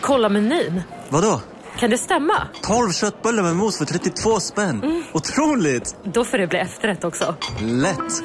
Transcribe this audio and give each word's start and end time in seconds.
Kolla 0.00 0.28
menyn. 0.28 0.82
Vadå? 1.08 1.40
Kan 1.78 1.90
det 1.90 1.98
stämma? 1.98 2.48
12 2.62 2.92
köttbullar 2.92 3.42
med 3.42 3.56
mos 3.56 3.78
för 3.78 3.84
32 3.84 4.40
spänn. 4.40 4.82
Mm. 4.82 5.02
Otroligt! 5.12 5.96
Då 6.04 6.24
får 6.24 6.38
det 6.38 6.46
bli 6.46 6.58
efterrätt 6.58 7.04
också. 7.04 7.34
Lätt! 7.60 8.22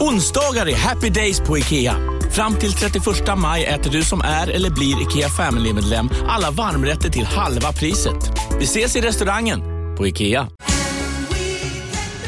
Onsdagar 0.00 0.68
är 0.68 0.76
happy 0.76 1.10
days 1.10 1.40
på 1.40 1.58
IKEA. 1.58 1.96
Fram 2.32 2.54
till 2.54 2.72
31 2.72 3.04
maj 3.36 3.64
äter 3.64 3.90
du 3.90 4.02
som 4.02 4.20
är 4.20 4.50
eller 4.50 4.70
blir 4.70 5.02
IKEA 5.02 5.28
Family-medlem 5.28 6.08
alla 6.28 6.50
varmrätter 6.50 7.10
till 7.10 7.24
halva 7.24 7.72
priset. 7.72 8.16
Vi 8.58 8.64
ses 8.64 8.96
i 8.96 9.00
restaurangen 9.00 9.60
på 9.96 10.06
IKEA. 10.06 10.48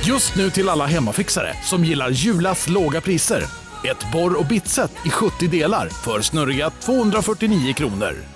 Just 0.05 0.37
nu 0.37 0.51
till 0.51 0.69
alla 0.69 0.87
hemmafixare 0.87 1.55
som 1.65 1.85
gillar 1.85 2.11
Julas 2.11 2.69
låga 2.69 3.01
priser. 3.01 3.45
Ett 3.85 4.13
borr 4.13 4.39
och 4.39 4.47
bitset 4.47 4.93
i 5.07 5.11
70 5.11 5.49
delar 5.49 5.89
för 5.89 6.21
snurriga 6.21 6.71
249 6.71 7.73
kronor. 7.73 8.36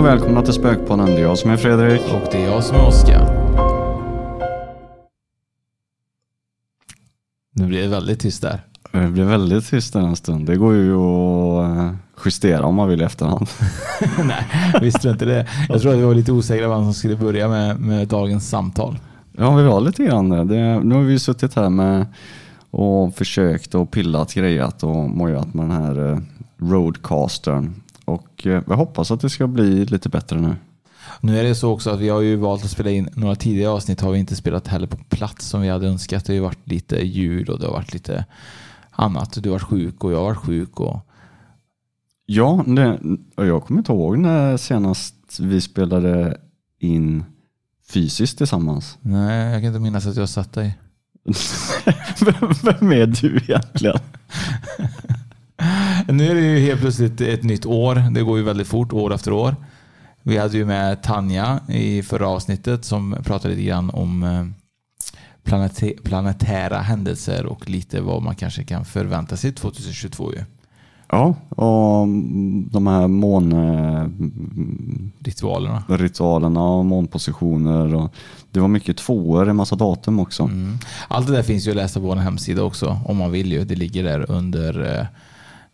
Och 0.00 0.06
välkomna 0.06 0.42
till 0.42 0.52
Spökpodden. 0.52 1.06
Det 1.06 1.12
är 1.12 1.20
jag 1.22 1.38
som 1.38 1.50
är 1.50 1.56
Fredrik. 1.56 2.02
Och 2.14 2.28
det 2.32 2.44
är 2.44 2.46
jag 2.46 2.64
som 2.64 2.76
är 2.76 2.86
Oskar. 2.86 3.20
Nu 7.52 7.66
blir 7.66 7.82
det 7.82 7.88
väldigt 7.88 8.20
tyst 8.20 8.42
där. 8.42 8.60
Det 8.92 9.06
blir 9.06 9.24
väldigt 9.24 9.70
tyst 9.70 9.92
där 9.92 10.00
en 10.00 10.16
stund. 10.16 10.46
Det 10.46 10.56
går 10.56 10.74
ju 10.74 10.96
att 10.96 11.78
eh, 11.78 11.94
justera 12.24 12.64
om 12.64 12.74
man 12.74 12.88
vill 12.88 13.00
i 13.00 13.04
efterhand. 13.04 13.46
Nej, 14.24 14.44
visste 14.80 15.08
du 15.08 15.12
inte 15.12 15.24
det? 15.24 15.46
Jag 15.68 15.80
tror 15.80 15.92
att 15.92 15.98
vi 15.98 16.02
var 16.02 16.14
lite 16.14 16.32
osäkra 16.32 16.68
vem 16.68 16.84
som 16.84 16.94
skulle 16.94 17.16
börja 17.16 17.48
med, 17.48 17.80
med 17.80 18.08
dagens 18.08 18.48
samtal. 18.48 18.98
Ja, 19.32 19.54
vi 19.56 19.62
var 19.62 19.80
lite 19.80 20.04
grann 20.04 20.28
det. 20.30 20.80
Nu 20.80 20.94
har 20.94 21.02
vi 21.02 21.18
suttit 21.18 21.54
här 21.54 21.70
med 21.70 22.06
och 22.70 23.14
försökt 23.14 23.74
och 23.74 23.90
pillat, 23.90 24.34
grejat 24.34 24.82
och 24.82 25.10
mojat 25.10 25.54
med 25.54 25.64
den 25.64 25.76
här 25.84 26.12
eh, 26.12 26.18
roadcastern. 26.58 27.74
Och 28.10 28.46
eh, 28.46 28.62
jag 28.66 28.76
hoppas 28.76 29.10
att 29.10 29.20
det 29.20 29.30
ska 29.30 29.46
bli 29.46 29.84
lite 29.84 30.08
bättre 30.08 30.40
nu. 30.40 30.56
Nu 31.20 31.38
är 31.38 31.44
det 31.44 31.54
så 31.54 31.72
också 31.72 31.90
att 31.90 32.00
vi 32.00 32.08
har 32.08 32.20
ju 32.20 32.36
valt 32.36 32.64
att 32.64 32.70
spela 32.70 32.90
in 32.90 33.08
några 33.14 33.34
tidigare 33.34 33.72
avsnitt 33.72 34.00
har 34.00 34.12
vi 34.12 34.18
inte 34.18 34.36
spelat 34.36 34.68
heller 34.68 34.86
på 34.86 34.96
plats 35.08 35.46
som 35.46 35.60
vi 35.60 35.68
hade 35.68 35.88
önskat. 35.88 36.24
Det 36.24 36.32
har 36.32 36.34
ju 36.34 36.40
varit 36.40 36.68
lite 36.68 37.06
ljud 37.06 37.48
och 37.48 37.60
det 37.60 37.66
har 37.66 37.72
varit 37.72 37.92
lite 37.92 38.24
annat. 38.90 39.42
Du 39.42 39.48
har 39.48 39.54
varit 39.54 39.62
sjuk 39.62 40.04
och 40.04 40.12
jag 40.12 40.16
har 40.16 40.24
varit 40.24 40.38
sjuk. 40.38 40.80
Och... 40.80 41.06
Ja, 42.26 42.64
det, 42.66 42.98
jag 43.36 43.64
kommer 43.64 43.80
inte 43.80 43.92
ihåg 43.92 44.18
när 44.18 44.56
senast 44.56 45.40
vi 45.40 45.60
spelade 45.60 46.36
in 46.78 47.24
fysiskt 47.88 48.38
tillsammans. 48.38 48.98
Nej, 49.00 49.52
jag 49.52 49.62
kan 49.62 49.68
inte 49.68 49.80
minnas 49.80 50.06
att 50.06 50.16
jag 50.16 50.28
satt 50.28 50.52
dig. 50.52 50.78
Vem 52.62 52.92
är 52.92 53.06
du 53.06 53.36
egentligen? 53.36 53.98
Nu 56.12 56.30
är 56.30 56.34
det 56.34 56.40
ju 56.40 56.58
helt 56.58 56.80
plötsligt 56.80 57.20
ett 57.20 57.42
nytt 57.42 57.66
år. 57.66 57.94
Det 58.14 58.22
går 58.22 58.38
ju 58.38 58.44
väldigt 58.44 58.68
fort 58.68 58.92
år 58.92 59.14
efter 59.14 59.32
år. 59.32 59.56
Vi 60.22 60.38
hade 60.38 60.56
ju 60.56 60.64
med 60.64 61.02
Tanja 61.02 61.60
i 61.68 62.02
förra 62.02 62.28
avsnittet 62.28 62.84
som 62.84 63.16
pratade 63.24 63.54
lite 63.54 63.66
grann 63.66 63.90
om 63.90 64.22
eh, 64.22 64.46
planetära 66.02 66.78
händelser 66.78 67.46
och 67.46 67.68
lite 67.70 68.00
vad 68.00 68.22
man 68.22 68.34
kanske 68.34 68.64
kan 68.64 68.84
förvänta 68.84 69.36
sig 69.36 69.52
2022. 69.52 70.32
Ju. 70.32 70.44
Ja, 71.08 71.34
och 71.48 72.06
de 72.70 72.86
här 72.86 73.08
mån... 73.08 73.54
Ritualerna. 75.18 75.82
Ritualerna 75.88 76.62
och 76.62 76.84
månpositioner. 76.84 77.94
Och 77.94 78.14
det 78.50 78.60
var 78.60 78.68
mycket 78.68 78.96
tvåor, 78.96 79.48
en 79.48 79.56
massa 79.56 79.76
datum 79.76 80.20
också. 80.20 80.42
Mm. 80.42 80.78
Allt 81.08 81.26
det 81.26 81.32
där 81.32 81.42
finns 81.42 81.66
ju 81.66 81.70
att 81.70 81.76
läsa 81.76 82.00
på 82.00 82.06
vår 82.06 82.16
hemsida 82.16 82.62
också 82.62 83.00
om 83.04 83.16
man 83.16 83.30
vill 83.30 83.52
ju. 83.52 83.64
Det 83.64 83.74
ligger 83.74 84.04
där 84.04 84.30
under 84.30 84.98
eh, 84.98 85.06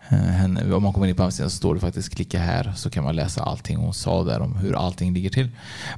henne, 0.08 0.74
om 0.74 0.82
man 0.82 0.92
kommer 0.92 1.06
in 1.06 1.14
på 1.14 1.22
hemsidan 1.22 1.50
så 1.50 1.56
står 1.56 1.74
det 1.74 1.80
faktiskt 1.80 2.14
klicka 2.14 2.38
här 2.38 2.72
så 2.76 2.90
kan 2.90 3.04
man 3.04 3.16
läsa 3.16 3.42
allting 3.42 3.76
hon 3.76 3.94
sa 3.94 4.24
där 4.24 4.40
om 4.40 4.56
hur 4.56 4.74
allting 4.74 5.14
ligger 5.14 5.30
till. 5.30 5.48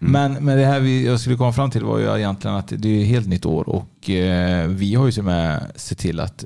Mm. 0.01 0.13
Men, 0.13 0.45
men 0.45 0.59
det 0.59 0.67
här 0.67 0.81
vi, 0.81 1.07
jag 1.07 1.21
skulle 1.21 1.37
komma 1.37 1.53
fram 1.53 1.71
till 1.71 1.85
var 1.85 1.99
ju 1.99 2.19
egentligen 2.19 2.57
att 2.57 2.73
det 2.77 2.89
är 2.89 3.03
ett 3.03 3.09
helt 3.09 3.27
nytt 3.27 3.47
år 3.47 3.69
och 3.69 4.11
eh, 4.11 4.69
vi 4.69 4.95
har 4.95 5.07
ju 5.07 5.13
som 5.13 5.29
är 5.29 5.63
sett 5.75 5.99
till 5.99 6.21
att 6.21 6.45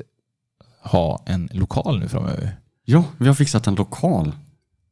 ha 0.82 1.22
en 1.26 1.48
lokal 1.52 2.00
nu 2.00 2.08
framöver. 2.08 2.56
Ja, 2.84 3.04
vi 3.18 3.26
har 3.26 3.34
fixat 3.34 3.66
en 3.66 3.74
lokal. 3.74 4.32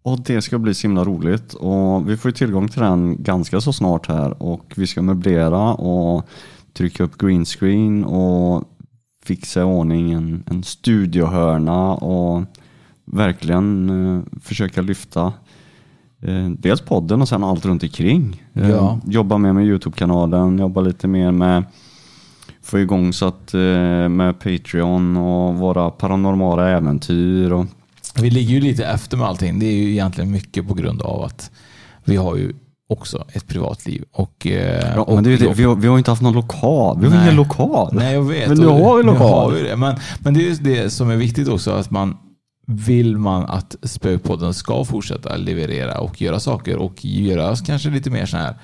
Och 0.02 0.20
det 0.20 0.42
ska 0.42 0.58
bli 0.58 0.74
så 0.74 0.86
himla 0.86 1.04
roligt 1.04 1.54
och 1.54 2.10
vi 2.10 2.16
får 2.16 2.28
ju 2.28 2.32
tillgång 2.32 2.68
till 2.68 2.80
den 2.80 3.22
ganska 3.22 3.60
så 3.60 3.72
snart 3.72 4.08
här 4.08 4.42
och 4.42 4.72
vi 4.76 4.86
ska 4.86 5.02
möblera 5.02 5.74
och 5.74 6.28
trycka 6.72 7.04
upp 7.04 7.18
green 7.18 7.44
screen 7.44 8.04
och 8.04 8.64
fixa 9.24 9.60
i 9.60 9.62
ordning 9.62 10.12
en, 10.12 10.44
en 10.46 10.62
studiohörna 10.62 11.94
och 11.94 12.44
verkligen 13.12 13.90
eh, 13.90 14.22
försöka 14.42 14.82
lyfta 14.82 15.32
eh, 16.22 16.48
dels 16.48 16.80
podden 16.80 17.22
och 17.22 17.28
sen 17.28 17.44
allt 17.44 17.64
runt 17.66 17.82
omkring. 17.82 18.42
Eh, 18.54 18.70
ja. 18.70 19.00
Jobba 19.06 19.38
mer 19.38 19.52
med 19.52 19.66
Youtube-kanalen, 19.66 20.58
jobba 20.58 20.80
lite 20.80 21.08
mer 21.08 21.32
med 21.32 21.64
få 22.62 22.78
igång 22.78 23.12
så 23.12 23.26
att 23.26 23.54
eh, 23.54 24.08
med 24.08 24.38
Patreon 24.38 25.16
och 25.16 25.54
våra 25.54 25.90
paranormala 25.90 26.68
äventyr. 26.68 27.52
Och... 27.52 27.66
Vi 28.20 28.30
ligger 28.30 28.54
ju 28.54 28.60
lite 28.60 28.86
efter 28.86 29.16
med 29.16 29.26
allting. 29.26 29.58
Det 29.58 29.66
är 29.66 29.76
ju 29.76 29.90
egentligen 29.90 30.30
mycket 30.30 30.68
på 30.68 30.74
grund 30.74 31.02
av 31.02 31.22
att 31.22 31.50
vi 32.04 32.16
har 32.16 32.36
ju 32.36 32.52
också 32.88 33.24
ett 33.32 33.46
privatliv. 33.46 34.04
Och, 34.12 34.46
eh, 34.46 34.94
ja, 34.96 35.02
och 35.02 35.14
men 35.14 35.24
det, 35.24 35.36
det, 35.36 35.52
vi, 35.54 35.64
har, 35.64 35.74
vi 35.76 35.88
har 35.88 35.98
inte 35.98 36.10
haft 36.10 36.22
någon 36.22 36.34
lokal. 36.34 37.00
Vi 37.00 37.08
har 37.08 37.22
ingen 37.22 37.36
lokal. 37.36 37.90
Nej, 37.92 38.14
jag 38.14 38.22
vet. 38.22 38.48
Men 38.48 38.58
nu 38.58 38.66
har 38.66 38.96
vi 38.96 39.02
lokal. 39.02 39.54
Vi 39.54 39.62
det. 39.62 39.76
Men, 39.76 39.96
men 40.18 40.34
det 40.34 40.40
är 40.40 40.48
just 40.48 40.64
det 40.64 40.90
som 40.90 41.10
är 41.10 41.16
viktigt 41.16 41.48
också. 41.48 41.70
att 41.70 41.90
man 41.90 42.16
vill 42.70 43.18
man 43.18 43.44
att 43.44 43.76
Spökpodden 43.82 44.54
ska 44.54 44.84
fortsätta 44.84 45.36
leverera 45.36 46.00
och 46.00 46.22
göra 46.22 46.40
saker 46.40 46.76
och 46.76 47.04
göra 47.04 47.56
kanske 47.56 47.90
lite 47.90 48.10
mer 48.10 48.26
så 48.26 48.36
här 48.36 48.54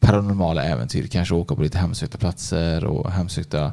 paranormala 0.00 0.64
äventyr. 0.64 1.06
Kanske 1.06 1.34
åka 1.34 1.54
på 1.54 1.62
lite 1.62 1.78
hemsökta 1.78 2.18
platser 2.18 2.84
och 2.84 3.10
hemsökta 3.10 3.72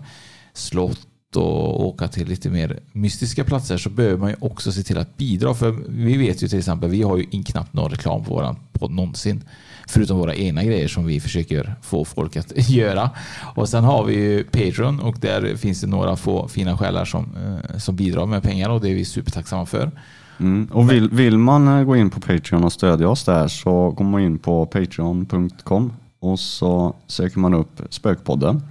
slott 0.54 1.00
och 1.36 1.86
åka 1.88 2.08
till 2.08 2.28
lite 2.28 2.50
mer 2.50 2.80
mystiska 2.92 3.44
platser 3.44 3.78
så 3.78 3.90
behöver 3.90 4.18
man 4.18 4.30
ju 4.30 4.36
också 4.40 4.72
se 4.72 4.84
till 4.84 4.98
att 4.98 5.18
bidra. 5.18 5.54
För 5.54 5.76
vi 5.88 6.18
vet 6.18 6.44
ju 6.44 6.48
till 6.48 6.60
exempel, 6.60 6.90
vi 6.90 7.02
har 7.02 7.18
ju 7.18 7.44
knappt 7.44 7.74
någon 7.74 7.92
reklam 7.92 8.24
på 8.24 8.34
våran 8.34 8.56
podd 8.72 8.92
någonsin. 8.92 9.44
Förutom 9.88 10.18
våra 10.18 10.36
egna 10.36 10.64
grejer 10.64 10.88
som 10.88 11.06
vi 11.06 11.20
försöker 11.20 11.76
få 11.82 12.06
folk 12.06 12.36
att 12.36 12.54
göra. 12.70 13.10
Och 13.56 13.70
sen 13.70 13.84
har 13.84 14.06
vi 14.06 14.14
ju 14.14 14.44
Patreon 14.44 15.00
och 15.00 15.16
där 15.20 15.56
finns 15.56 15.82
det 15.82 15.88
några 15.88 16.16
få 16.16 16.48
fina 16.48 16.78
själar 16.78 17.06
som, 17.06 17.30
eh, 17.36 17.78
som 17.78 17.96
bidrar 17.96 18.26
med 18.26 18.44
pengar 18.44 18.70
och 18.70 18.82
det 18.82 18.90
är 18.90 18.96
vi 18.96 19.06
supertacksamma 19.06 19.66
för. 19.66 19.92
Mm. 20.40 20.70
Och 20.72 20.92
vill, 20.92 21.10
vill 21.10 21.38
man 21.38 21.68
eh, 21.68 21.84
gå 21.84 21.96
in 21.96 22.10
på 22.10 22.20
Patreon 22.20 22.64
och 22.64 22.74
stödja 22.74 23.10
oss 23.10 23.24
där 23.24 23.48
så 23.48 23.92
går 23.92 24.06
man 24.06 24.22
in 24.22 24.40
på 24.40 24.66
patreon.com 24.66 25.94
och 26.20 26.40
så 26.40 26.96
söker 27.08 27.40
man 27.40 27.54
upp 27.54 27.82
Spökpodden. 27.90 28.62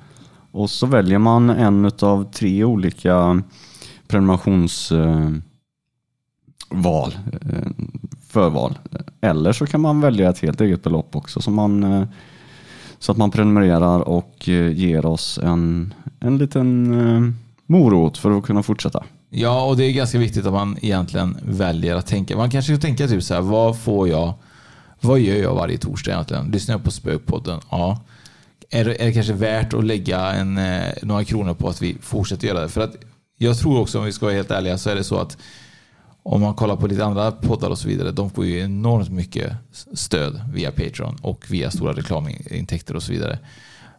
Och 0.53 0.71
så 0.71 0.87
väljer 0.87 1.19
man 1.19 1.51
en 1.51 1.91
av 2.01 2.33
tre 2.33 2.65
olika 2.65 3.43
prenumerationsval, 4.09 5.43
eh, 6.71 7.59
eh, 7.59 7.69
förval. 8.29 8.79
Eller 9.21 9.53
så 9.53 9.67
kan 9.67 9.81
man 9.81 10.01
välja 10.01 10.31
ett 10.31 10.39
helt 10.39 10.61
eget 10.61 10.83
belopp 10.83 11.17
också 11.17 11.41
så, 11.41 11.51
man, 11.51 11.83
eh, 11.83 12.05
så 12.99 13.13
att 13.13 13.19
man 13.19 13.31
prenumererar 13.31 14.01
och 14.01 14.49
ger 14.75 15.07
oss 15.07 15.39
en, 15.43 15.95
en 16.21 16.39
liten 16.39 17.37
morot 17.67 18.19
för 18.19 18.39
att 18.39 18.45
kunna 18.45 18.63
fortsätta. 18.63 19.05
Ja, 19.31 19.65
och 19.65 19.77
det 19.77 19.85
är 19.85 19.93
ganska 19.93 20.19
viktigt 20.19 20.47
att 20.47 20.53
man 20.53 20.77
egentligen 20.83 21.37
väljer 21.43 21.97
att 21.97 22.07
tänka. 22.07 22.37
Man 22.37 22.51
kanske 22.51 22.75
ska 22.75 22.81
tänka 22.81 23.09
typ 23.09 23.23
så 23.23 23.35
här, 23.35 23.41
vad 23.41 23.79
får 23.79 24.09
jag, 24.09 24.35
vad 25.01 25.21
gör 25.21 25.37
jag 25.37 25.55
varje 25.55 25.79
torsdag 25.79 26.13
egentligen? 26.13 26.51
Lyssnar 26.51 26.75
jag 26.75 26.85
på 26.85 26.91
Spökpodden? 26.91 27.61
Ja 27.71 27.99
är 28.73 28.85
det, 28.85 29.03
är 29.03 29.07
det 29.07 29.13
kanske 29.13 29.33
värt 29.33 29.75
att 29.75 29.85
lägga 29.85 30.21
en, 30.21 30.59
eh, 30.59 30.93
några 31.03 31.25
kronor 31.25 31.55
på 31.55 31.69
att 31.69 31.83
vi 31.83 31.97
fortsätter 32.01 32.49
göra 32.49 32.61
det. 32.61 32.69
För 32.69 32.81
att 32.81 32.97
jag 33.39 33.59
tror 33.59 33.81
också, 33.81 33.99
om 33.99 34.05
vi 34.05 34.13
ska 34.13 34.27
vara 34.27 34.37
helt 34.37 34.51
ärliga, 34.51 34.79
så 34.79 34.91
är 34.91 34.95
det 34.95 35.05
så 35.05 35.19
att 35.19 35.39
om 36.23 36.41
man 36.41 36.55
kollar 36.55 36.77
på 36.77 36.87
lite 36.87 37.05
andra 37.05 37.33
poddar 37.33 37.71
och 37.71 37.79
så 37.79 37.89
vidare, 37.89 38.11
de 38.11 38.31
får 38.31 38.47
ju 38.47 38.61
enormt 38.61 39.11
mycket 39.11 39.53
stöd 39.93 40.41
via 40.53 40.71
Patreon 40.71 41.17
och 41.23 41.45
via 41.51 41.71
stora 41.71 41.93
reklamintäkter 41.93 42.97
och 42.97 43.03
så 43.03 43.13
vidare. 43.13 43.39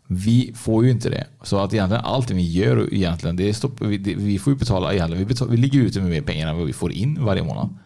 Vi 0.07 0.53
får 0.55 0.85
ju 0.85 0.91
inte 0.91 1.09
det. 1.09 1.27
Så 1.43 1.57
att 1.57 1.73
egentligen 1.73 2.05
allting 2.05 2.37
vi 2.37 2.51
gör, 2.51 2.93
egentligen, 2.93 3.35
det 3.35 3.53
stopp, 3.53 3.81
vi, 3.81 3.97
det, 3.97 4.15
vi 4.15 4.39
får 4.39 4.53
ju 4.53 4.59
betala, 4.59 4.93
egentligen, 4.93 5.19
vi, 5.19 5.33
betal, 5.33 5.49
vi 5.49 5.57
ligger 5.57 5.79
ute 5.79 6.01
med 6.01 6.09
mer 6.09 6.21
pengar 6.21 6.47
än 6.47 6.57
vad 6.57 6.67
vi 6.67 6.73
får 6.73 6.91
in 6.91 7.23
varje 7.25 7.43
månad. 7.43 7.77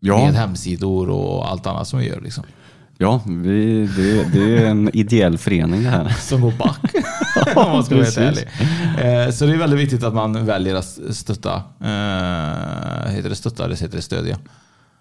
Ja. 0.00 0.24
Med 0.24 0.34
hemsidor 0.34 1.10
och 1.10 1.50
allt 1.50 1.66
annat 1.66 1.88
som 1.88 1.98
vi 1.98 2.06
gör. 2.06 2.20
Liksom. 2.20 2.44
Ja, 2.98 3.20
vi, 3.26 3.86
det, 3.96 4.24
det 4.32 4.56
är 4.62 4.66
en 4.66 4.90
ideell 4.96 5.38
förening 5.38 5.82
det 5.82 5.90
här. 5.90 6.08
Som 6.08 6.40
går 6.40 6.52
back. 6.52 6.80
om 7.56 7.72
man 7.72 7.84
ska 7.84 7.94
vara 7.94 8.04
helt 8.04 8.18
ärlig. 8.18 8.48
Eh, 9.26 9.30
Så 9.32 9.46
det 9.46 9.52
är 9.52 9.56
väldigt 9.58 9.80
viktigt 9.80 10.02
att 10.04 10.14
man 10.14 10.46
väljer 10.46 10.74
att 10.74 10.98
stötta. 11.10 11.54
Eh, 11.80 13.10
Heter 13.12 13.28
det 13.28 13.34
stötta 13.36 13.64
eller 13.64 13.76
heter 13.76 13.96
det 13.96 14.02
stödja? 14.02 14.38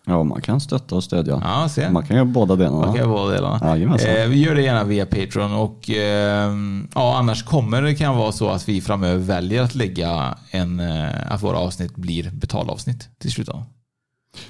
Ja, 0.08 0.24
man 0.24 0.42
kan 0.42 0.60
stötta 0.62 0.96
och 0.96 1.04
stödja. 1.04 1.42
Ja, 1.44 1.70
se. 1.70 1.90
Man 1.90 2.06
kan 2.06 2.16
göra 2.16 2.26
båda 2.26 2.56
delarna. 2.56 2.78
Man 2.78 2.86
kan 2.88 2.96
göra 2.96 3.08
båda 3.08 3.34
delarna. 3.34 3.60
Jajamensan. 3.68 4.10
Eh, 4.10 4.28
vi 4.28 4.44
gör 4.44 4.56
det 4.56 4.62
gärna 4.62 4.84
via 4.84 5.06
Patreon 5.06 5.54
och 5.54 5.90
eh, 5.90 6.52
ja, 6.96 7.18
annars 7.18 7.44
kommer 7.44 7.82
det 7.82 7.96
kan 7.96 8.18
vara 8.18 8.32
så 8.32 8.50
att 8.50 8.70
vi 8.70 8.82
framöver 8.82 9.18
väljer 9.20 9.64
att 9.64 9.76
lägga 9.76 10.38
en, 10.52 10.80
att 11.28 11.44
våra 11.44 11.58
avsnitt 11.58 11.96
blir 11.96 12.30
betalavsnitt 12.34 13.10
till 13.20 13.32
slut. 13.32 13.50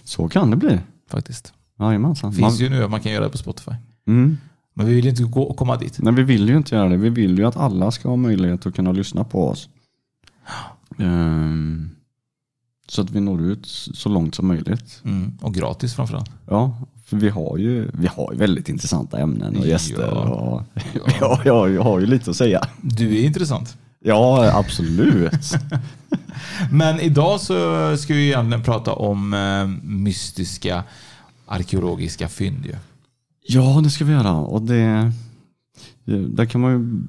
Så 0.03 0.27
kan 0.27 0.51
det 0.51 0.57
bli. 0.57 0.79
Faktiskt. 1.11 1.53
Jajamensan. 1.79 2.31
Det 2.31 2.37
finns 2.37 2.61
ju 2.61 2.69
nu 2.69 2.83
att 2.83 2.91
man 2.91 3.01
kan 3.01 3.11
göra 3.11 3.23
det 3.23 3.29
på 3.29 3.37
Spotify. 3.37 3.71
Mm. 4.07 4.37
Men 4.73 4.85
vi 4.85 4.93
vill 4.93 5.07
inte 5.07 5.23
gå, 5.23 5.53
komma 5.53 5.75
dit. 5.77 5.99
Nej, 5.99 6.13
vi 6.13 6.23
vill 6.23 6.49
ju 6.49 6.57
inte 6.57 6.75
göra 6.75 6.89
det. 6.89 6.97
Vi 6.97 7.09
vill 7.09 7.37
ju 7.37 7.45
att 7.45 7.57
alla 7.57 7.91
ska 7.91 8.09
ha 8.09 8.15
möjlighet 8.15 8.65
att 8.65 8.75
kunna 8.75 8.91
lyssna 8.91 9.23
på 9.23 9.49
oss. 9.49 9.69
Ehm, 10.99 11.89
så 12.87 13.01
att 13.01 13.09
vi 13.09 13.19
når 13.19 13.41
ut 13.41 13.65
så 13.93 14.09
långt 14.09 14.35
som 14.35 14.47
möjligt. 14.47 15.01
Mm. 15.03 15.37
Och 15.41 15.53
gratis 15.53 15.93
framförallt. 15.93 16.29
Ja, 16.47 16.77
för 17.05 17.17
vi 17.17 17.29
har 17.29 17.57
ju, 17.57 17.91
vi 17.93 18.07
har 18.07 18.31
ju 18.31 18.37
väldigt 18.37 18.69
intressanta 18.69 19.19
ämnen 19.19 19.57
och 19.57 19.67
gäster. 19.67 20.11
Ja. 20.11 20.65
Och, 21.03 21.11
ja, 21.19 21.39
ja, 21.45 21.69
jag 21.69 21.83
har 21.83 21.99
ju 21.99 22.05
lite 22.05 22.29
att 22.29 22.35
säga. 22.35 22.61
Du 22.81 23.17
är 23.17 23.25
intressant. 23.25 23.77
Ja, 23.99 24.51
absolut. 24.53 25.51
Men 26.71 26.99
idag 26.99 27.41
så 27.41 27.97
ska 27.97 28.13
vi 28.13 28.27
egentligen 28.27 28.63
prata 28.63 28.93
om 28.93 29.33
eh, 29.33 29.87
mystiska 29.89 30.83
arkeologiska 31.45 32.27
fynd. 32.27 32.65
Ju. 32.65 32.75
Ja, 33.47 33.81
det 33.83 33.89
ska 33.89 34.05
vi 34.05 34.13
göra. 34.13 34.35
Och 34.35 34.61
det, 34.61 35.11
där 36.05 36.45
kan 36.45 36.61
man 36.61 36.71
ju, 36.71 37.03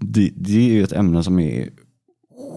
det, 0.00 0.32
det 0.36 0.56
är 0.56 0.72
ju 0.72 0.82
ett 0.82 0.92
ämne 0.92 1.22
som 1.22 1.38
är 1.38 1.68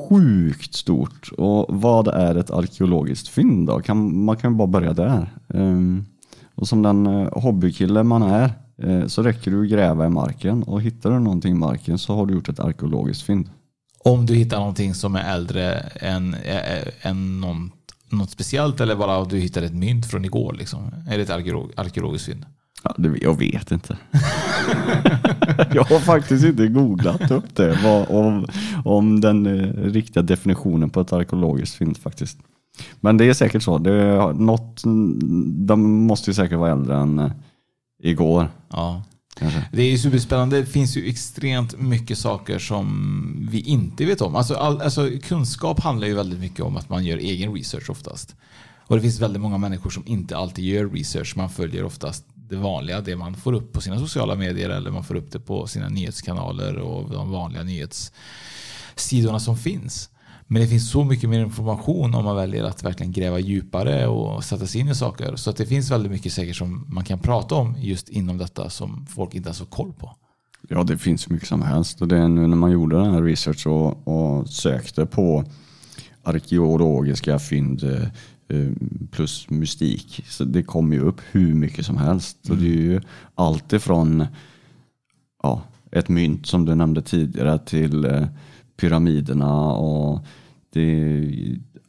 sjukt 0.09 0.73
stort. 0.73 1.31
Och 1.37 1.65
vad 1.69 2.07
är 2.07 2.35
ett 2.35 2.51
arkeologiskt 2.51 3.27
fynd 3.27 3.67
då? 3.67 3.79
Kan, 3.79 4.23
man 4.23 4.37
kan 4.37 4.51
ju 4.51 4.57
bara 4.57 4.67
börja 4.67 4.93
där. 4.93 5.33
Ehm, 5.53 6.05
och 6.55 6.67
som 6.67 6.81
den 6.81 7.07
eh, 7.07 7.39
hobbykille 7.39 8.03
man 8.03 8.21
är 8.21 8.51
eh, 8.77 9.07
så 9.07 9.23
räcker 9.23 9.51
det 9.51 9.61
att 9.61 9.69
gräva 9.69 10.05
i 10.05 10.09
marken 10.09 10.63
och 10.63 10.81
hittar 10.81 11.11
du 11.11 11.19
någonting 11.19 11.51
i 11.51 11.55
marken 11.55 11.97
så 11.97 12.15
har 12.15 12.25
du 12.25 12.33
gjort 12.33 12.49
ett 12.49 12.59
arkeologiskt 12.59 13.23
fynd. 13.23 13.49
Om 14.03 14.25
du 14.25 14.35
hittar 14.35 14.59
någonting 14.59 14.93
som 14.93 15.15
är 15.15 15.33
äldre 15.33 15.73
än, 15.79 16.35
än 17.01 17.41
någon, 17.41 17.71
något 18.11 18.29
speciellt 18.29 18.79
eller 18.79 18.95
bara 18.95 19.17
att 19.17 19.29
du 19.29 19.37
hittar 19.37 19.61
ett 19.61 19.73
mynt 19.73 20.05
från 20.05 20.25
igår. 20.25 20.53
Liksom. 20.53 20.91
Är 21.07 21.17
det 21.17 21.23
ett 21.23 21.29
arkeolog, 21.29 21.71
arkeologiskt 21.77 22.25
fynd? 22.25 22.45
Ja, 22.83 22.95
det, 22.97 23.17
jag 23.21 23.39
vet 23.39 23.71
inte. 23.71 23.97
jag 25.73 25.83
har 25.83 25.99
faktiskt 25.99 26.45
inte 26.45 26.67
googlat 26.67 27.31
upp 27.31 27.55
det. 27.55 27.79
Vad, 27.83 28.09
om, 28.09 28.47
om 28.85 29.21
den 29.21 29.45
eh, 29.45 29.83
riktiga 29.91 30.23
definitionen 30.23 30.89
på 30.89 31.01
ett 31.01 31.13
arkeologiskt 31.13 31.75
fynd 31.75 31.97
faktiskt. 31.97 32.37
Men 32.99 33.17
det 33.17 33.25
är 33.25 33.33
säkert 33.33 33.63
så. 33.63 33.77
Det 33.77 34.33
något, 34.33 34.81
de 35.67 36.05
måste 36.07 36.29
ju 36.29 36.33
säkert 36.33 36.57
vara 36.57 36.71
äldre 36.71 36.97
än 36.97 37.19
eh, 37.19 37.31
igår. 38.03 38.47
Ja. 38.69 39.03
Kanske. 39.35 39.65
Det 39.71 39.81
är 39.81 39.89
ju 39.89 39.97
superspännande. 39.97 40.59
Det 40.59 40.65
finns 40.65 40.97
ju 40.97 41.09
extremt 41.09 41.79
mycket 41.79 42.17
saker 42.17 42.59
som 42.59 43.47
vi 43.51 43.59
inte 43.59 44.05
vet 44.05 44.21
om. 44.21 44.35
Alltså, 44.35 44.55
all, 44.55 44.81
alltså, 44.81 45.09
kunskap 45.23 45.79
handlar 45.79 46.07
ju 46.07 46.13
väldigt 46.13 46.39
mycket 46.39 46.59
om 46.59 46.77
att 46.77 46.89
man 46.89 47.05
gör 47.05 47.17
egen 47.17 47.53
research 47.53 47.89
oftast. 47.89 48.35
Och 48.87 48.95
det 48.95 49.01
finns 49.01 49.19
väldigt 49.19 49.41
många 49.41 49.57
människor 49.57 49.89
som 49.89 50.07
inte 50.07 50.37
alltid 50.37 50.65
gör 50.65 50.89
research. 50.89 51.33
Man 51.37 51.49
följer 51.49 51.83
oftast 51.83 52.25
det 52.35 52.55
vanliga, 52.55 53.01
det 53.01 53.15
man 53.15 53.35
får 53.35 53.53
upp 53.53 53.73
på 53.73 53.81
sina 53.81 53.99
sociala 53.99 54.35
medier 54.35 54.69
eller 54.69 54.91
man 54.91 55.03
får 55.03 55.15
upp 55.15 55.31
det 55.31 55.39
på 55.39 55.67
sina 55.67 55.89
nyhetskanaler 55.89 56.77
och 56.77 57.09
de 57.09 57.31
vanliga 57.31 57.63
nyhetssidorna 57.63 59.39
som 59.39 59.57
finns. 59.57 60.09
Men 60.51 60.61
det 60.61 60.67
finns 60.67 60.91
så 60.91 61.03
mycket 61.03 61.29
mer 61.29 61.39
information 61.39 62.15
om 62.15 62.25
man 62.25 62.35
väljer 62.35 62.63
att 62.63 62.83
verkligen 62.83 63.11
gräva 63.11 63.39
djupare 63.39 64.07
och 64.07 64.43
sätta 64.43 64.67
sig 64.67 64.81
in 64.81 64.87
i 64.87 64.95
saker. 64.95 65.35
Så 65.35 65.49
att 65.49 65.57
det 65.57 65.65
finns 65.65 65.91
väldigt 65.91 66.11
mycket 66.11 66.33
säkert 66.33 66.55
som 66.55 66.85
man 66.89 67.03
kan 67.03 67.19
prata 67.19 67.55
om 67.55 67.75
just 67.79 68.09
inom 68.09 68.37
detta 68.37 68.69
som 68.69 69.05
folk 69.05 69.35
inte 69.35 69.47
ens 69.47 69.59
har 69.59 69.65
koll 69.65 69.93
på. 69.93 70.15
Ja, 70.69 70.83
det 70.83 70.97
finns 70.97 71.29
mycket 71.29 71.47
som 71.47 71.61
helst. 71.61 72.01
Och 72.01 72.07
det 72.07 72.17
är 72.17 72.27
nu 72.27 72.47
när 72.47 72.55
man 72.55 72.71
gjorde 72.71 72.95
den 72.95 73.13
här 73.13 73.21
research 73.21 73.67
och, 73.67 74.07
och 74.07 74.49
sökte 74.49 75.05
på 75.05 75.43
arkeologiska 76.23 77.39
fynd 77.39 77.83
eh, 77.83 78.03
eh, 78.57 78.71
plus 79.11 79.49
mystik. 79.49 80.25
Så 80.27 80.43
det 80.43 80.63
kommer 80.63 80.95
ju 80.95 81.01
upp 81.01 81.21
hur 81.31 81.53
mycket 81.53 81.85
som 81.85 81.97
helst. 81.97 82.37
Så 82.41 82.53
det 82.53 82.67
är 82.67 82.81
ju 82.81 83.01
allt 83.35 83.73
ifrån 83.73 84.25
ja, 85.43 85.61
ett 85.91 86.09
mynt 86.09 86.45
som 86.45 86.65
du 86.65 86.75
nämnde 86.75 87.01
tidigare 87.01 87.59
till 87.59 88.05
eh, 88.05 88.25
pyramiderna 88.81 89.71
och 89.73 90.25
det, 90.73 90.81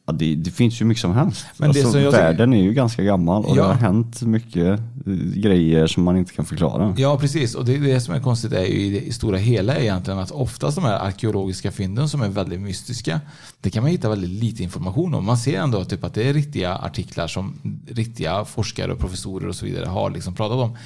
ja, 0.07 0.13
det, 0.13 0.35
det 0.35 0.51
finns 0.51 0.81
ju 0.81 0.85
mycket 0.85 1.01
som 1.01 1.13
helst. 1.15 1.47
Men 1.57 1.73
det 1.73 1.79
alltså, 1.79 1.93
som 1.93 2.01
jag 2.03 2.13
tycker- 2.13 2.25
världen 2.25 2.53
är 2.55 2.63
ju 2.63 2.73
ganska 2.73 3.03
gammal 3.03 3.45
och 3.45 3.57
Ja. 3.57 3.63
det 3.63 3.69
har 3.69 3.75
hänt 3.75 4.23
mycket 4.23 4.57
eh, 4.57 5.13
grejer 5.35 5.87
som 5.87 6.03
man 6.03 6.17
inte 6.17 6.33
kan 6.33 6.45
förklara. 6.45 6.95
Ja, 6.99 7.19
precis. 7.19 7.55
Och 7.55 7.65
det, 7.65 7.79
det 7.79 8.01
som 8.01 8.15
är 8.15 8.21
konstigt 8.21 8.53
är 8.53 8.65
ju 8.65 8.81
i 8.87 9.01
det 9.07 9.13
stora 9.13 9.37
hela 9.37 9.77
egentligen 9.77 10.19
att 10.21 10.31
oftast 10.31 10.75
de 10.77 10.85
här 10.85 10.99
arkeologiska 11.07 11.71
fynden 11.73 12.09
som 12.09 12.23
är 12.23 12.29
väldigt 12.29 12.61
mystiska, 12.61 13.21
det 13.61 13.71
kan 13.71 13.83
man 13.83 13.91
hitta 13.91 14.09
väldigt 14.09 14.31
lite 14.31 14.63
information 14.63 15.15
om. 15.15 15.25
Man 15.25 15.37
ser 15.39 15.61
ändå 15.61 15.85
typ 15.85 16.05
att 16.05 16.15
det 16.15 16.29
är 16.29 16.33
riktiga 16.35 16.75
artiklar 16.77 17.27
som 17.27 17.55
riktiga 17.89 18.45
forskare 18.45 18.93
och 18.93 18.99
professorer 18.99 19.49
och 19.49 19.55
så 19.57 19.65
vidare 19.67 19.87
har 19.87 20.11
liksom 20.11 20.35
pratat 20.35 20.59
om. 20.59 20.77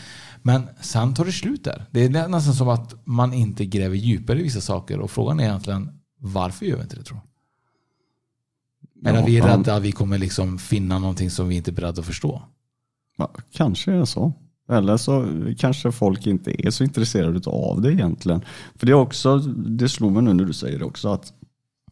Men 0.42 0.62
sen 0.80 1.14
tar 1.14 1.24
det 1.24 1.32
slut 1.32 1.64
där. 1.64 1.84
Det 1.90 2.04
är 2.04 2.08
nästan 2.28 2.54
som 2.54 2.68
att 2.68 2.94
man 3.04 3.32
inte 3.32 3.64
gräver 3.64 3.96
djupare 3.96 4.40
i 4.40 4.42
vissa 4.42 4.60
saker 4.60 4.98
och 5.00 5.10
frågan 5.10 5.40
är 5.40 5.44
egentligen 5.44 5.88
varför 6.18 6.66
gör 6.66 6.76
vi 6.76 6.82
inte 6.82 6.96
det 6.96 7.02
tror 7.02 7.18
du? 7.18 9.08
Eller 9.08 9.18
Ja, 9.18 9.26
vi 9.26 9.38
är 9.38 9.46
rädda 9.46 9.74
att 9.74 9.82
vi 9.82 9.92
kommer 9.92 10.18
liksom 10.18 10.58
finna 10.58 10.98
någonting 10.98 11.30
som 11.30 11.48
vi 11.48 11.56
inte 11.56 11.70
är 11.70 11.72
beredda 11.72 12.00
att 12.00 12.06
förstå. 12.06 12.42
Ja, 13.16 13.30
kanske 13.52 13.92
är 13.92 13.96
det 13.96 14.06
så. 14.06 14.32
Eller 14.68 14.96
så 14.96 15.26
kanske 15.58 15.92
folk 15.92 16.26
inte 16.26 16.66
är 16.66 16.70
så 16.70 16.84
intresserade 16.84 17.50
av 17.50 17.80
det 17.80 17.92
egentligen. 17.92 18.40
För 18.74 18.86
det 18.86 18.92
är 18.92 18.96
också, 18.96 19.38
det 19.38 19.88
slog 19.88 20.12
mig 20.12 20.22
nu 20.22 20.32
när 20.34 20.44
du 20.44 20.52
säger 20.52 20.78
det 20.78 20.84
också 20.84 21.08
att 21.08 21.32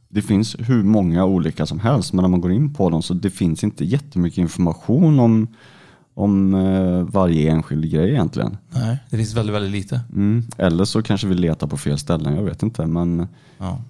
det 0.09 0.23
finns 0.23 0.57
hur 0.59 0.83
många 0.83 1.25
olika 1.25 1.67
som 1.67 1.81
helst 1.81 2.13
men 2.13 2.23
när 2.23 2.29
man 2.29 2.41
går 2.41 2.53
in 2.53 2.75
på 2.75 2.91
dem 2.91 3.03
så 3.03 3.15
det 3.15 3.31
finns 3.31 3.65
inte 3.65 3.85
jättemycket 3.85 4.39
information 4.39 5.19
om, 5.21 5.49
om 6.15 6.55
eh, 6.55 7.03
varje 7.03 7.51
enskild 7.51 7.91
grej 7.91 8.11
egentligen. 8.11 8.57
Nej, 8.71 8.99
det 9.11 9.17
finns 9.17 9.35
väldigt, 9.35 9.55
väldigt 9.55 9.73
lite. 9.73 10.01
Mm. 10.13 10.43
Eller 10.59 10.85
så 10.85 11.03
kanske 11.03 11.27
vi 11.27 11.35
letar 11.35 11.67
på 11.67 11.77
fel 11.77 11.99
ställen, 11.99 12.35
jag 12.35 12.43
vet 12.43 12.63
inte. 12.63 12.87
Men 12.87 13.27
Ja. 13.59 13.83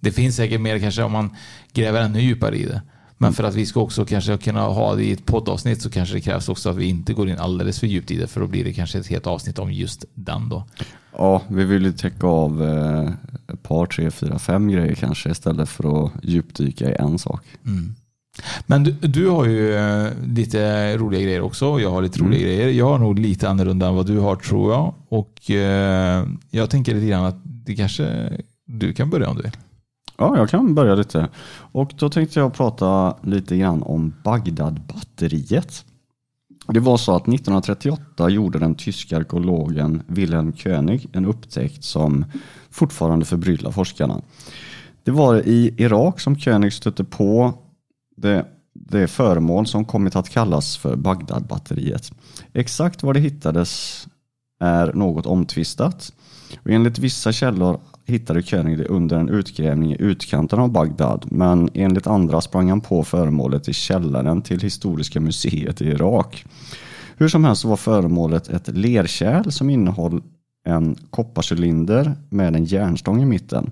Det 0.00 0.12
finns 0.12 0.36
säkert 0.36 0.60
mer 0.60 0.78
kanske 0.78 1.02
om 1.02 1.12
man 1.12 1.30
gräver 1.72 2.00
ännu 2.00 2.20
djupare 2.20 2.56
i 2.56 2.66
det. 2.66 2.82
Men 3.18 3.32
för 3.32 3.44
att 3.44 3.54
vi 3.54 3.66
ska 3.66 3.80
också 3.80 4.04
kanske 4.04 4.36
kunna 4.36 4.60
ha 4.60 4.94
det 4.94 5.04
i 5.04 5.12
ett 5.12 5.26
poddavsnitt 5.26 5.82
så 5.82 5.90
kanske 5.90 6.14
det 6.14 6.20
krävs 6.20 6.48
också 6.48 6.70
att 6.70 6.76
vi 6.76 6.84
inte 6.84 7.12
går 7.12 7.28
in 7.28 7.38
alldeles 7.38 7.80
för 7.80 7.86
djupt 7.86 8.10
i 8.10 8.16
det 8.16 8.26
för 8.26 8.40
då 8.40 8.46
blir 8.46 8.64
det 8.64 8.72
kanske 8.72 8.98
ett 8.98 9.06
helt 9.06 9.26
avsnitt 9.26 9.58
om 9.58 9.72
just 9.72 10.04
den 10.14 10.48
då. 10.48 10.64
ja, 11.16 11.42
vi 11.48 11.64
vill 11.64 11.84
ju 11.84 11.92
täcka 11.92 12.26
av 12.26 12.62
eh, 12.62 13.10
ett 13.54 13.62
par, 13.62 13.86
tre, 13.86 14.10
fyra, 14.10 14.38
fem 14.38 14.68
grejer 14.68 14.94
kanske 14.94 15.30
istället 15.30 15.68
för 15.68 16.04
att 16.04 16.12
djupdyka 16.22 16.90
i 16.90 16.96
en 16.98 17.18
sak. 17.18 17.44
Men 18.66 18.84
du, 18.84 18.90
du 18.92 19.28
har 19.28 19.46
ju 19.46 19.74
eh, 19.74 20.08
lite 20.26 20.96
roliga 20.96 21.22
grejer 21.22 21.40
också 21.40 21.66
och 21.66 21.80
jag 21.80 21.90
har 21.90 22.02
lite 22.02 22.18
roliga 22.20 22.40
grejer. 22.42 22.68
Jag 22.68 22.88
har 22.88 22.98
nog 22.98 23.18
lite 23.18 23.48
annorlunda 23.48 23.88
än 23.88 23.94
vad 23.94 24.06
du 24.06 24.18
har 24.18 24.36
tror 24.36 24.72
jag. 24.72 24.94
Och 25.08 25.50
eh, 25.50 26.26
jag 26.50 26.70
tänker 26.70 26.94
lite 26.94 27.06
grann 27.06 27.24
att 27.24 27.40
det 27.44 27.74
kanske 27.74 28.32
du 28.66 28.92
kan 28.92 29.10
börja 29.10 29.28
om 29.28 29.36
du 29.36 29.42
vill. 29.42 29.56
Ja, 30.20 30.36
jag 30.36 30.50
kan 30.50 30.74
börja 30.74 30.94
lite. 30.94 31.28
Och 31.72 31.92
då 31.98 32.10
tänkte 32.10 32.40
jag 32.40 32.54
prata 32.54 33.16
lite 33.22 33.56
grann 33.56 33.82
om 33.82 34.14
Bagdadbatteriet. 34.24 35.84
Det 36.68 36.80
var 36.80 36.96
så 36.96 37.16
att 37.16 37.22
1938 37.22 38.28
gjorde 38.28 38.58
den 38.58 38.74
tyska 38.74 39.16
arkeologen 39.16 40.02
Wilhelm 40.06 40.52
König 40.52 41.08
en 41.12 41.26
upptäckt 41.26 41.84
som 41.84 42.24
fortfarande 42.70 43.24
förbryllar 43.24 43.70
forskarna. 43.70 44.20
Det 45.04 45.10
var 45.10 45.48
i 45.48 45.74
Irak 45.78 46.20
som 46.20 46.36
König 46.36 46.72
stötte 46.72 47.04
på 47.04 47.54
det, 48.16 48.46
det 48.74 49.08
föremål 49.08 49.66
som 49.66 49.84
kommit 49.84 50.16
att 50.16 50.28
kallas 50.28 50.76
för 50.76 50.96
Bagdadbatteriet. 50.96 52.12
Exakt 52.52 53.02
var 53.02 53.14
det 53.14 53.20
hittades 53.20 54.06
är 54.60 54.92
något 54.92 55.26
omtvistat. 55.26 56.12
Och 56.64 56.70
enligt 56.70 56.98
vissa 56.98 57.32
källor 57.32 57.80
hittade 58.06 58.42
König 58.42 58.78
det 58.78 58.84
under 58.84 59.16
en 59.16 59.28
utgrävning 59.28 59.92
i 59.92 59.96
utkanten 59.98 60.58
av 60.58 60.72
Bagdad 60.72 61.26
men 61.30 61.68
enligt 61.74 62.06
andra 62.06 62.40
sprang 62.40 62.68
han 62.68 62.80
på 62.80 63.04
föremålet 63.04 63.68
i 63.68 63.72
källaren 63.72 64.42
till 64.42 64.60
Historiska 64.60 65.20
museet 65.20 65.82
i 65.82 65.84
Irak. 65.84 66.44
Hur 67.16 67.28
som 67.28 67.44
helst 67.44 67.64
var 67.64 67.76
föremålet 67.76 68.48
ett 68.48 68.68
lerkärl 68.68 69.50
som 69.50 69.70
innehöll 69.70 70.22
en 70.64 70.96
kopparcylinder 71.10 72.12
med 72.30 72.56
en 72.56 72.64
järnstång 72.64 73.22
i 73.22 73.24
mitten. 73.24 73.70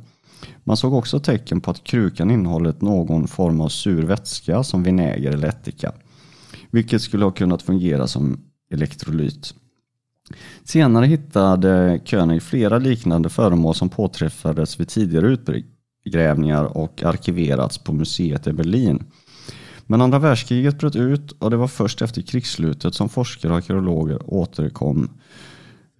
Man 0.64 0.76
såg 0.76 0.94
också 0.94 1.20
tecken 1.20 1.60
på 1.60 1.70
att 1.70 1.84
krukan 1.84 2.30
innehållit 2.30 2.80
någon 2.80 3.28
form 3.28 3.60
av 3.60 3.68
sur 3.68 4.02
vätska 4.02 4.62
som 4.62 4.82
vinäger 4.82 5.32
eller 5.32 5.48
ättika, 5.48 5.92
vilket 6.70 7.02
skulle 7.02 7.24
ha 7.24 7.32
kunnat 7.32 7.62
fungera 7.62 8.06
som 8.06 8.40
elektrolyt. 8.72 9.54
Senare 10.64 11.06
hittade 11.06 12.00
König 12.04 12.42
flera 12.42 12.78
liknande 12.78 13.28
föremål 13.28 13.74
som 13.74 13.88
påträffades 13.88 14.80
vid 14.80 14.88
tidigare 14.88 15.36
utgrävningar 16.06 16.64
och 16.64 17.02
arkiverats 17.02 17.78
på 17.78 17.92
museet 17.92 18.46
i 18.46 18.52
Berlin. 18.52 19.04
Men 19.86 20.00
andra 20.00 20.18
världskriget 20.18 20.78
bröt 20.78 20.96
ut 20.96 21.32
och 21.32 21.50
det 21.50 21.56
var 21.56 21.68
först 21.68 22.02
efter 22.02 22.22
krigsslutet 22.22 22.94
som 22.94 23.08
forskare 23.08 23.52
och 23.52 23.58
arkeologer 23.58 24.34
återkom, 24.34 25.10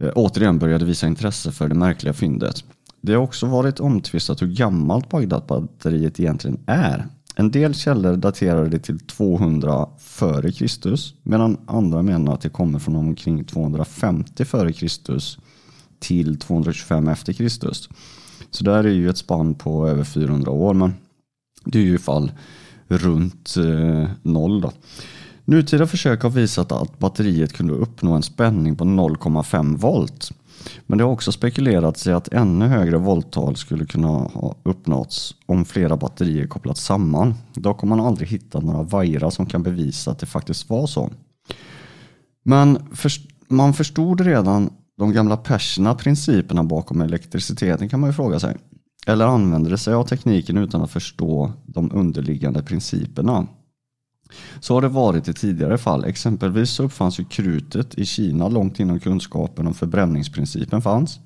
eh, 0.01 0.11
återigen 0.15 0.59
började 0.59 0.85
visa 0.85 1.07
intresse 1.07 1.53
för 1.53 1.69
det 1.69 1.75
märkliga 1.75 2.13
fyndet. 2.13 2.65
Det 3.01 3.15
har 3.15 3.23
också 3.23 3.47
varit 3.47 3.81
omtvistat 3.81 4.43
hur 4.43 4.47
gammalt 4.47 5.09
Bagdadbatteriet 5.09 6.21
egentligen 6.21 6.61
är. 6.67 7.07
En 7.41 7.51
del 7.51 7.75
källor 7.75 8.17
daterar 8.17 8.69
det 8.69 8.79
till 8.79 8.99
200 8.99 9.89
före 9.99 10.53
Kristus 10.53 11.15
medan 11.23 11.57
andra 11.67 12.03
menar 12.03 12.35
att 12.35 12.41
det 12.41 12.49
kommer 12.49 12.79
från 12.79 12.97
omkring 12.97 13.45
250 13.45 14.45
före 14.45 14.73
Kristus 14.73 15.39
till 15.99 16.39
225 16.39 17.09
efter 17.09 17.33
Kristus. 17.33 17.89
Så 18.51 18.65
där 18.65 18.85
är 18.85 18.93
ju 18.93 19.11
ett 19.11 19.19
spann 19.19 19.55
på 19.55 19.89
över 19.89 20.05
400 20.05 20.51
år 20.51 20.75
men 20.75 20.95
det 21.65 21.79
är 21.79 21.83
ju 21.83 21.95
i 21.95 21.99
fall 21.99 22.33
runt 22.89 23.57
eh, 23.57 24.11
noll. 24.23 24.61
Då. 24.61 24.73
Nutida 25.45 25.87
försök 25.87 26.23
har 26.23 26.31
visat 26.31 26.73
att 26.73 26.99
batteriet 26.99 27.53
kunde 27.53 27.75
uppnå 27.75 28.13
en 28.13 28.23
spänning 28.23 28.77
på 28.77 28.85
0,5 28.85 29.77
volt. 29.77 30.33
Men 30.87 30.99
det 30.99 31.05
har 31.05 31.11
också 31.11 31.33
spekulerats 31.33 32.07
i 32.07 32.13
att 32.13 32.29
ännu 32.29 32.67
högre 32.67 32.99
volttal 32.99 33.57
skulle 33.57 33.87
kunna 33.87 34.09
ha 34.09 34.57
uppnåtts 34.63 35.35
om 35.47 35.65
flera 35.65 35.97
batterier 35.97 36.47
kopplats 36.47 36.85
samman. 36.85 37.35
Dock 37.55 37.81
har 37.81 37.89
man 37.89 38.01
aldrig 38.01 38.29
hittat 38.29 38.65
några 38.65 38.83
vajrar 38.83 39.31
som 39.31 39.47
kan 39.47 39.63
bevisa 39.63 40.11
att 40.11 40.19
det 40.19 40.27
faktiskt 40.27 40.71
var 40.71 40.87
så. 40.87 41.11
Men 42.43 42.79
man 43.49 43.75
förstod 43.75 44.21
redan 44.21 44.71
de 44.99 45.13
gamla 45.13 45.37
perserna 45.37 45.95
principerna 45.95 46.65
bakom 46.65 47.01
elektriciteten 47.01 47.89
kan 47.89 48.01
man 48.01 48.11
ju 48.11 48.15
fråga 48.15 48.41
sig. 48.41 48.57
Eller 49.07 49.27
använde 49.27 49.71
det 49.71 49.79
sig 49.79 49.95
av 49.95 50.05
tekniken 50.05 50.59
utan 50.59 50.83
att 50.83 50.91
förstå 50.91 51.53
de 51.67 51.91
underliggande 51.95 52.63
principerna? 52.63 53.47
Så 54.61 54.75
har 54.75 54.83
det 54.83 54.89
varit 54.89 55.29
i 55.29 55.35
tidigare 55.35 55.79
fall. 55.79 56.05
Exempelvis 56.05 56.71
så 56.71 56.83
uppfanns 56.83 57.21
ju 57.21 57.25
krutet 57.25 57.99
i 57.99 58.07
Kina 58.07 58.49
långt 58.49 58.81
innan 58.81 59.01
kunskapen 59.01 59.67
om 59.67 59.75
förbränningsprincipen 59.75 60.83
fanns. 60.83 61.21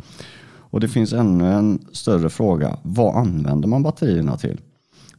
Och 0.73 0.81
det 0.81 0.89
finns 0.89 1.13
ännu 1.13 1.53
en 1.53 1.79
större 1.93 2.31
fråga. 2.31 2.77
Vad 2.83 3.17
använder 3.17 3.69
man 3.69 3.83
batterierna 3.83 4.37
till? 4.37 4.61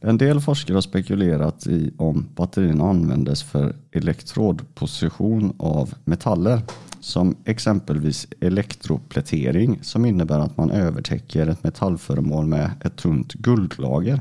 En 0.00 0.18
del 0.18 0.40
forskare 0.40 0.76
har 0.76 0.80
spekulerat 0.80 1.66
i 1.66 1.92
om 1.96 2.26
batterierna 2.34 2.84
användes 2.84 3.42
för 3.42 3.76
elektrodposition 3.92 5.52
av 5.58 5.94
metaller 6.04 6.60
som 7.00 7.36
exempelvis 7.44 8.26
elektroplätering 8.40 9.78
som 9.82 10.04
innebär 10.04 10.38
att 10.38 10.56
man 10.56 10.70
övertäcker 10.70 11.46
ett 11.46 11.64
metallföremål 11.64 12.46
med 12.46 12.70
ett 12.80 12.96
tunt 12.96 13.32
guldlager. 13.32 14.20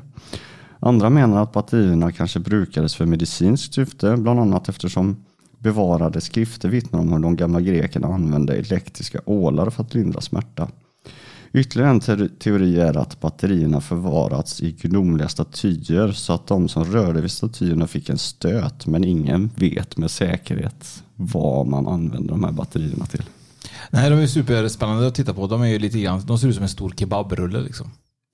Andra 0.85 1.09
menar 1.09 1.43
att 1.43 1.53
batterierna 1.53 2.11
kanske 2.11 2.39
brukades 2.39 2.95
för 2.95 3.05
medicinskt 3.05 3.73
syfte, 3.73 4.17
bland 4.17 4.39
annat 4.39 4.69
eftersom 4.69 5.25
bevarade 5.59 6.21
skrifter 6.21 6.69
vittnar 6.69 6.99
om 6.99 7.13
hur 7.13 7.19
de 7.19 7.35
gamla 7.35 7.61
grekerna 7.61 8.07
använde 8.07 8.53
elektriska 8.53 9.21
ålar 9.25 9.69
för 9.69 9.83
att 9.83 9.93
lindra 9.93 10.21
smärta. 10.21 10.67
Ytterligare 11.53 11.89
en 11.89 12.29
teori 12.39 12.79
är 12.79 12.97
att 12.97 13.21
batterierna 13.21 13.81
förvarats 13.81 14.61
i 14.61 14.71
gudomliga 14.71 15.29
statyer 15.29 16.11
så 16.11 16.33
att 16.33 16.47
de 16.47 16.69
som 16.69 16.85
rörde 16.85 17.21
vid 17.21 17.31
statyerna 17.31 17.87
fick 17.87 18.09
en 18.09 18.17
stöt 18.17 18.87
men 18.87 19.03
ingen 19.03 19.49
vet 19.55 19.97
med 19.97 20.11
säkerhet 20.11 21.03
vad 21.15 21.67
man 21.67 21.87
använder 21.87 22.29
de 22.29 22.43
här 22.43 22.51
batterierna 22.51 23.05
till. 23.05 23.23
Nej, 23.89 24.09
de 24.09 24.19
är 24.19 24.27
superspännande 24.27 25.07
att 25.07 25.15
titta 25.15 25.33
på. 25.33 25.47
De 25.47 25.61
är 25.61 25.67
ju 25.67 25.79
lite 25.79 25.99
grann, 25.99 26.21
de 26.25 26.39
ser 26.39 26.47
ut 26.47 26.55
som 26.55 26.63
en 26.63 26.69
stor 26.69 26.93
kebabrulle 26.97 27.61
liksom. 27.61 27.87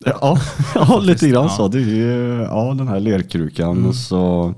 Ja, 0.05 0.39
ja 0.75 0.99
lite 1.03 1.27
grann 1.29 1.49
så. 1.49 1.67
Det 1.67 1.77
är 1.77 1.81
ju 1.81 2.41
ja, 2.41 2.73
den 2.77 2.87
här 2.87 2.99
lerkrukan 2.99 3.71
mm. 3.71 3.85
och 3.85 3.95
så 3.95 4.53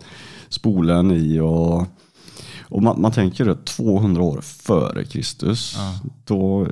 spolen 0.50 1.12
i 1.12 1.40
och, 1.40 1.86
och 2.62 2.84
man, 2.84 3.02
man 3.02 3.12
tänker 3.12 3.46
det 3.46 3.66
200 3.66 4.24
år 4.24 4.42
före 4.42 5.06
Kristus. 5.06 5.76
Ja. 5.78 6.10
Då 6.26 6.68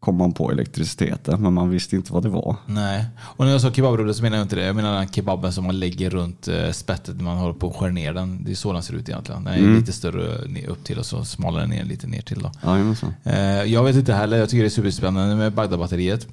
kom 0.00 0.16
man 0.16 0.32
på 0.32 0.50
elektriciteten 0.50 1.42
men 1.42 1.52
man 1.52 1.70
visste 1.70 1.96
inte 1.96 2.12
vad 2.12 2.22
det 2.22 2.28
var. 2.28 2.56
Nej, 2.66 3.04
och 3.20 3.44
när 3.44 3.52
jag 3.52 3.60
sa 3.60 3.72
kebabrulle 3.72 4.14
så 4.14 4.22
menar 4.22 4.36
jag 4.36 4.44
inte 4.44 4.56
det. 4.56 4.66
Jag 4.66 4.76
menar 4.76 4.98
den 4.98 5.08
kebaben 5.08 5.52
som 5.52 5.64
man 5.64 5.78
lägger 5.78 6.10
runt 6.10 6.48
eh, 6.48 6.70
spettet 6.70 7.16
när 7.16 7.24
man 7.24 7.36
håller 7.36 7.54
på 7.54 7.68
att 7.68 7.76
skära 7.76 7.90
ner 7.90 8.12
den. 8.12 8.44
Det 8.44 8.50
är 8.50 8.54
så 8.54 8.72
den 8.72 8.82
ser 8.82 8.94
ut 8.94 9.08
egentligen. 9.08 9.44
Den 9.44 9.54
är 9.54 9.58
mm. 9.58 9.76
lite 9.76 9.92
större 9.92 10.66
upp 10.66 10.84
till 10.84 10.98
och 10.98 11.06
så 11.06 11.24
smalare 11.24 11.66
ner 11.66 11.84
lite 11.84 12.06
ner 12.06 12.22
till. 12.22 12.38
Då. 12.38 12.52
Ja, 12.62 12.78
eh, 13.24 13.62
jag 13.62 13.84
vet 13.84 13.96
inte 13.96 14.14
heller. 14.14 14.38
Jag 14.38 14.48
tycker 14.48 14.62
det 14.62 14.68
är 14.68 14.70
superspännande 14.70 15.36
med 15.36 15.52
Bagdad-batteriet. 15.52 16.26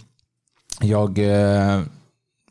Jag 0.82 1.20
eh, 1.20 1.82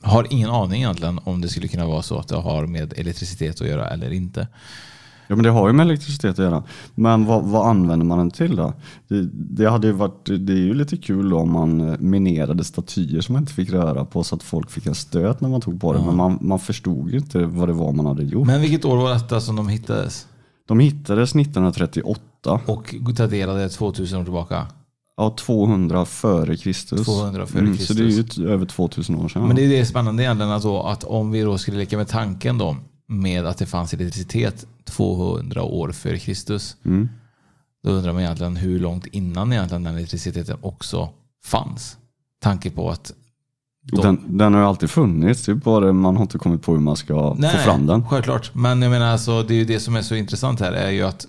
har 0.02 0.26
ingen 0.31 0.50
aning 0.50 0.83
egentligen 0.83 1.21
om 1.25 1.40
det 1.40 1.49
skulle 1.49 1.69
kunna 1.69 1.87
vara 1.87 2.02
så 2.02 2.19
att 2.19 2.28
det 2.28 2.37
har 2.37 2.66
med 2.66 2.93
elektricitet 2.97 3.61
att 3.61 3.69
göra 3.69 3.88
eller 3.88 4.12
inte. 4.12 4.49
Ja 5.26 5.37
men 5.37 5.43
det 5.45 5.50
har 5.50 5.69
ju 5.69 5.73
med 5.73 5.85
elektricitet 5.85 6.31
att 6.31 6.38
göra. 6.38 6.62
Men 6.95 7.25
vad, 7.25 7.45
vad 7.45 7.69
använder 7.69 8.07
man 8.07 8.19
den 8.19 8.31
till 8.31 8.57
då? 8.57 8.73
Det, 9.09 9.28
det, 9.33 9.71
hade 9.71 9.87
ju 9.87 9.93
varit, 9.93 10.25
det 10.25 10.52
är 10.52 10.57
ju 10.57 10.75
lite 10.75 10.97
kul 10.97 11.35
om 11.35 11.52
man 11.52 11.88
eh, 11.88 11.99
minerade 11.99 12.64
statyer 12.64 13.21
som 13.21 13.33
man 13.33 13.43
inte 13.43 13.52
fick 13.52 13.71
röra 13.71 14.04
på 14.04 14.25
så 14.25 14.35
att 14.35 14.43
folk 14.43 14.71
fick 14.71 14.87
en 14.87 14.95
stöt 14.95 15.40
när 15.40 15.49
man 15.49 15.61
tog 15.61 15.81
på 15.81 15.93
det. 15.93 15.99
Ja. 15.99 16.07
Men 16.07 16.16
man, 16.16 16.38
man 16.40 16.59
förstod 16.59 17.11
ju 17.11 17.16
inte 17.19 17.45
vad 17.45 17.69
det 17.69 17.73
var 17.73 17.93
man 17.93 18.07
hade 18.07 18.25
gjort. 18.25 18.47
Men 18.47 18.61
vilket 18.61 18.85
år 18.85 18.97
var 18.97 19.11
detta 19.11 19.40
som 19.40 19.57
de 19.57 19.69
hittades? 19.69 20.26
De 20.66 20.81
hittades 20.81 21.35
1938. 21.35 22.61
Och 22.66 22.95
daterade 23.14 23.69
2000 23.69 24.21
år 24.21 24.25
tillbaka? 24.25 24.66
Ja, 25.16 25.37
200 25.38 26.04
före 26.04 26.56
Kristus. 26.56 27.06
200 27.06 27.47
före 27.47 27.66
Kristus. 27.66 27.99
Mm, 27.99 28.12
så 28.12 28.23
det 28.23 28.42
är 28.42 28.47
ju 28.47 28.52
över 28.52 28.66
2000 28.66 29.16
år 29.16 29.28
sedan. 29.28 29.47
Men 29.47 29.56
det 29.56 29.64
är 29.64 29.68
det 29.68 29.87
spännande 29.87 30.23
egentligen 30.23 30.52
alltså, 30.52 30.80
att 30.80 31.04
om 31.04 31.30
vi 31.30 31.40
då 31.40 31.59
skulle 31.59 31.76
leka 31.76 31.97
med 31.97 32.09
tanken 32.09 32.59
då 32.59 32.76
med 33.06 33.47
att 33.47 33.59
det 33.59 33.66
fanns 33.66 33.94
elektricitet 33.94 34.66
200 34.85 35.62
år 35.62 35.92
före 35.92 36.18
Kristus. 36.18 36.76
Mm. 36.85 37.09
Då 37.85 37.90
undrar 37.90 38.12
man 38.12 38.23
egentligen 38.23 38.56
hur 38.56 38.78
långt 38.78 39.06
innan 39.06 39.52
egentligen 39.52 39.83
den 39.83 39.97
elektriciteten 39.97 40.56
också 40.61 41.09
fanns. 41.44 41.97
Tanke 42.42 42.71
på 42.71 42.90
att 42.90 43.12
de... 43.83 44.02
den, 44.02 44.38
den, 44.38 44.54
har 44.54 44.61
ju 44.61 44.66
alltid 44.66 44.90
funnits, 44.90 45.44
det 45.44 45.52
är 45.52 45.56
bara 45.56 45.92
man 45.92 46.16
har 46.16 46.23
inte 46.23 46.38
kommit 46.38 46.62
på 46.62 46.73
hur 46.73 46.80
man 46.80 46.97
ska 46.97 47.35
Nej, 47.38 47.50
få 47.50 47.59
fram 47.59 47.87
den. 47.87 48.09
Självklart, 48.09 48.54
men 48.54 48.83
jag 48.83 48.90
menar 48.90 49.06
alltså, 49.06 49.42
det 49.42 49.54
är 49.54 49.59
ju 49.59 49.64
det 49.64 49.80
som 49.80 49.97
är 49.97 50.02
så 50.02 50.14
intressant 50.14 50.61
här 50.61 50.73
är 50.73 50.90
ju 50.90 51.02
att 51.02 51.26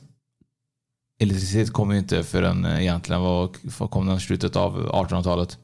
elektricitet 1.19 1.73
kom 1.73 1.91
ju 1.91 1.97
inte 1.97 2.23
förrän 2.23 2.65
eh, 2.65 2.81
egentligen 2.81 3.21
var, 3.21 3.49
kom 3.87 4.05
den 4.05 4.19
slutet 4.19 4.55
av 4.55 4.89
1800-talet. 4.89 5.57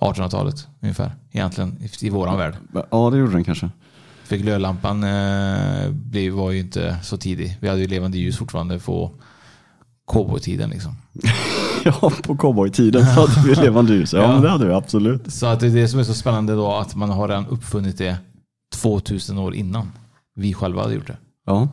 1800-talet 0.00 0.68
ungefär, 0.82 1.12
egentligen 1.32 1.78
i 2.00 2.10
våran 2.10 2.38
värld. 2.38 2.56
Ja, 2.90 3.10
det 3.10 3.18
gjorde 3.18 3.32
den 3.32 3.44
kanske. 3.44 3.70
För 4.24 4.36
glödlampan 4.36 5.04
eh, 5.04 6.32
var 6.32 6.50
ju 6.50 6.60
inte 6.60 6.98
så 7.02 7.16
tidig. 7.16 7.56
Vi 7.60 7.68
hade 7.68 7.80
ju 7.80 7.86
levande 7.86 8.18
ljus 8.18 8.38
fortfarande 8.38 8.78
på 8.78 9.10
cowboytiden 10.06 10.70
liksom. 10.70 10.96
ja, 11.84 12.12
på 12.22 12.36
cowboytiden 12.36 13.02
hade 13.02 13.42
vi 13.46 13.54
levande 13.54 13.94
ljus. 13.94 14.12
Ja, 14.12 14.18
ja, 14.22 14.32
men 14.32 14.42
det 14.42 14.48
hade 14.48 14.66
vi 14.66 14.72
absolut. 14.72 15.32
Så 15.32 15.46
att 15.46 15.60
det 15.60 15.66
är 15.66 15.70
det 15.70 15.88
som 15.88 16.00
är 16.00 16.04
så 16.04 16.14
spännande 16.14 16.54
då 16.54 16.72
att 16.72 16.94
man 16.94 17.10
har 17.10 17.28
redan 17.28 17.46
uppfunnit 17.46 17.98
det 17.98 18.16
2000 18.74 19.38
år 19.38 19.54
innan 19.54 19.92
vi 20.34 20.54
själva 20.54 20.82
hade 20.82 20.94
gjort 20.94 21.06
det. 21.06 21.16
Ja, 21.46 21.68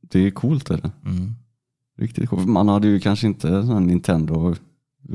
det 0.00 0.26
är 0.26 0.30
coolt. 0.30 0.70
Är 0.70 0.76
det? 0.76 0.90
Mm. 1.04 1.34
Riktigt 1.98 2.28
coolt. 2.28 2.48
Man 2.48 2.68
hade 2.68 2.88
ju 2.88 3.00
kanske 3.00 3.26
inte 3.26 3.66
sån 3.66 3.86
Nintendo 3.86 4.54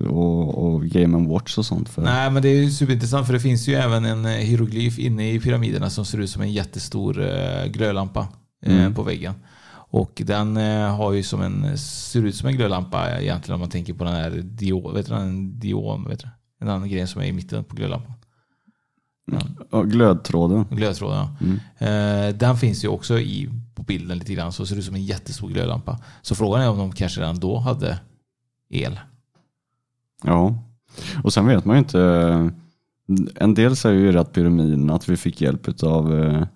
och, 0.09 0.73
och 0.73 0.85
Game 0.85 1.29
Watch 1.29 1.57
och 1.57 1.65
sånt. 1.65 1.89
För. 1.89 2.01
Nej, 2.01 2.31
men 2.31 2.41
det 2.41 2.49
är 2.49 2.63
ju 2.63 2.71
superintressant 2.71 3.25
för 3.25 3.33
det 3.33 3.39
finns 3.39 3.67
ju 3.67 3.73
även 3.73 4.05
en 4.05 4.25
eh, 4.25 4.31
hieroglyf 4.31 4.99
inne 4.99 5.31
i 5.31 5.39
pyramiderna 5.39 5.89
som 5.89 6.05
ser 6.05 6.17
ut 6.17 6.29
som 6.29 6.41
en 6.41 6.51
jättestor 6.51 7.19
uh, 7.19 7.65
glödlampa 7.65 8.27
uh, 8.67 8.79
mm. 8.79 8.93
på 8.93 9.03
väggen. 9.03 9.33
Och 9.95 10.21
den 10.25 10.55
har 10.87 11.13
ju 11.13 11.23
som 11.23 11.41
en, 11.41 11.77
ser 11.77 12.25
ut 12.25 12.35
som 12.35 12.49
en 12.49 12.55
glödlampa 12.55 13.21
egentligen 13.21 13.53
om 13.53 13.59
man 13.59 13.69
tänker 13.69 13.93
på 13.93 14.03
den 14.03 14.13
här 14.13 14.31
dion, 14.31 14.93
vet 14.93 15.05
du, 15.05 15.13
den 15.13 15.59
dion, 15.59 16.05
vet 16.09 16.19
du, 16.19 16.27
en 16.61 16.69
annan 16.69 16.89
grej 16.89 17.07
som 17.07 17.21
är 17.21 17.25
i 17.25 17.31
mitten 17.31 17.63
på 17.63 17.75
glödlampan. 17.75 18.13
Ja, 19.71 19.81
glödtråden. 19.81 20.65
Glödtråden, 20.69 21.17
ja. 21.17 21.35
Mm. 21.79 22.37
den 22.37 22.57
finns 22.57 22.83
ju 22.83 22.87
också 22.87 23.19
i, 23.19 23.49
på 23.75 23.83
bilden 23.83 24.17
lite 24.17 24.33
grann, 24.33 24.51
så 24.51 24.65
ser 24.65 24.75
det 24.75 24.79
ut 24.79 24.85
som 24.85 24.95
en 24.95 25.05
jättestor 25.05 25.49
glödlampa. 25.49 25.99
Så 26.21 26.35
frågan 26.35 26.61
är 26.61 26.69
om 26.69 26.77
de 26.77 26.91
kanske 26.91 27.21
redan 27.21 27.39
då 27.39 27.57
hade 27.57 27.99
el. 28.69 28.99
Ja, 30.23 30.55
och 31.23 31.33
sen 31.33 31.47
vet 31.47 31.65
man 31.65 31.75
ju 31.75 31.79
inte. 31.79 32.51
En 33.35 33.53
del 33.53 33.75
säger 33.75 33.99
ju 33.99 34.19
att 34.19 34.33
pyramiden, 34.33 34.89
att 34.89 35.09
vi 35.09 35.17
fick 35.17 35.41
hjälp 35.41 35.83
av 35.83 36.19
eh, 36.19 36.47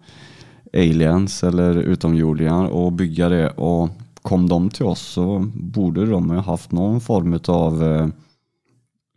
aliens 0.74 1.44
eller 1.44 1.76
utomjordingar 1.76 2.88
att 2.88 2.94
bygga 2.94 3.30
det 3.30 3.50
och 3.50 3.90
kom 4.22 4.50
de 4.50 4.70
till 4.70 4.86
oss 4.86 5.02
så 5.02 5.40
borde 5.54 6.06
de 6.06 6.30
ha 6.30 6.42
haft 6.42 6.72
någon 6.72 7.02
form 7.02 7.40
av 7.48 7.84
eh, 7.84 8.08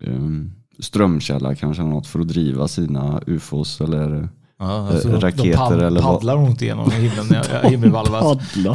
um, 0.02 0.52
strömkälla 0.80 1.54
kanske 1.54 1.82
något 1.82 2.06
för 2.06 2.20
att 2.20 2.28
driva 2.28 2.68
sina 2.68 3.20
ufos 3.26 3.80
eller 3.80 4.28
Ja, 4.58 4.78
eh, 4.78 4.86
alltså 4.94 5.08
raketer 5.08 5.42
de 5.50 5.52
pad- 5.56 5.72
eller 5.82 6.00
vad. 6.02 6.14
paddlar 6.14 6.36
runt 6.36 6.62
igenom 6.62 6.90
himlen, 6.90 7.26
ja, 7.62 7.68
himmelvalvet. 7.68 8.20
Paddla. 8.20 8.74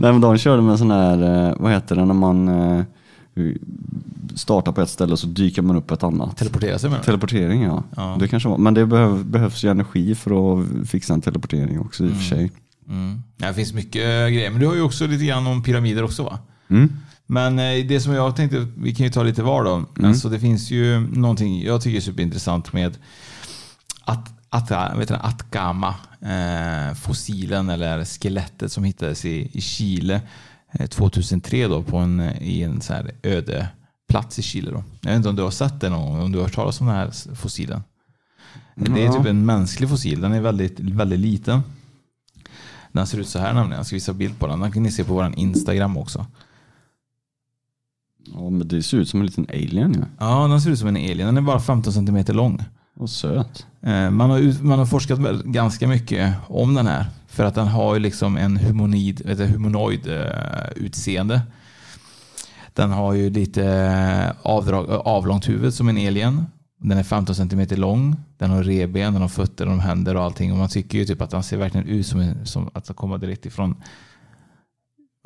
Nej 0.00 0.12
men 0.12 0.20
de 0.20 0.38
körde 0.38 0.62
med 0.62 0.78
sån 0.78 0.90
här, 0.90 1.48
eh, 1.48 1.54
vad 1.58 1.72
heter 1.72 1.96
det 1.96 2.04
när 2.04 2.14
man 2.14 2.48
eh, 2.48 2.84
startar 4.34 4.72
på 4.72 4.80
ett 4.80 4.90
ställe 4.90 5.16
så 5.16 5.26
dyker 5.26 5.62
man 5.62 5.76
upp 5.76 5.86
på 5.86 5.94
ett 5.94 6.02
annat. 6.02 6.36
Teleportera 6.36 6.78
sig 6.78 6.90
menar? 6.90 7.02
Teleportering 7.04 7.62
ja. 7.62 7.82
Ja. 7.96 8.16
Det 8.20 8.28
kanske 8.28 8.48
var. 8.48 8.58
Men 8.58 8.74
det 8.74 8.86
behöv, 8.86 9.24
behövs 9.24 9.64
ju 9.64 9.70
energi 9.70 10.14
för 10.14 10.60
att 10.60 10.66
fixa 10.88 11.14
en 11.14 11.20
teleportering 11.20 11.80
också 11.80 12.04
i 12.04 12.08
och 12.08 12.12
för 12.16 12.22
sig. 12.24 12.52
Mm. 12.88 13.22
Ja, 13.36 13.46
det 13.48 13.54
finns 13.54 13.72
mycket 13.72 14.02
grejer. 14.32 14.50
Men 14.50 14.60
du 14.60 14.66
har 14.66 14.74
ju 14.74 14.82
också 14.82 15.06
lite 15.06 15.24
grann 15.24 15.46
om 15.46 15.62
pyramider 15.62 16.02
också 16.04 16.22
va? 16.22 16.38
Mm. 16.68 16.92
Men 17.26 17.58
eh, 17.58 17.86
det 17.86 18.00
som 18.00 18.12
jag 18.12 18.36
tänkte, 18.36 18.66
vi 18.76 18.94
kan 18.94 19.06
ju 19.06 19.12
ta 19.12 19.22
lite 19.22 19.42
var 19.42 19.64
då. 19.64 19.74
Mm. 19.74 19.88
Alltså 20.04 20.28
det 20.28 20.40
finns 20.40 20.70
ju 20.70 21.00
någonting 21.00 21.62
jag 21.62 21.82
tycker 21.82 21.96
är 21.96 22.00
superintressant 22.00 22.72
med 22.72 22.98
att, 24.04 24.28
att, 24.48 24.98
vet 24.98 25.08
du, 25.08 25.14
Atacama, 25.14 25.94
eh, 26.20 26.94
fossilen 26.94 27.70
eller 27.70 28.04
skelettet 28.04 28.72
som 28.72 28.84
hittades 28.84 29.24
i, 29.24 29.50
i 29.52 29.60
Chile 29.60 30.20
eh, 30.72 30.86
2003 30.86 31.68
då 31.68 31.82
på 31.82 31.96
en, 31.96 32.20
i 32.40 32.62
en 32.62 32.80
så 32.80 32.92
här 32.92 33.14
öde 33.22 33.68
plats 34.08 34.38
i 34.38 34.42
Chile. 34.42 34.70
Då. 34.70 34.84
Jag 35.00 35.10
vet 35.10 35.16
inte 35.16 35.28
om 35.28 35.36
du 35.36 35.42
har 35.42 35.50
sett 35.50 35.80
det 35.80 35.90
någon 35.90 36.12
gång, 36.12 36.20
om 36.20 36.32
du 36.32 36.38
har 36.38 36.44
hört 36.44 36.54
talas 36.54 36.80
om 36.80 36.86
den 36.86 36.96
här 36.96 37.34
fossilen? 37.34 37.82
Det 38.74 39.04
är 39.04 39.12
typ 39.12 39.26
en 39.26 39.46
mänsklig 39.46 39.88
fossil. 39.88 40.20
Den 40.20 40.32
är 40.32 40.40
väldigt, 40.40 40.80
väldigt 40.80 41.18
liten. 41.18 41.62
Den 42.92 43.06
ser 43.06 43.18
ut 43.18 43.28
så 43.28 43.38
här 43.38 43.52
nämligen. 43.52 43.76
Jag 43.76 43.86
ska 43.86 43.96
visa 43.96 44.12
bild 44.12 44.38
på 44.38 44.46
den. 44.46 44.60
Den 44.60 44.72
kan 44.72 44.82
ni 44.82 44.90
se 44.90 45.04
på 45.04 45.14
vår 45.14 45.32
Instagram 45.36 45.96
också. 45.96 46.26
Ja 48.34 48.50
men 48.50 48.68
det 48.68 48.82
ser 48.82 48.98
ut 48.98 49.08
som 49.08 49.20
en 49.20 49.26
liten 49.26 49.46
alien 49.48 49.92
ju. 49.94 50.00
Ja, 50.18 50.46
den 50.48 50.60
ser 50.60 50.70
ut 50.70 50.78
som 50.78 50.88
en 50.88 50.96
alien. 50.96 51.26
Den 51.26 51.36
är 51.36 51.40
bara 51.40 51.60
15 51.60 51.92
centimeter 51.92 52.34
lång. 52.34 52.64
Och 52.98 53.10
söt. 53.10 53.66
Eh, 53.82 54.10
Man 54.10 54.30
har, 54.30 54.62
man 54.64 54.78
har 54.78 54.86
forskat 54.86 55.18
ganska 55.44 55.88
mycket 55.88 56.34
om 56.48 56.74
den 56.74 56.86
här. 56.86 57.06
För 57.26 57.44
att 57.44 57.54
den 57.54 57.66
har 57.68 57.94
ju 57.94 58.00
liksom 58.00 58.36
en 58.36 58.56
humonid, 58.56 59.22
vet 59.24 59.38
du, 59.38 59.44
humanoid 59.46 60.06
eh, 60.08 60.68
utseende. 60.76 61.42
Den 62.74 62.90
har 62.90 63.12
ju 63.12 63.30
lite 63.30 63.64
eh, 63.66 64.30
avdrag, 64.42 64.90
avlångt 64.90 65.48
huvud 65.48 65.74
som 65.74 65.88
en 65.88 65.96
alien. 65.96 66.46
Den 66.78 66.98
är 66.98 67.02
15 67.02 67.34
centimeter 67.34 67.76
lång. 67.76 68.16
Den 68.38 68.50
har 68.50 68.62
reben, 68.62 69.12
den 69.12 69.22
har 69.22 69.28
fötter, 69.28 69.66
den 69.66 69.74
har 69.80 69.88
händer 69.88 70.14
och 70.16 70.22
allting. 70.22 70.52
Och 70.52 70.58
man 70.58 70.68
tycker 70.68 70.98
ju 70.98 71.04
typ 71.04 71.22
att 71.22 71.30
den 71.30 71.42
ser 71.42 71.56
verkligen 71.56 71.86
ut 71.86 72.06
som, 72.06 72.34
som 72.44 72.70
att 72.74 72.84
den 72.84 72.96
kommer 72.96 73.18
direkt 73.18 73.46
ifrån 73.46 73.74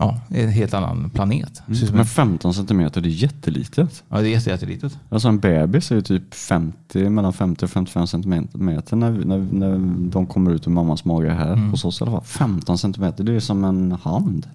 ja, 0.00 0.20
en 0.28 0.48
helt 0.48 0.74
annan 0.74 1.10
planet. 1.10 1.62
En, 1.66 1.94
Men 1.96 2.06
15 2.06 2.54
centimeter, 2.54 3.00
det 3.00 3.08
är 3.08 3.10
jättelitet. 3.10 4.02
ja, 4.08 4.20
det 4.20 4.28
är 4.28 4.30
jätte- 4.30 4.50
jättelitet. 4.50 4.98
Alltså 5.08 5.28
en 5.28 5.38
bebis 5.38 5.90
är 5.90 5.94
ju 5.94 6.02
typ 6.02 6.34
50, 6.34 7.08
mellan 7.10 7.32
50 7.32 7.64
och 7.64 7.70
55 7.70 8.06
centimeter 8.06 8.96
när, 8.96 9.10
när, 9.10 9.38
när 9.38 9.78
de 10.10 10.26
kommer 10.26 10.50
ut 10.50 10.66
ur 10.66 10.70
mammas 10.70 11.04
mage 11.04 11.30
här. 11.30 11.52
Mm. 11.52 11.70
Hos 11.70 11.84
oss 11.84 12.00
i 12.00 12.04
alla 12.04 12.10
fall. 12.12 12.24
15 12.24 12.78
centimeter, 12.78 13.24
det 13.24 13.32
är 13.34 13.40
som 13.40 13.64
en 13.64 13.92
hand. 14.02 14.46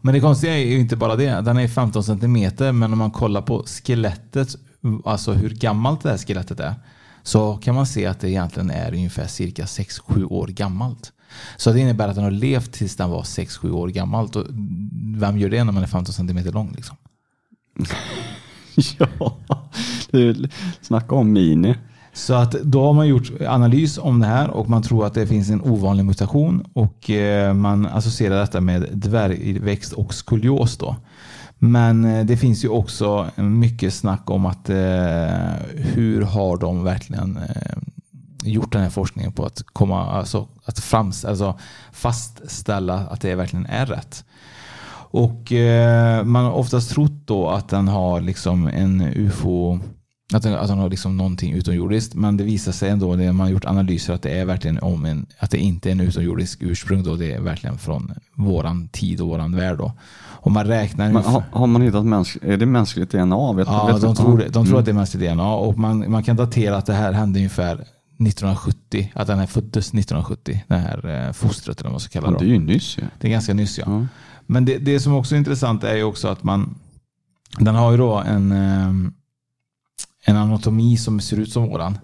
Men 0.00 0.14
det 0.14 0.20
konstiga 0.20 0.58
är 0.58 0.64
ju 0.66 0.78
inte 0.80 0.96
bara 0.96 1.16
det. 1.16 1.40
Den 1.40 1.58
är 1.58 1.68
15 1.68 2.04
centimeter, 2.04 2.72
men 2.72 2.92
om 2.92 2.98
man 2.98 3.10
kollar 3.10 3.42
på 3.42 3.64
skelettet, 3.66 4.48
alltså 5.04 5.32
hur 5.32 5.50
gammalt 5.50 6.02
det 6.02 6.10
här 6.10 6.18
skelettet 6.18 6.60
är, 6.60 6.74
så 7.22 7.56
kan 7.56 7.74
man 7.74 7.86
se 7.86 8.06
att 8.06 8.20
det 8.20 8.30
egentligen 8.30 8.70
är 8.70 8.92
ungefär 8.94 9.26
cirka 9.26 9.64
6-7 9.64 10.24
år 10.24 10.46
gammalt. 10.46 11.12
Så 11.56 11.72
det 11.72 11.80
innebär 11.80 12.08
att 12.08 12.14
den 12.14 12.24
har 12.24 12.30
levt 12.30 12.72
tills 12.72 12.96
den 12.96 13.10
var 13.10 13.22
6-7 13.22 13.70
år 13.70 13.88
gammalt. 13.88 14.36
Och 14.36 14.46
vem 15.16 15.38
gör 15.38 15.50
det 15.50 15.64
när 15.64 15.72
man 15.72 15.82
är 15.82 15.86
15 15.86 16.14
centimeter 16.14 16.52
lång? 16.52 16.72
Liksom? 16.76 16.96
ja, 18.98 19.36
är, 20.12 20.50
snacka 20.80 21.14
om 21.14 21.32
mini. 21.32 21.74
Så 22.12 22.34
att 22.34 22.52
då 22.52 22.86
har 22.86 22.92
man 22.92 23.08
gjort 23.08 23.32
analys 23.48 23.98
om 23.98 24.20
det 24.20 24.26
här 24.26 24.50
och 24.50 24.70
man 24.70 24.82
tror 24.82 25.06
att 25.06 25.14
det 25.14 25.26
finns 25.26 25.50
en 25.50 25.62
ovanlig 25.62 26.04
mutation 26.04 26.64
och 26.72 27.10
eh, 27.10 27.54
man 27.54 27.86
associerar 27.86 28.40
detta 28.40 28.60
med 28.60 28.88
dvärgväxt 28.92 29.92
och 29.92 30.14
skolios. 30.14 30.76
Då. 30.76 30.96
Men 31.58 32.04
eh, 32.04 32.24
det 32.24 32.36
finns 32.36 32.64
ju 32.64 32.68
också 32.68 33.26
mycket 33.36 33.94
snack 33.94 34.30
om 34.30 34.46
att 34.46 34.70
eh, 34.70 34.76
hur 35.74 36.22
har 36.22 36.56
de 36.56 36.84
verkligen 36.84 37.38
gjort 38.44 38.72
den 38.72 38.82
här 38.82 38.90
forskningen 38.90 39.32
på 39.32 39.44
att, 39.44 39.62
komma, 39.72 40.06
alltså, 40.06 40.48
att 40.64 40.78
frams, 40.78 41.24
alltså 41.24 41.58
fastställa 41.92 42.94
att 42.94 43.20
det 43.20 43.34
verkligen 43.34 43.66
är 43.66 43.86
rätt. 43.86 44.24
Och 45.14 45.52
eh, 45.52 46.24
man 46.24 46.44
har 46.44 46.52
oftast 46.52 46.90
trott 46.90 47.26
då 47.26 47.48
att 47.48 47.68
den 47.68 47.88
har 47.88 48.20
liksom 48.20 48.66
en 48.66 49.00
ufo 49.00 49.78
att 50.34 50.42
den, 50.42 50.54
att 50.54 50.68
den 50.68 50.78
har 50.78 50.88
liksom 50.90 51.16
någonting 51.16 51.52
utomjordiskt. 51.52 52.14
Men 52.14 52.36
det 52.36 52.44
visar 52.44 52.72
sig 52.72 52.90
ändå 52.90 53.14
när 53.14 53.32
man 53.32 53.50
gjort 53.50 53.64
analyser 53.64 54.14
att 54.14 54.22
det 54.22 54.30
är 54.30 54.44
verkligen 54.44 54.78
om 54.78 55.04
en, 55.04 55.26
att 55.38 55.50
det 55.50 55.58
inte 55.58 55.88
är 55.88 55.92
en 55.92 56.00
utomjordisk 56.00 56.62
ursprung. 56.62 57.02
Då. 57.02 57.16
Det 57.16 57.32
är 57.32 57.40
verkligen 57.40 57.78
från 57.78 58.12
våran 58.34 58.88
tid 58.88 59.20
och 59.20 59.28
våran 59.28 59.56
värld. 59.56 59.78
Då. 59.78 59.92
Och 60.42 60.50
man 60.50 60.66
räknar 60.66 61.12
Men 61.12 61.24
har, 61.24 61.42
har 61.52 61.66
man 61.66 61.82
hittat 61.82 62.06
mänsk, 62.06 62.38
är 62.42 62.56
det 62.56 62.66
mänskligt 62.66 63.10
DNA? 63.10 63.52
Vet, 63.52 63.68
Ja, 63.68 63.86
vet 63.86 64.02
de 64.02 64.14
tror, 64.14 64.38
de 64.38 64.52
tror 64.52 64.66
Mm. 64.66 64.78
att 64.78 64.84
det 64.84 64.90
är 64.90 64.94
mänskligt 64.94 65.30
DNA. 65.32 65.54
Och 65.54 65.78
man, 65.78 66.10
man 66.10 66.22
kan 66.22 66.36
datera 66.36 66.76
att 66.76 66.86
det 66.86 66.94
här 66.94 67.12
hände 67.12 67.38
ungefär 67.38 67.84
1970. 68.26 69.12
Att 69.14 69.26
den 69.26 69.38
här 69.38 69.46
föddes 69.46 69.86
1970. 69.88 70.64
Det 70.68 70.76
här 70.76 71.26
eh, 71.26 71.32
fostret 71.32 71.80
eller 71.80 71.88
vad 71.88 71.92
man 71.92 72.00
ska 72.00 72.20
kalla 72.20 72.32
Ja, 72.32 72.38
det. 72.38 72.44
det 72.44 72.50
är 72.50 72.54
ju 72.54 72.64
nyss 72.64 72.98
ju. 72.98 73.02
Det 73.18 73.28
är 73.28 73.30
ganska 73.30 73.54
nyss 73.54 73.78
ja. 73.78 73.84
Ja. 73.86 74.06
Men 74.46 74.64
det, 74.64 74.78
det 74.78 75.00
som 75.00 75.14
också 75.14 75.34
är 75.34 75.38
intressant 75.38 75.84
är 75.84 75.94
ju 75.94 76.02
också 76.02 76.28
att 76.28 76.44
man 76.44 76.74
den 77.58 77.74
har 77.74 77.90
ju 77.90 77.96
då 77.96 78.14
en, 78.14 78.52
eh, 78.52 78.88
en 80.24 80.36
anatomi 80.36 80.96
som 80.96 81.20
ser 81.20 81.36
ut 81.36 81.52
som 81.52 81.68
våran 81.68 81.98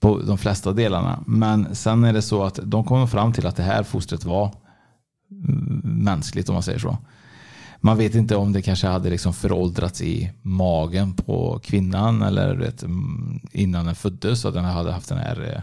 på 0.00 0.18
de 0.18 0.38
flesta 0.38 0.72
delarna. 0.72 1.24
Men 1.26 1.74
sen 1.74 2.04
är 2.04 2.12
det 2.12 2.22
så 2.22 2.42
att 2.44 2.60
de 2.62 2.84
kommer 2.84 3.06
fram 3.06 3.32
till 3.32 3.46
att 3.46 3.56
det 3.56 3.62
här 3.62 3.82
fostret 3.82 4.24
var 4.24 4.54
mm, 5.30 5.80
mänskligt 5.84 6.48
om 6.48 6.52
man 6.52 6.62
säger 6.62 6.78
så. 6.78 6.98
Man 7.80 7.96
vet 7.98 8.14
inte 8.14 8.36
om 8.36 8.52
det 8.52 8.62
kanske 8.62 8.86
hade 8.86 9.10
liksom 9.10 9.32
föråldrats 9.32 10.02
i 10.02 10.30
magen 10.42 11.14
på 11.14 11.60
kvinnan 11.64 12.22
eller 12.22 12.54
vet, 12.56 12.82
mm, 12.82 13.40
innan 13.52 13.86
den 13.86 13.94
föddes 13.94 14.44
och 14.44 14.52
den 14.52 14.64
hade 14.64 14.92
haft 14.92 15.08
den 15.08 15.18
här 15.18 15.52
eh, 15.54 15.62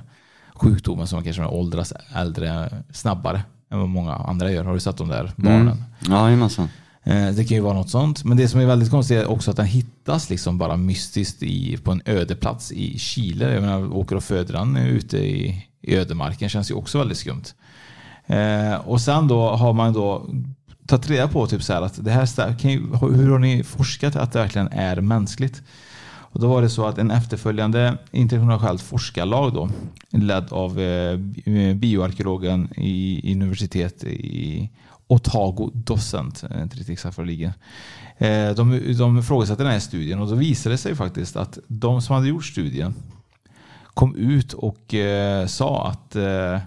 sjukdomen 0.53 1.07
som 1.07 1.23
kanske 1.23 1.45
åldras 1.45 1.93
äldre 2.15 2.69
snabbare 2.93 3.43
än 3.71 3.79
vad 3.79 3.89
många 3.89 4.13
andra 4.13 4.51
gör. 4.51 4.63
Har 4.63 4.73
du 4.73 4.79
sett 4.79 4.97
de 4.97 5.07
där 5.07 5.31
barnen? 5.35 5.61
Mm. 5.61 5.83
Ja, 6.09 6.25
jajamensan. 6.27 6.67
Eh, 7.03 7.27
Det 7.29 7.45
kan 7.45 7.57
ju 7.57 7.61
vara 7.63 7.73
något 7.73 7.89
sånt. 7.89 8.23
Men 8.23 8.37
det 8.37 8.47
som 8.47 8.59
är 8.59 8.65
väldigt 8.65 8.91
konstigt 8.91 9.17
är 9.17 9.29
också 9.31 9.51
att 9.51 9.57
den 9.57 9.65
hittas 9.65 10.29
liksom 10.29 10.57
bara 10.57 10.77
mystiskt 10.77 11.43
i, 11.43 11.77
på 11.77 11.91
en 11.91 12.01
ödeplats 12.05 12.71
i 12.71 12.99
Chile. 12.99 13.53
Jag 13.53 13.61
menar, 13.63 13.95
åker 13.95 14.15
och 14.15 14.23
föder 14.23 14.53
den 14.53 14.77
ute 14.77 15.17
i, 15.17 15.65
i 15.81 15.95
ödemarken 15.95 16.49
känns 16.49 16.71
ju 16.71 16.75
också 16.75 16.97
väldigt 16.97 17.17
skumt. 17.17 17.43
Eh, 18.25 18.75
och 18.75 19.01
sen 19.01 19.27
då 19.27 19.49
har 19.49 19.73
man 19.73 19.93
då 19.93 20.25
tagit 20.87 21.09
reda 21.09 21.27
på 21.27 21.47
typ 21.47 21.63
så 21.63 21.73
här 21.73 21.81
att 21.81 22.05
det 22.05 22.11
här 22.11 22.59
kan 22.59 22.71
ju, 22.71 22.79
hur 23.01 23.31
har 23.31 23.39
ni 23.39 23.63
forskat 23.63 24.15
att 24.15 24.31
det 24.31 24.39
verkligen 24.39 24.67
är 24.67 25.01
mänskligt? 25.01 25.63
Och 26.35 26.41
då 26.41 26.47
var 26.47 26.61
det 26.61 26.69
så 26.69 26.85
att 26.85 26.97
en 26.97 27.11
efterföljande 27.11 27.97
internationellt 28.11 28.81
forskarlag 28.81 29.53
då, 29.53 29.69
ledd 30.09 30.53
av 30.53 30.79
eh, 30.79 31.17
bioarkeologen 31.75 32.69
i, 32.77 33.29
i 33.29 33.33
universitet 33.33 34.03
i 34.03 34.69
Otago 35.07 35.71
Docent, 35.73 36.43
eh, 36.43 36.61
inte 36.61 36.75
riktigt 36.75 36.93
exakt 36.93 37.17
var 37.17 37.25
det 37.25 37.31
ligger. 37.31 37.53
Eh, 38.17 38.55
de, 38.55 38.93
de 38.97 39.19
ifrågasatte 39.19 39.63
den 39.63 39.71
här 39.71 39.79
studien 39.79 40.19
och 40.19 40.27
då 40.27 40.35
visade 40.35 40.73
det 40.73 40.77
sig 40.77 40.95
faktiskt 40.95 41.35
att 41.35 41.59
de 41.67 42.01
som 42.01 42.15
hade 42.15 42.27
gjort 42.27 42.45
studien 42.45 42.93
kom 43.93 44.15
ut 44.15 44.53
och 44.53 44.93
eh, 44.93 45.47
sa 45.47 45.87
att 45.87 46.15
eh, 46.15 46.59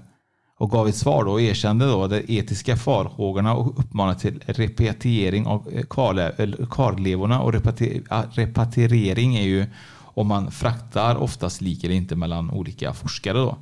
och 0.58 0.70
gav 0.70 0.88
ett 0.88 0.96
svar 0.96 1.24
då 1.24 1.32
och 1.32 1.40
erkände 1.40 1.86
då 1.86 2.06
de 2.06 2.24
etiska 2.28 2.76
farhågorna 2.76 3.54
och 3.54 3.78
uppmanade 3.78 4.18
till 4.18 4.40
repatriering 4.46 5.46
av 5.46 5.68
eh, 5.72 5.84
kvarlevorna. 6.70 7.40
Och 7.40 7.52
repatriering 8.32 9.36
är 9.36 9.46
ju 9.46 9.66
om 9.98 10.26
man 10.26 10.50
fraktar 10.50 11.16
oftast 11.16 11.60
lik 11.60 11.84
eller 11.84 11.94
inte 11.94 12.16
mellan 12.16 12.50
olika 12.50 12.92
forskare. 12.92 13.38
Då. 13.38 13.56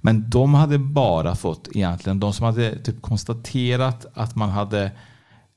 Men 0.00 0.30
de 0.30 0.54
hade 0.54 0.78
bara 0.78 1.34
fått 1.34 1.68
egentligen, 1.72 2.20
de 2.20 2.32
som 2.32 2.46
hade 2.46 2.78
typ 2.78 3.02
konstaterat 3.02 4.06
att 4.14 4.34
man 4.34 4.50
hade 4.50 4.90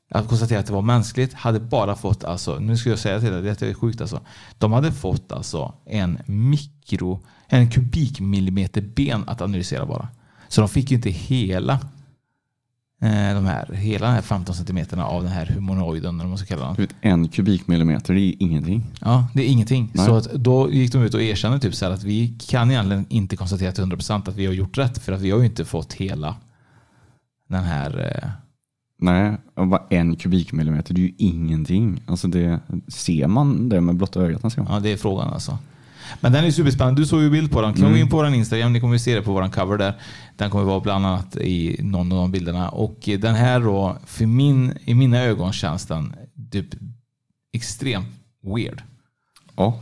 att 0.10 0.28
konstatera 0.28 0.60
att 0.60 0.66
det 0.66 0.74
var 0.74 0.82
mänskligt 0.82 1.34
hade 1.34 1.60
bara 1.60 1.96
fått, 1.96 2.24
alltså, 2.24 2.60
nu 2.60 2.78
ska 2.78 2.90
jag 2.90 3.00
säga 3.00 3.20
till 3.20 3.32
dig, 3.32 3.42
det 3.42 3.62
är 3.62 3.74
sjukt 3.74 4.02
alltså. 4.02 4.22
De 4.58 4.74
hade 4.74 4.92
fått 4.92 5.32
alltså 5.32 5.74
en 5.86 6.20
mikro, 6.26 7.20
en 7.48 7.72
kubikmillimeter 7.72 8.82
ben 8.82 9.24
att 9.28 9.42
analysera 9.42 9.86
bara. 9.86 10.08
Så 10.48 10.62
de 10.62 10.70
fick 10.70 10.92
ju 10.92 10.96
inte 10.96 11.10
hela 11.10 11.74
eh, 13.02 13.34
de 13.36 13.46
här, 13.46 13.74
hela 13.74 14.08
de 14.08 14.14
här 14.14 14.22
15 14.22 14.56
centimeterna 14.56 15.06
av 15.06 15.24
den 15.24 15.32
här 15.32 15.46
humanoiden, 15.46 16.20
eller 16.20 16.30
man 16.30 16.38
ska 16.38 16.56
kalla 16.56 16.76
den. 16.78 16.88
En 17.02 17.28
kubikmillimeter, 17.28 18.14
det 18.14 18.22
är 18.22 18.34
ingenting. 18.40 18.86
Ja, 19.02 19.28
det 19.34 19.42
är 19.42 19.48
ingenting. 19.48 19.92
Nej. 19.94 20.06
Så 20.06 20.16
att 20.16 20.34
då 20.34 20.72
gick 20.72 20.92
de 20.92 21.04
ut 21.04 21.14
och 21.14 21.22
erkände 21.22 21.60
typ 21.60 21.76
så 21.76 21.86
här 21.86 21.92
att 21.92 22.04
vi 22.04 22.34
kan 22.48 22.72
egentligen 22.72 23.06
inte 23.10 23.36
konstatera 23.36 23.72
till 23.72 23.84
100% 23.84 24.30
att 24.30 24.36
vi 24.36 24.46
har 24.46 24.54
gjort 24.54 24.78
rätt 24.78 24.98
för 24.98 25.12
att 25.12 25.22
vi 25.22 25.32
har 25.32 25.40
ju 25.40 25.46
inte 25.46 25.66
fått 25.66 25.94
hela 25.94 26.36
den 27.50 27.64
här 27.64 28.22
eh, 28.24 28.30
Nej, 29.00 29.38
bara 29.56 29.84
en 29.90 30.16
kubikmillimeter, 30.16 30.94
det 30.94 31.02
är 31.02 31.04
ju 31.04 31.14
ingenting. 31.18 32.02
Alltså 32.08 32.28
det, 32.28 32.60
ser 32.88 33.28
man 33.28 33.70
det 33.70 33.82
med 33.82 33.96
blotta 33.96 34.22
ögat? 34.22 34.56
Ja, 34.58 34.80
det 34.80 34.90
är 34.90 34.98
frågan 34.98 35.34
alltså. 35.34 35.58
Men 36.20 36.32
den 36.32 36.46
är 36.46 36.52
superspännande. 36.52 37.02
Du 37.02 37.06
såg 37.06 37.22
ju 37.22 37.30
bild 37.30 37.52
på 37.52 37.62
den. 37.62 37.74
Mm. 37.76 37.96
in 37.96 38.10
på 38.10 38.18
vår 38.18 38.28
Instagram. 38.28 38.74
Ni 38.74 38.80
kommer 38.80 38.94
ju 38.94 39.00
se 39.00 39.16
det 39.16 39.22
på 39.22 39.34
vår 39.34 39.48
cover 39.50 39.78
där. 39.78 39.94
Den 40.36 40.50
kommer 40.50 40.66
vara 40.66 40.80
bland 40.80 41.06
annat 41.06 41.36
i 41.38 41.80
någon 41.84 42.12
av 42.12 42.18
de 42.18 42.32
bilderna. 42.32 42.70
Och 42.70 43.10
den 43.20 43.36
här 43.36 43.60
då, 43.60 43.98
för 44.06 44.26
min, 44.26 44.78
i 44.86 44.94
mina 44.94 45.20
ögon 45.22 45.54
känns 45.54 45.86
den 45.86 46.14
typ 46.52 46.68
extremt 47.54 48.08
weird. 48.56 48.82
Ja. 49.56 49.80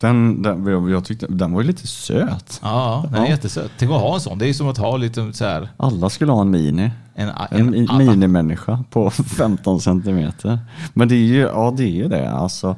Den, 0.00 0.42
den, 0.42 0.66
jag, 0.90 1.04
tyckte, 1.04 1.26
den 1.26 1.52
var 1.52 1.60
ju 1.60 1.66
lite 1.66 1.86
söt. 1.86 2.60
Ja, 2.62 3.04
den 3.10 3.14
är 3.14 3.24
Ja. 3.24 3.30
jättesöt. 3.30 3.70
Tänk 3.78 3.92
att 3.92 4.00
ha 4.00 4.14
en 4.14 4.20
sån. 4.20 4.38
Det 4.38 4.44
är 4.44 4.46
ju 4.46 4.54
som 4.54 4.68
att 4.68 4.78
ha 4.78 4.96
lite 4.96 5.32
så 5.32 5.44
här. 5.44 5.68
Alla 5.76 6.10
skulle 6.10 6.32
ha 6.32 6.40
en 6.40 6.50
mini. 6.50 6.90
En, 7.14 7.30
En, 7.50 7.74
en, 7.74 7.98
minimänniska 7.98 8.84
på 8.90 9.10
15 9.10 9.80
centimeter. 9.80 10.58
Men 10.94 11.08
det 11.08 11.14
är 11.14 11.18
ju, 11.26 11.38
ja 11.40 11.74
det 11.76 12.00
är 12.00 12.08
det 12.08 12.30
alltså. 12.30 12.76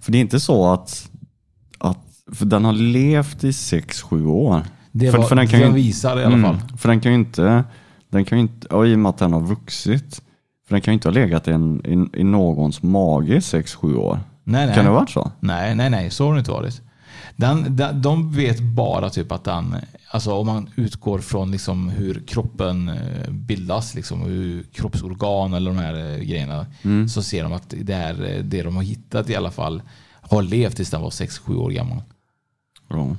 För 0.00 0.12
det 0.12 0.18
är 0.18 0.20
inte 0.20 0.40
så 0.40 0.72
att 0.72 1.10
för 2.32 2.46
den 2.46 2.64
har 2.64 2.72
levt 2.72 3.44
i 3.44 3.50
6-7 3.50 4.26
år. 4.26 4.62
Det 4.92 5.10
för, 5.10 5.18
var- 5.18 5.24
för 5.28 5.36
den 5.36 5.48
kan 5.48 5.60
den 5.60 5.68
ju, 5.68 5.74
visar 5.76 6.20
i 6.20 6.24
alla 6.24 6.42
fall. 6.42 6.58
För 6.78 6.88
den 6.88 7.00
kan 7.00 7.12
ju 7.12 7.18
inte, 7.18 7.64
den 8.10 8.24
kan 8.24 8.38
inte, 8.38 8.66
och 8.68 8.86
i 8.88 8.94
och 8.94 8.98
med 8.98 9.10
att 9.10 9.18
den 9.18 9.32
har 9.32 9.40
vuxit. 9.40 10.22
För 10.68 10.74
den 10.74 10.80
kan 10.80 10.92
ju 10.92 10.94
inte 10.94 11.08
ha 11.08 11.12
legat 11.12 11.48
i, 11.48 11.50
en, 11.50 11.86
i, 12.14 12.20
i 12.20 12.24
någons 12.24 12.82
mage 12.82 13.34
i 13.34 13.38
6-7 13.38 13.94
år. 13.96 14.18
Nej, 14.44 14.66
nej. 14.66 14.74
Kan 14.74 14.84
det 14.84 14.90
ha 14.90 14.98
varit 15.00 15.10
så? 15.10 15.30
Nej, 15.40 15.74
nej, 15.74 15.90
nej. 15.90 16.10
Så 16.10 16.26
har 16.26 16.32
det 16.34 16.38
inte 16.38 16.50
varit. 16.50 16.82
Den, 17.36 17.76
den, 17.76 18.02
de 18.02 18.32
vet 18.32 18.60
bara 18.60 19.10
typ 19.10 19.32
att 19.32 19.44
den, 19.44 19.74
alltså 20.10 20.32
om 20.34 20.46
man 20.46 20.70
utgår 20.76 21.18
från 21.18 21.50
liksom 21.50 21.88
hur 21.88 22.22
kroppen 22.26 22.88
eh, 22.88 23.30
bildas, 23.30 23.94
liksom, 23.94 24.22
hur 24.22 24.62
kroppsorgan 24.72 25.54
eller 25.54 25.70
de 25.70 25.78
här 25.78 25.94
eh, 26.12 26.18
grejerna, 26.18 26.66
Mm. 26.82 27.08
så 27.08 27.22
ser 27.22 27.42
de 27.42 27.52
att 27.52 27.74
det, 27.80 27.94
är, 27.94 28.36
eh, 28.36 28.42
det 28.44 28.62
de 28.62 28.76
har 28.76 28.82
hittat 28.82 29.30
i 29.30 29.36
alla 29.36 29.50
fall 29.50 29.82
har 30.20 30.42
levt 30.42 30.76
tills 30.76 30.90
den 30.90 31.02
var 31.02 31.10
6-7 31.10 31.56
år 31.56 31.70
gammal. 31.70 32.02
Ja. 32.88 33.16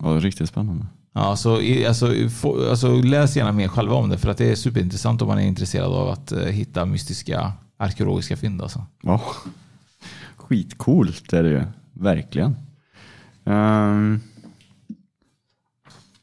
ja 0.00 0.08
riktigt 0.08 0.48
spännande. 0.48 0.86
Ja, 1.14 1.36
så, 1.36 1.60
alltså, 1.88 2.28
få, 2.40 2.70
alltså, 2.70 3.02
läs 3.02 3.36
gärna 3.36 3.52
mer 3.52 3.68
själva 3.68 3.94
om 3.94 4.08
det 4.08 4.18
för 4.18 4.28
att 4.28 4.38
det 4.38 4.50
är 4.50 4.54
superintressant 4.54 5.22
om 5.22 5.28
man 5.28 5.38
är 5.38 5.46
intresserad 5.46 5.92
av 5.92 6.08
att 6.08 6.32
eh, 6.32 6.44
hitta 6.44 6.84
mystiska 6.84 7.52
arkeologiska 7.76 8.36
fynd. 8.36 8.62
Alltså. 8.62 8.86
Ja. 9.02 9.20
Skitcoolt 10.36 11.32
är 11.32 11.42
det 11.42 11.48
ju. 11.48 11.62
Verkligen. 11.92 12.56
Ehm. 13.44 14.20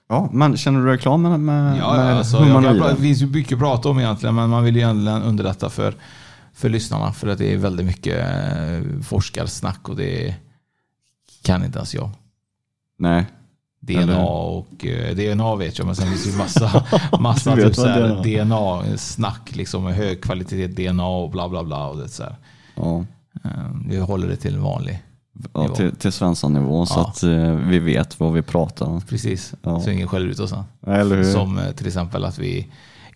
ja, 0.09 0.29
men 0.33 0.57
känner 0.57 0.79
du 0.79 0.85
dig 0.85 0.97
klar 0.97 1.17
med, 1.17 1.39
med, 1.39 1.77
Ja, 1.77 1.93
med 1.93 2.17
alltså, 2.17 2.37
humanoider? 2.37 2.89
det 2.89 3.01
finns 3.01 3.21
ju 3.21 3.27
mycket 3.27 3.53
att 3.53 3.59
prata 3.59 3.89
om 3.89 3.99
egentligen, 3.99 4.35
men 4.35 4.49
man 4.49 4.63
vill 4.63 4.75
ju 4.75 4.81
egentligen 4.81 5.21
underlätta 5.21 5.69
för, 5.69 5.95
för 6.53 6.69
lyssnarna. 6.69 7.13
För 7.13 7.27
att 7.27 7.37
det 7.37 7.53
är 7.53 7.57
väldigt 7.57 7.85
mycket 7.85 8.17
eh, 8.17 9.01
forskarsnack 9.01 9.89
och 9.89 9.95
det 9.95 10.35
kan 11.43 11.65
inte 11.65 11.77
ens 11.77 11.95
jag. 11.95 12.09
Nej. 12.99 13.25
DNA 13.81 14.01
Eller- 14.01 14.25
och 14.29 14.85
eh, 14.85 15.15
DNA 15.15 15.55
vet 15.55 15.77
jag, 15.77 15.85
men 15.85 15.95
sen 15.95 16.07
finns 16.07 16.23
det 16.23 16.29
ju 16.31 16.37
massa, 16.37 16.83
massa 17.19 17.55
typ 17.55 17.75
så 17.75 17.87
här 17.87 18.07
DNA 18.43 18.81
DNA-snack, 18.81 19.55
liksom 19.55 19.83
med 19.83 19.93
hög 19.95 20.21
kvalitet 20.21 20.67
DNA 20.67 21.07
och 21.07 21.29
bla 21.29 21.49
bla 21.49 21.63
bla. 21.63 21.87
Och 21.87 21.97
det, 21.97 22.09
så 22.09 22.23
här. 22.23 22.35
Ja. 22.75 23.05
Eh, 23.45 23.49
Vi 23.87 23.99
håller 23.99 24.27
det 24.27 24.35
till 24.35 24.55
en 24.55 24.63
vanlig. 24.63 24.99
Ja, 25.53 25.61
nivå. 25.61 25.75
till, 25.75 25.95
till 25.95 26.11
Svensson-nivå 26.11 26.85
så 26.85 26.99
Ja. 26.99 27.07
att 27.07 27.23
eh, 27.23 27.55
vi 27.55 27.79
vet 27.79 28.19
vad 28.19 28.33
vi 28.33 28.41
pratar 28.41 28.85
om. 28.85 29.01
Precis, 29.01 29.53
Ja. 29.63 29.79
så 29.79 29.89
ingen 29.89 30.07
skäller 30.07 30.27
ut 30.27 30.39
oss. 30.39 30.49
sen. 30.49 30.63
Eller 30.87 31.15
hur? 31.15 31.23
Som 31.23 31.57
eh, 31.59 31.71
till 31.71 31.87
exempel 31.87 32.25
att 32.25 32.37
vi 32.39 32.67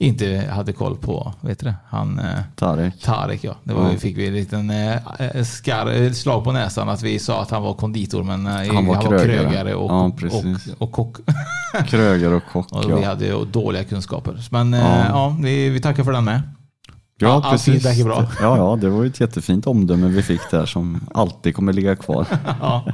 inte 0.04 0.50
hade 0.52 0.74
koll 0.74 0.98
på, 0.98 1.34
vet 1.42 1.60
du 1.60 1.66
det? 1.66 1.76
Han, 1.90 2.20
eh, 2.20 2.26
Tarek. 2.56 3.02
Tarek 3.02 3.44
ja. 3.44 3.56
Det 3.64 3.74
var, 3.74 3.84
Ja. 3.84 3.90
vi 3.90 3.98
fick 3.98 4.18
vi 4.18 4.28
en 4.28 4.34
liten 4.34 4.70
eh, 4.70 5.44
skar, 5.44 6.02
eh, 6.02 6.12
slag 6.12 6.44
på 6.44 6.52
näsan 6.52 6.90
att 6.90 7.02
vi 7.02 7.20
sa 7.20 7.42
att 7.42 7.52
han 7.52 7.64
var 7.64 7.74
konditor 7.74 8.24
men 8.24 8.48
eh, 8.48 8.74
Han 8.76 8.86
var 8.86 9.02
krögare. 9.02 9.76
och, 9.76 9.92
Ja, 9.92 10.12
och, 10.32 10.46
och 10.78 10.92
kock. 10.92 11.18
Kröger 11.88 12.34
och 12.34 12.44
kock. 12.52 12.72
och 12.72 12.90
vi 12.90 13.02
ja. 13.02 13.08
hade 13.08 13.26
ju 13.26 13.46
dåliga 13.46 13.84
kunskaper. 13.84 14.48
Men 14.52 14.74
Ja. 14.74 14.80
ja, 14.98 15.06
ja 15.10 15.36
vi, 15.42 15.70
vi 15.70 15.82
tackar 15.82 16.04
för 16.04 16.12
den 16.12 16.24
med. 16.24 16.42
Ja, 17.18 17.42
all 17.44 17.52
precis. 17.52 17.86
är 17.86 18.04
bra. 18.04 18.26
Ja, 18.42 18.58
ja, 18.58 18.76
det 18.82 18.90
var 18.90 19.04
ju 19.04 19.10
ett 19.10 19.20
jättefint 19.20 19.68
omdöme 19.68 20.08
vi 20.08 20.24
fick 20.24 20.42
där 20.52 20.66
som 20.66 21.00
alltid 21.14 21.56
kommer 21.56 21.74
ligga 21.74 21.96
kvar. 21.96 22.28
Ja. 22.62 22.86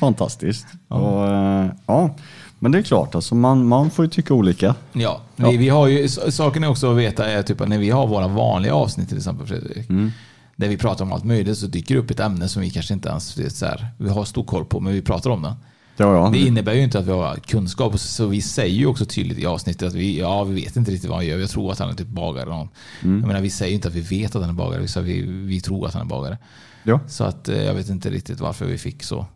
Fantastiskt. 0.00 0.66
Och, 0.88 1.26
eh, 1.26 1.66
ja, 1.86 2.16
men 2.58 2.72
det 2.72 2.78
är 2.78 2.82
klart, 2.82 3.14
alltså, 3.14 3.34
man, 3.34 3.66
man 3.66 3.90
får 3.90 4.04
ju 4.04 4.10
tycka 4.10 4.34
olika. 4.34 4.74
Ja, 4.92 5.20
Vi, 5.36 5.56
vi 5.56 5.68
har 5.68 5.86
ju, 5.86 6.08
saken 6.08 6.64
är 6.64 6.70
också 6.70 6.90
att 6.90 6.96
veta 6.96 7.30
är 7.30 7.42
typ 7.42 7.60
att 7.60 7.68
när 7.68 7.78
vi 7.78 7.90
har 7.90 8.06
våra 8.06 8.28
vanliga 8.28 8.74
avsnitt 8.74 9.08
till 9.08 9.16
exempel 9.16 9.46
Fredrik. 9.46 9.90
Mm. 9.90 10.10
Där 10.56 10.68
vi 10.68 10.76
pratar 10.76 11.04
om 11.04 11.12
allt 11.12 11.24
möjligt 11.24 11.58
så 11.58 11.66
dyker 11.66 11.94
det 11.94 12.00
upp 12.00 12.10
ett 12.10 12.20
ämne 12.20 12.48
som 12.48 12.62
vi 12.62 12.70
kanske 12.70 12.94
inte 12.94 13.08
ens 13.08 13.38
vet, 13.38 13.54
så 13.54 13.66
här, 13.66 13.86
vi 13.98 14.08
har 14.08 14.24
stor 14.24 14.44
koll 14.44 14.64
på 14.64 14.80
men 14.80 14.92
vi 14.92 15.02
pratar 15.02 15.30
om 15.30 15.42
det. 15.42 15.54
Ja, 15.96 16.14
ja. 16.14 16.30
Det 16.32 16.38
innebär 16.38 16.74
ju 16.74 16.82
inte 16.82 16.98
att 16.98 17.06
vi 17.06 17.10
har 17.10 17.36
kunskap 17.36 17.98
så 18.00 18.26
vi 18.26 18.42
säger 18.42 18.74
ju 18.74 18.86
också 18.86 19.04
tydligt 19.04 19.38
i 19.38 19.46
avsnittet 19.46 19.88
att 19.88 19.94
vi, 19.94 20.18
ja, 20.18 20.44
vi 20.44 20.54
vet 20.54 20.76
inte 20.76 20.90
riktigt 20.90 21.10
vad 21.10 21.18
han 21.18 21.26
gör. 21.26 21.38
Jag 21.38 21.50
tror 21.50 21.72
att 21.72 21.78
han 21.78 21.90
är 21.90 21.94
typ 21.94 22.08
bagare. 22.08 22.42
eller 22.42 22.52
något. 22.52 22.70
Mm. 23.02 23.20
Jag 23.20 23.26
menar, 23.26 23.40
vi 23.40 23.50
säger 23.50 23.70
ju 23.70 23.74
inte 23.74 23.88
att 23.88 23.94
vi 23.94 24.00
vet 24.00 24.36
att 24.36 24.42
han 24.42 24.50
är 24.50 24.54
bagare. 24.54 25.02
Vi, 25.02 25.02
vi, 25.02 25.22
vi 25.22 25.60
tror 25.60 25.86
att 25.86 25.94
han 25.94 26.02
är 26.02 26.06
bagare. 26.06 26.38
Ja. 26.82 27.00
Så 27.08 27.24
att, 27.24 27.48
eh, 27.48 27.62
jag 27.62 27.74
vet 27.74 27.88
inte 27.88 28.10
riktigt 28.10 28.40
varför 28.40 28.66
vi 28.66 28.78
fick 28.78 29.02
så. 29.02 29.26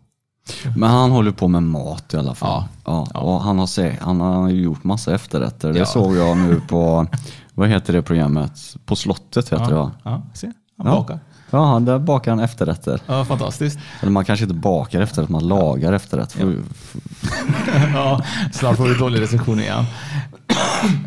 Men 0.77 0.89
han 0.89 1.11
håller 1.11 1.31
på 1.31 1.47
med 1.47 1.63
mat 1.63 2.13
i 2.13 2.17
alla 2.17 2.35
fall. 2.35 2.63
Ja. 2.85 3.07
Ja. 3.13 3.19
Och 3.19 3.41
han, 3.41 3.59
har 3.59 3.67
se, 3.67 3.95
han 4.01 4.19
har 4.21 4.49
gjort 4.49 4.83
massa 4.83 5.15
efterrätter. 5.15 5.73
Det 5.73 5.79
Ja. 5.79 5.85
såg 5.85 6.15
jag 6.17 6.37
nu 6.37 6.61
på, 6.67 7.07
vad 7.53 7.69
heter 7.69 7.93
det 7.93 8.01
programmet? 8.01 8.75
På 8.85 8.95
slottet 8.95 9.49
heter 9.53 9.65
det 9.69 9.75
va? 9.75 9.91
Ja, 10.03 10.21
se. 10.33 10.47
Han 10.77 10.87
Ja. 10.87 10.93
bakar. 10.93 11.19
Ja, 11.53 11.79
där 11.79 11.99
bakar 11.99 12.31
han 12.31 12.39
efterrätter. 12.39 12.99
Ja, 13.07 13.25
fantastiskt. 13.25 13.79
Eller 14.01 14.11
man 14.11 14.25
kanske 14.25 14.43
inte 14.45 14.55
bakar 14.55 15.01
efterrätt, 15.01 15.29
man 15.29 15.47
lagar 15.47 15.93
efterrätt. 15.93 16.31
För, 16.31 16.55
ja, 17.93 18.21
snart 18.51 18.77
får 18.77 18.83
vi 18.87 18.93
dålig 18.95 19.21
recension 19.21 19.59
igen. 19.59 19.85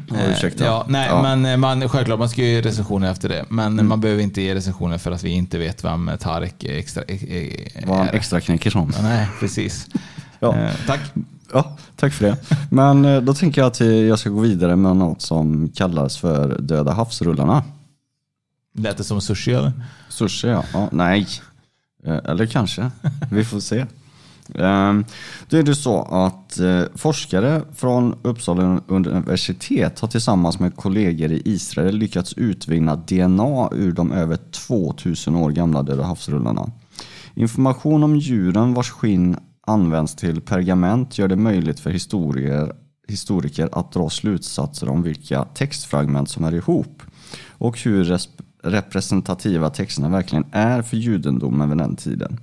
Ja, 0.09 0.17
ursäkta. 0.31 0.65
Ja, 0.65 0.87
nej, 0.89 1.09
Ja. 1.09 1.23
men 1.23 1.47
eh, 1.47 1.57
man, 1.57 1.89
självklart 1.89 2.19
man 2.19 2.29
ska 2.29 2.41
ju 2.43 2.49
ge 2.49 2.61
recensioner 2.63 3.11
efter 3.11 3.29
det. 3.29 3.45
Men 3.49 3.73
Mm. 3.73 3.89
man 3.89 4.01
behöver 4.01 4.23
inte 4.23 4.43
ge 4.43 4.55
recensioner 4.55 4.99
för 4.99 5.11
att 5.13 5.23
vi 5.23 5.31
inte 5.31 5.59
vet 5.59 5.85
vem 5.85 6.11
Tarek 6.21 6.65
extra, 6.65 7.03
är, 7.03 7.33
är, 7.33 7.87
vad 7.87 7.99
han 7.99 8.09
extra 8.09 8.41
knäcker 8.41 8.71
som. 8.71 8.93
Ja, 8.97 9.03
Nej, 9.03 9.29
precis. 9.41 9.87
Ja. 10.41 10.57
Eh, 10.57 10.71
tack. 10.87 11.01
Ja, 11.53 11.77
tack 11.97 12.13
för 12.13 12.25
det. 12.27 12.37
Men 12.71 13.05
eh, 13.05 13.21
då 13.21 13.35
tänker 13.35 13.61
jag 13.61 13.67
att 13.69 13.81
eh, 13.81 13.87
jag 13.89 14.19
ska 14.19 14.31
gå 14.31 14.41
vidare 14.41 14.77
med 14.77 14.97
något 14.97 15.23
som 15.23 15.69
kallas 15.69 16.17
för 16.19 16.59
Döda 16.61 16.93
havsrullarna. 16.93 17.65
Lät 18.79 18.97
det 18.97 19.05
som 19.05 19.21
sushi 19.21 19.53
eller? 19.53 19.73
Sushi 20.09 20.49
ja. 20.49 20.65
ja 20.73 20.89
nej. 20.93 21.27
Eh, 22.07 22.19
Eller 22.25 22.47
kanske. 22.47 22.91
Vi 23.31 23.45
får 23.45 23.61
se. 23.61 23.87
Ehm, 24.55 25.05
då 25.49 25.57
är 25.57 25.63
det 25.63 25.75
så 25.75 26.03
att 26.03 26.59
eh, 26.59 26.83
forskare 26.95 27.63
från 27.75 28.15
Uppsala 28.23 28.81
universitet 28.87 30.01
har 30.01 30.09
tillsammans 30.09 30.59
med 30.59 30.77
kollegor 30.77 31.33
i 31.33 31.43
Israel 31.45 31.97
lyckats 31.97 32.33
utvinna 32.33 32.97
DNA 32.97 33.69
ur 33.73 33.93
de 33.93 34.13
över 34.13 34.37
2000 34.37 35.37
år 35.37 35.51
gamla 35.51 35.83
Döda 35.83 36.05
havsrullarna. 36.05 36.71
Information 37.35 38.03
om 38.03 38.17
djuren 38.17 38.75
vars 38.75 38.91
skinn 38.91 39.37
används 39.67 40.15
till 40.15 40.41
pergament 40.41 41.19
gör 41.19 41.29
det 41.29 41.37
möjligt 41.37 41.81
för 41.81 41.91
historier, 41.91 42.73
historiker 43.09 43.69
att 43.73 43.93
dra 43.93 44.11
slutsatser 44.11 44.89
om 44.89 45.03
vilka 45.03 45.45
textfragment 45.45 46.29
som 46.29 46.45
är 46.45 46.55
ihop 46.55 47.03
och 47.49 47.79
hur 47.79 48.19
representativa 48.63 49.71
texterna 49.71 50.09
verkligen 50.09 50.45
är 50.53 50.83
för 50.83 50.97
judendomen 50.97 51.69
vid 51.69 51.79
den 51.79 51.97
tiden. 51.97 52.41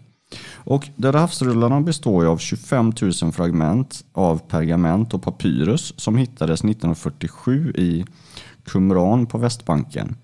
Och 0.53 0.89
där 0.95 1.13
havsrullarna 1.13 1.81
består 1.81 2.23
ju 2.23 2.29
av 2.29 2.37
25 2.37 2.93
000 3.01 3.31
fragment 3.31 4.05
av 4.13 4.37
pergament 4.37 5.13
och 5.13 5.23
papyrus 5.23 5.93
som 5.97 6.17
hittades 6.17 6.59
1947 6.59 7.73
i 7.77 8.05
Qumran 8.65 9.25
på 9.25 9.37
Västbanken. 9.37 10.15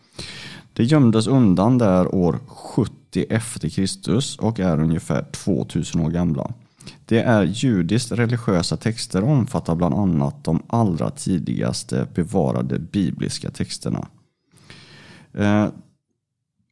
Det 0.74 0.84
gömdes 0.84 1.28
undan 1.28 1.78
där 1.78 2.16
år 2.16 2.40
70 2.48 3.26
efter 3.30 3.70
Kristus 3.70 4.38
och 4.38 4.60
är 4.60 4.80
ungefär 4.80 5.24
2000 5.32 6.02
år 6.02 6.10
gamla. 6.10 6.54
Det 7.06 7.22
är 7.22 7.44
judiskt 7.44 8.12
religiösa 8.12 8.78
texter 8.78 9.24
och 9.24 9.30
omfattar 9.30 9.76
bland 9.76 9.94
annat 9.96 10.44
de 10.44 10.64
allra 10.68 11.10
tidigaste 11.10 12.08
bevarade 12.16 12.80
bibliska 12.80 13.52
texterna. 13.52 14.08
Eh, 15.34 15.68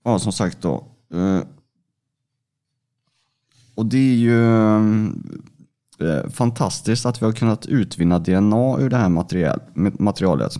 ja, 0.03 0.19
som 0.19 0.31
sagt 0.31 0.61
då. 0.61 0.87
Eh, 1.13 1.39
och 3.75 3.85
det 3.85 3.97
är 3.97 4.15
ju 4.15 4.45
eh, 4.55 4.81
eh, 5.99 6.29
fantastiskt 6.29 7.05
att 7.05 7.21
vi 7.21 7.25
har 7.25 7.33
kunnat 7.33 7.65
utvinna 7.65 8.19
DNA 8.19 8.79
ur 8.79 8.89
det 8.89 8.97
här 8.97 9.09
material, 9.09 9.59
materialet. 9.99 10.53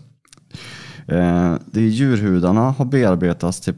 Eh, 1.07 1.55
de 1.65 1.81
djurhudarna 1.81 2.71
har 2.71 2.85
bearbetats 2.85 3.61
till 3.61 3.73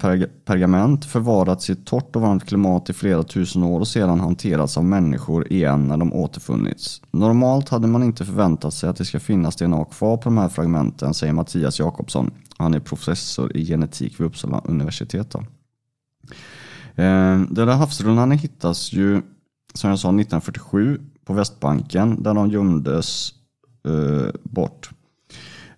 pergament, 0.46 1.06
förvarats 1.06 1.70
i 1.70 1.74
ett 1.74 1.86
torrt 1.86 2.16
och 2.16 2.22
varmt 2.22 2.46
klimat 2.46 2.90
i 2.90 2.94
flera 2.94 3.24
tusen 3.24 3.64
år 3.64 3.80
och 3.80 3.88
sedan 3.88 4.20
hanterats 4.20 4.78
av 4.78 4.86
människor 4.86 5.54
igen 5.54 5.88
när 5.88 5.98
de 5.98 6.14
återfunnits. 6.14 7.02
Normalt 7.12 7.70
hade 7.70 7.88
man 7.88 8.04
inte 8.04 8.26
förväntat 8.26 8.74
sig 8.74 8.90
att 8.90 8.96
det 8.96 9.06
ska 9.06 9.20
finnas 9.20 9.56
DNA 9.56 9.86
kvar 9.86 10.18
på 10.18 10.24
de 10.24 10.38
här 10.38 10.50
fragmenten, 10.50 11.14
säger 11.14 11.34
Mattias 11.34 11.80
Jakobsson. 11.80 12.32
Han 12.58 12.74
är 12.74 12.80
professor 12.80 13.58
i 13.58 13.66
genetik 13.66 14.20
vid 14.20 14.28
Uppsala 14.28 14.62
universitet. 14.66 15.32
Då. 15.32 15.44
Eh, 16.98 17.40
den 17.40 17.68
där 17.68 17.76
havsrullarna 17.76 18.36
hittas 18.36 18.94
ju, 18.94 19.22
som 19.74 19.90
jag 19.90 20.00
sa, 20.00 20.08
1947 20.08 21.00
på 21.26 21.34
Västbanken 21.34 22.24
där 22.24 22.34
de 22.34 22.50
gömdes 22.50 23.34
eh, 23.86 24.30
bort. 24.44 24.90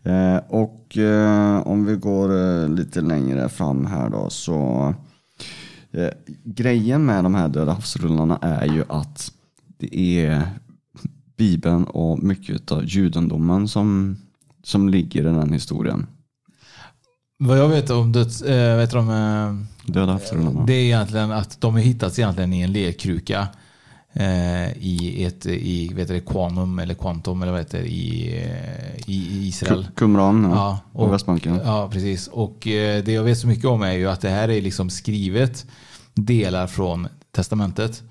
Eh, 0.03 0.37
och 0.47 0.97
eh, 0.97 1.67
om 1.67 1.85
vi 1.85 1.95
går 1.95 2.37
eh, 2.37 2.69
lite 2.69 3.01
längre 3.01 3.49
fram 3.49 3.85
här 3.85 4.09
då 4.09 4.29
så 4.29 4.93
eh, 5.91 6.09
grejen 6.43 7.05
med 7.05 7.23
de 7.23 7.35
här 7.35 7.49
döda 7.49 7.71
havsrullarna 7.71 8.37
är 8.41 8.65
ju 8.65 8.83
att 8.89 9.31
det 9.77 9.97
är 9.97 10.47
Bibeln 11.37 11.83
och 11.83 12.23
mycket 12.23 12.71
av 12.71 12.85
judendomen 12.85 13.67
som, 13.67 14.17
som 14.63 14.89
ligger 14.89 15.21
i 15.21 15.23
den 15.23 15.53
historien. 15.53 16.07
Vad 17.41 17.57
jag 17.59 17.69
vet 17.69 17.89
om 17.89 18.11
döds, 18.11 18.41
äh, 18.41 18.77
vet 18.77 18.91
de, 18.91 19.09
eh, 19.09 19.91
Döda 19.93 20.11
havsrullarna. 20.11 20.65
det 20.65 20.73
är 20.73 20.83
egentligen 20.83 21.31
att 21.31 21.61
de 21.61 21.73
har 21.73 21.81
hittats 21.81 22.19
egentligen 22.19 22.53
i 22.53 22.61
en 22.61 22.71
lerkruka 22.73 23.47
eh, 24.13 24.69
i 24.77 25.23
ett 25.25 25.45
i 25.45 25.93
vet 25.93 26.07
du, 26.07 26.19
Quantum 26.21 26.79
eller 26.79 26.93
Quantum 26.93 27.41
eller 27.41 27.51
vad 27.51 27.61
heter 27.61 27.79
det, 27.79 27.87
i, 27.87 28.37
eh, 28.37 29.09
i 29.09 29.47
Israel. 29.47 29.87
Qumran 29.95 30.43
ja, 30.43 30.49
Ja, 30.55 30.79
på 30.93 30.99
och- 31.05 31.13
Västbanken. 31.13 31.59
Ja, 31.65 31.89
precis. 31.93 32.27
Och 32.27 32.67
eh, 32.67 33.03
det 33.03 33.11
jag 33.11 33.23
vet 33.23 33.37
så 33.37 33.47
mycket 33.47 33.65
om 33.65 33.81
är 33.81 33.91
ju 33.93 34.09
att 34.09 34.21
det 34.21 34.29
här 34.29 34.49
är 34.49 34.61
liksom 34.61 34.89
skrivet 34.89 35.65
delar 36.13 36.67
från 36.67 37.07
testamentet. 37.31 38.03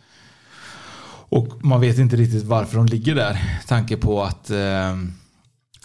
Och 1.31 1.65
man 1.65 1.81
vet 1.81 1.99
inte 1.99 2.17
riktigt 2.17 2.45
varför 2.45 2.77
de 2.77 2.87
ligger 2.87 3.15
där. 3.15 3.61
Tanke 3.67 3.97
på 3.97 4.23
att 4.23 4.51
eh, 4.51 4.97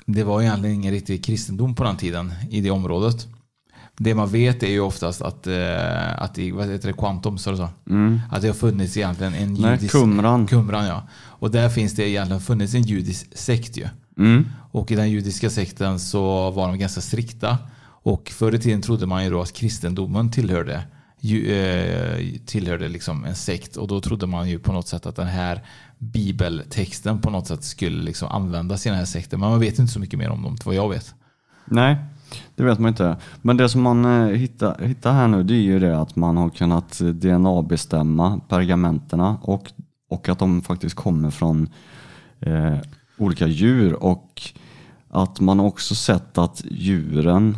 det 0.05 0.23
var 0.23 0.41
egentligen 0.41 0.75
ingen 0.75 0.91
riktig 0.93 1.25
kristendom 1.25 1.75
på 1.75 1.83
den 1.83 1.97
tiden 1.97 2.33
i 2.49 2.61
det 2.61 2.71
området. 2.71 3.27
Det 3.97 4.15
man 4.15 4.29
vet 4.29 4.63
är 4.63 4.71
ju 4.71 4.79
oftast 4.79 5.21
att, 5.21 5.47
eh, 5.47 6.21
att 6.23 6.37
i, 6.37 6.51
vad 6.51 6.67
heter 6.67 6.87
det, 6.87 6.93
Quantum, 6.93 7.37
så 7.37 7.51
det 7.51 7.57
så? 7.57 7.69
Att 8.31 8.41
det 8.41 8.47
har 8.47 8.55
funnits 8.55 8.97
egentligen 8.97 9.33
en 9.33 9.43
Mm. 9.43 9.61
Nej, 9.61 9.71
judisk... 9.71 9.91
Qumran. 9.91 10.47
Qumran, 10.47 10.85
ja. 10.85 11.07
Och 11.13 11.51
där 11.51 11.69
finns 11.69 11.95
det 11.95 12.09
egentligen 12.09 12.41
funnits 12.41 12.73
en 12.73 12.81
judisk 12.81 13.37
sekt 13.37 13.77
ju. 13.77 13.87
Mm. 14.17 14.45
Och 14.71 14.91
i 14.91 14.95
den 14.95 15.11
judiska 15.11 15.49
sekten 15.49 15.99
så 15.99 16.51
var 16.51 16.67
de 16.67 16.79
ganska 16.79 17.01
strikta. 17.01 17.57
Och 17.85 18.29
förr 18.29 18.55
i 18.55 18.59
tiden 18.59 18.81
trodde 18.81 19.05
man 19.05 19.23
ju 19.23 19.29
då 19.29 19.41
att 19.41 19.53
kristendomen 19.53 20.31
tillhörde, 20.31 20.83
ju, 21.19 21.53
eh, 21.53 22.39
tillhörde 22.45 22.89
liksom 22.89 23.25
en 23.25 23.35
sekt. 23.35 23.77
Och 23.77 23.87
då 23.87 24.01
trodde 24.01 24.27
man 24.27 24.49
ju 24.49 24.59
på 24.59 24.73
något 24.73 24.87
sätt 24.87 25.05
att 25.05 25.15
den 25.15 25.27
här 25.27 25.63
bibeltexten 25.97 27.21
på 27.21 27.29
något 27.29 27.47
sätt 27.47 27.63
skulle 27.63 28.03
liksom 28.03 28.27
användas 28.27 28.85
i 28.85 28.89
den 28.89 28.97
här 28.97 29.05
sekten. 29.05 29.39
Men 29.39 29.49
man 29.49 29.59
vet 29.59 29.79
inte 29.79 29.93
så 29.93 29.99
mycket 29.99 30.19
mer 30.19 30.29
om 30.29 30.43
dem, 30.43 30.57
vad 30.65 30.75
jag 30.75 30.89
vet. 30.89 31.13
Nej, 31.65 31.97
det 32.55 32.63
vet 32.63 32.79
man 32.79 32.89
inte. 32.89 33.17
Men 33.41 33.57
det 33.57 33.69
som 33.69 33.81
man 33.81 34.05
eh, 34.05 34.27
hittar, 34.35 34.81
hittar 34.83 35.13
här 35.13 35.27
nu 35.27 35.43
det 35.43 35.53
är 35.53 35.61
ju 35.61 35.79
det 35.79 35.99
att 35.99 36.15
man 36.15 36.37
har 36.37 36.49
kunnat 36.49 37.01
eh, 37.01 37.07
DNA-bestämma 37.07 38.39
pergamenterna 38.49 39.37
och, 39.41 39.71
och 40.09 40.29
att 40.29 40.39
de 40.39 40.61
faktiskt 40.61 40.95
kommer 40.95 41.29
från 41.31 41.69
eh, 42.39 42.77
olika 43.17 43.47
djur 43.47 43.93
och 44.03 44.41
att 45.09 45.39
man 45.39 45.59
också 45.59 45.95
sett 45.95 46.37
att 46.37 46.61
djuren, 46.71 47.57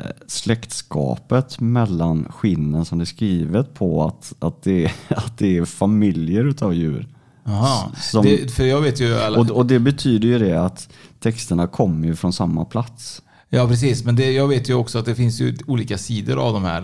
eh, 0.00 0.06
släktskapet 0.26 1.60
mellan 1.60 2.24
skinnen 2.30 2.84
som 2.84 2.98
det 2.98 3.02
är 3.04 3.06
skrivet 3.06 3.74
på 3.74 4.04
att, 4.04 4.32
att, 4.38 4.62
det, 4.62 4.84
är, 4.84 4.92
att 5.08 5.38
det 5.38 5.58
är 5.58 5.64
familjer 5.64 6.44
utav 6.44 6.74
djur. 6.74 7.08
Jaha. 7.44 7.90
Som- 7.96 8.24
Det, 8.24 8.52
för 8.52 8.64
jag 8.64 8.80
vet 8.80 9.00
ju 9.00 9.14
alla, 9.18 9.38
Och, 9.40 9.50
och 9.50 9.66
det 9.66 9.78
betyder 9.78 10.28
ju 10.28 10.38
det 10.38 10.54
att 10.64 10.88
texterna 11.20 11.66
kommer 11.66 12.06
ju 12.08 12.16
från 12.16 12.32
samma 12.32 12.64
plats. 12.64 13.22
Ja, 13.54 13.68
precis. 13.68 14.04
Men 14.04 14.16
det, 14.16 14.32
jag 14.32 14.48
vet 14.48 14.68
ju 14.70 14.74
också 14.74 14.98
att 14.98 15.04
det 15.04 15.14
finns 15.14 15.40
ju 15.40 15.56
olika 15.66 15.98
sidor 15.98 16.38
av 16.38 16.52
de 16.52 16.64
här 16.64 16.82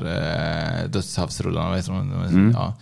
eh, 0.85 0.91
dödshavsrullarna. 0.91 1.71
Vet 1.75 1.87
du, 1.87 1.93
de- 1.93 2.55
ja. 2.57 2.75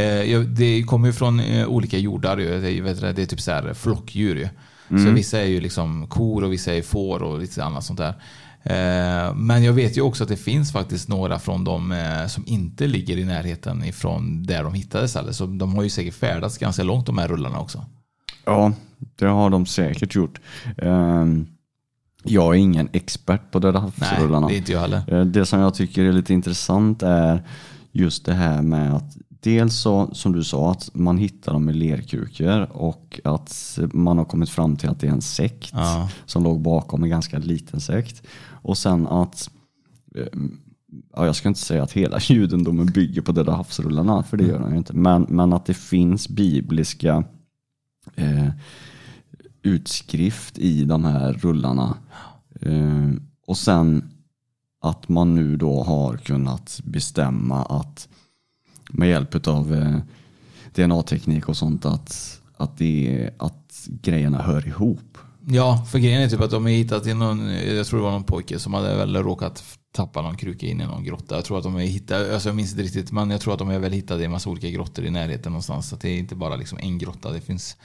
eh, 0.00 0.40
det 0.40 0.82
kommer 0.82 1.06
ju 1.06 1.12
från 1.12 1.40
eh, 1.40 1.66
olika 1.66 1.98
jordar. 1.98 2.38
Ju. 2.38 2.60
Det, 2.60 2.80
vet 2.80 3.00
du, 3.00 3.12
det 3.12 3.22
är 3.22 3.26
typ 3.26 3.40
så 3.40 3.50
här 3.50 3.74
flockdjur. 3.74 4.36
Ju. 4.36 4.48
Så 5.04 5.10
vissa 5.10 5.38
är 5.40 5.44
ju 5.46 5.60
liksom 5.60 6.06
kor 6.06 6.44
och 6.44 6.52
vissa 6.52 6.74
är 6.74 6.82
får 6.82 7.22
och 7.22 7.38
lite 7.38 7.64
annat 7.64 7.84
sånt 7.84 7.98
där. 7.98 8.14
Eh, 8.62 9.34
men 9.34 9.64
jag 9.64 9.72
vet 9.72 9.96
ju 9.96 10.00
också 10.00 10.22
att 10.22 10.28
det 10.28 10.36
finns 10.36 10.72
faktiskt 10.72 11.08
några 11.08 11.38
från 11.38 11.64
de 11.64 11.92
eh, 11.92 12.26
som 12.26 12.44
inte 12.46 12.86
ligger 12.86 13.16
i 13.18 13.24
närheten 13.24 13.84
ifrån 13.84 14.42
där 14.42 14.64
de 14.64 14.74
hittades. 14.74 15.16
Eller. 15.16 15.32
Så 15.32 15.46
de 15.46 15.74
har 15.74 15.82
ju 15.82 15.88
säkert 15.90 16.14
färdats 16.14 16.58
ganska 16.58 16.82
långt 16.82 17.06
de 17.06 17.18
här 17.18 17.28
rullarna 17.28 17.58
också. 17.60 17.84
Ja, 18.44 18.72
det 19.18 19.26
har 19.26 19.50
de 19.50 19.66
säkert 19.66 20.14
gjort. 20.14 20.40
Ehm, 20.78 21.46
Jag 22.24 22.54
är 22.54 22.58
ingen 22.58 22.88
expert 22.92 23.50
på 23.50 23.58
Döda 23.58 23.80
Nej, 23.80 24.08
havsrullarna. 24.08 24.48
det 24.48 24.54
är 24.54 24.58
inte 24.58 24.72
jag 24.72 24.80
heller. 24.80 25.02
Eh, 25.14 25.24
Det 25.24 25.46
som 25.46 25.60
jag 25.60 25.74
tycker 25.74 26.04
är 26.04 26.12
lite 26.12 26.34
intressant 26.34 27.02
är 27.02 27.42
just 27.92 28.24
det 28.24 28.32
här 28.34 28.62
med 28.62 28.94
att 28.94 29.16
dels 29.28 29.74
så, 29.76 30.08
som 30.14 30.32
du 30.32 30.44
sa, 30.44 30.70
att 30.70 30.90
man 30.94 31.18
hittar 31.18 31.52
dem 31.52 31.68
i 31.68 31.72
lerkrukor 31.72 32.60
och 32.72 33.20
att 33.24 33.78
man 33.92 34.18
har 34.18 34.24
kommit 34.24 34.50
fram 34.50 34.76
till 34.76 34.88
att 34.88 35.00
det 35.00 35.06
är 35.06 35.10
en 35.12 35.22
sekt 35.22 35.70
Ja. 35.72 36.08
som 36.26 36.44
låg 36.44 36.60
bakom 36.60 37.02
en 37.04 37.10
ganska 37.10 37.38
liten 37.38 37.80
sekt. 37.80 38.22
Och 38.46 38.78
sen 38.78 39.06
att 39.06 39.50
eh, 40.16 40.26
Ja, 41.16 41.26
jag 41.26 41.36
ska 41.36 41.48
inte 41.48 41.60
säga 41.60 41.82
att 41.82 41.92
hela 41.92 42.18
judendomen 42.28 42.86
bygger 42.86 43.22
på 43.22 43.32
Döda 43.32 43.52
havsrullarna, 43.52 44.22
för 44.22 44.36
det 44.36 44.44
gör 44.44 44.58
den 44.58 44.70
ju 44.70 44.76
inte. 44.76 44.92
Men, 44.92 45.26
men 45.28 45.52
att 45.52 45.66
det 45.66 45.74
finns 45.74 46.28
bibliska 46.28 47.24
eh, 48.14 48.48
utskrift 49.62 50.58
i 50.58 50.84
de 50.84 51.04
här 51.04 51.32
rullarna. 51.32 51.96
Eh, 52.64 53.10
och 53.46 53.56
sen 53.56 54.10
att 54.80 55.08
man 55.08 55.34
nu 55.34 55.56
då 55.56 55.82
har 55.82 56.16
kunnat 56.16 56.80
bestämma 56.84 57.64
att 57.64 58.08
med 58.90 59.08
hjälp 59.08 59.48
av 59.48 59.74
eh, 59.74 59.98
DNA-teknik 60.74 61.48
och 61.48 61.56
sånt 61.56 61.84
att, 61.84 62.40
att, 62.56 62.78
det 62.78 63.30
att 63.38 63.88
grejerna 64.02 64.42
hör 64.42 64.66
ihop. 64.66 65.18
Ja, 65.46 65.86
för 65.92 65.98
grejen 65.98 66.22
är 66.22 66.28
typ 66.28 66.40
att 66.40 66.50
de 66.50 66.62
har 66.62 66.70
hittat 66.70 67.06
någon, 67.06 67.50
jag 67.76 67.86
tror 67.86 67.98
det 67.98 68.04
var 68.04 68.12
någon 68.12 68.24
pojke 68.24 68.58
som 68.58 68.74
hade 68.74 68.96
väl 68.96 69.16
råkat 69.16 69.64
tappa 69.94 70.22
någon 70.22 70.36
kruka 70.36 70.66
in 70.66 70.80
i 70.80 70.86
någon 70.86 71.04
grotta. 71.04 71.34
Jag 71.34 71.44
tror 71.44 71.58
att 71.58 71.64
de 71.64 71.74
har 71.74 71.80
hittat, 71.80 72.30
alltså 72.30 72.48
jag 72.48 72.56
minns 72.56 72.70
inte 72.70 72.82
riktigt, 72.82 73.12
men 73.12 73.30
jag 73.30 73.40
tror 73.40 73.52
att 73.52 73.58
de 73.58 73.68
har 73.68 73.78
väl 73.78 73.92
hittat 73.92 74.20
i 74.20 74.24
en 74.24 74.30
massa 74.30 74.50
olika 74.50 74.70
grottor 74.70 75.04
i 75.04 75.10
närheten 75.10 75.52
någonstans. 75.52 75.88
Så 75.88 75.96
det 75.96 76.08
är 76.08 76.18
inte 76.18 76.34
bara 76.34 76.56
liksom 76.56 76.78
en 76.82 76.98
grotta, 76.98 77.32
det 77.32 77.40
finns 77.40 77.76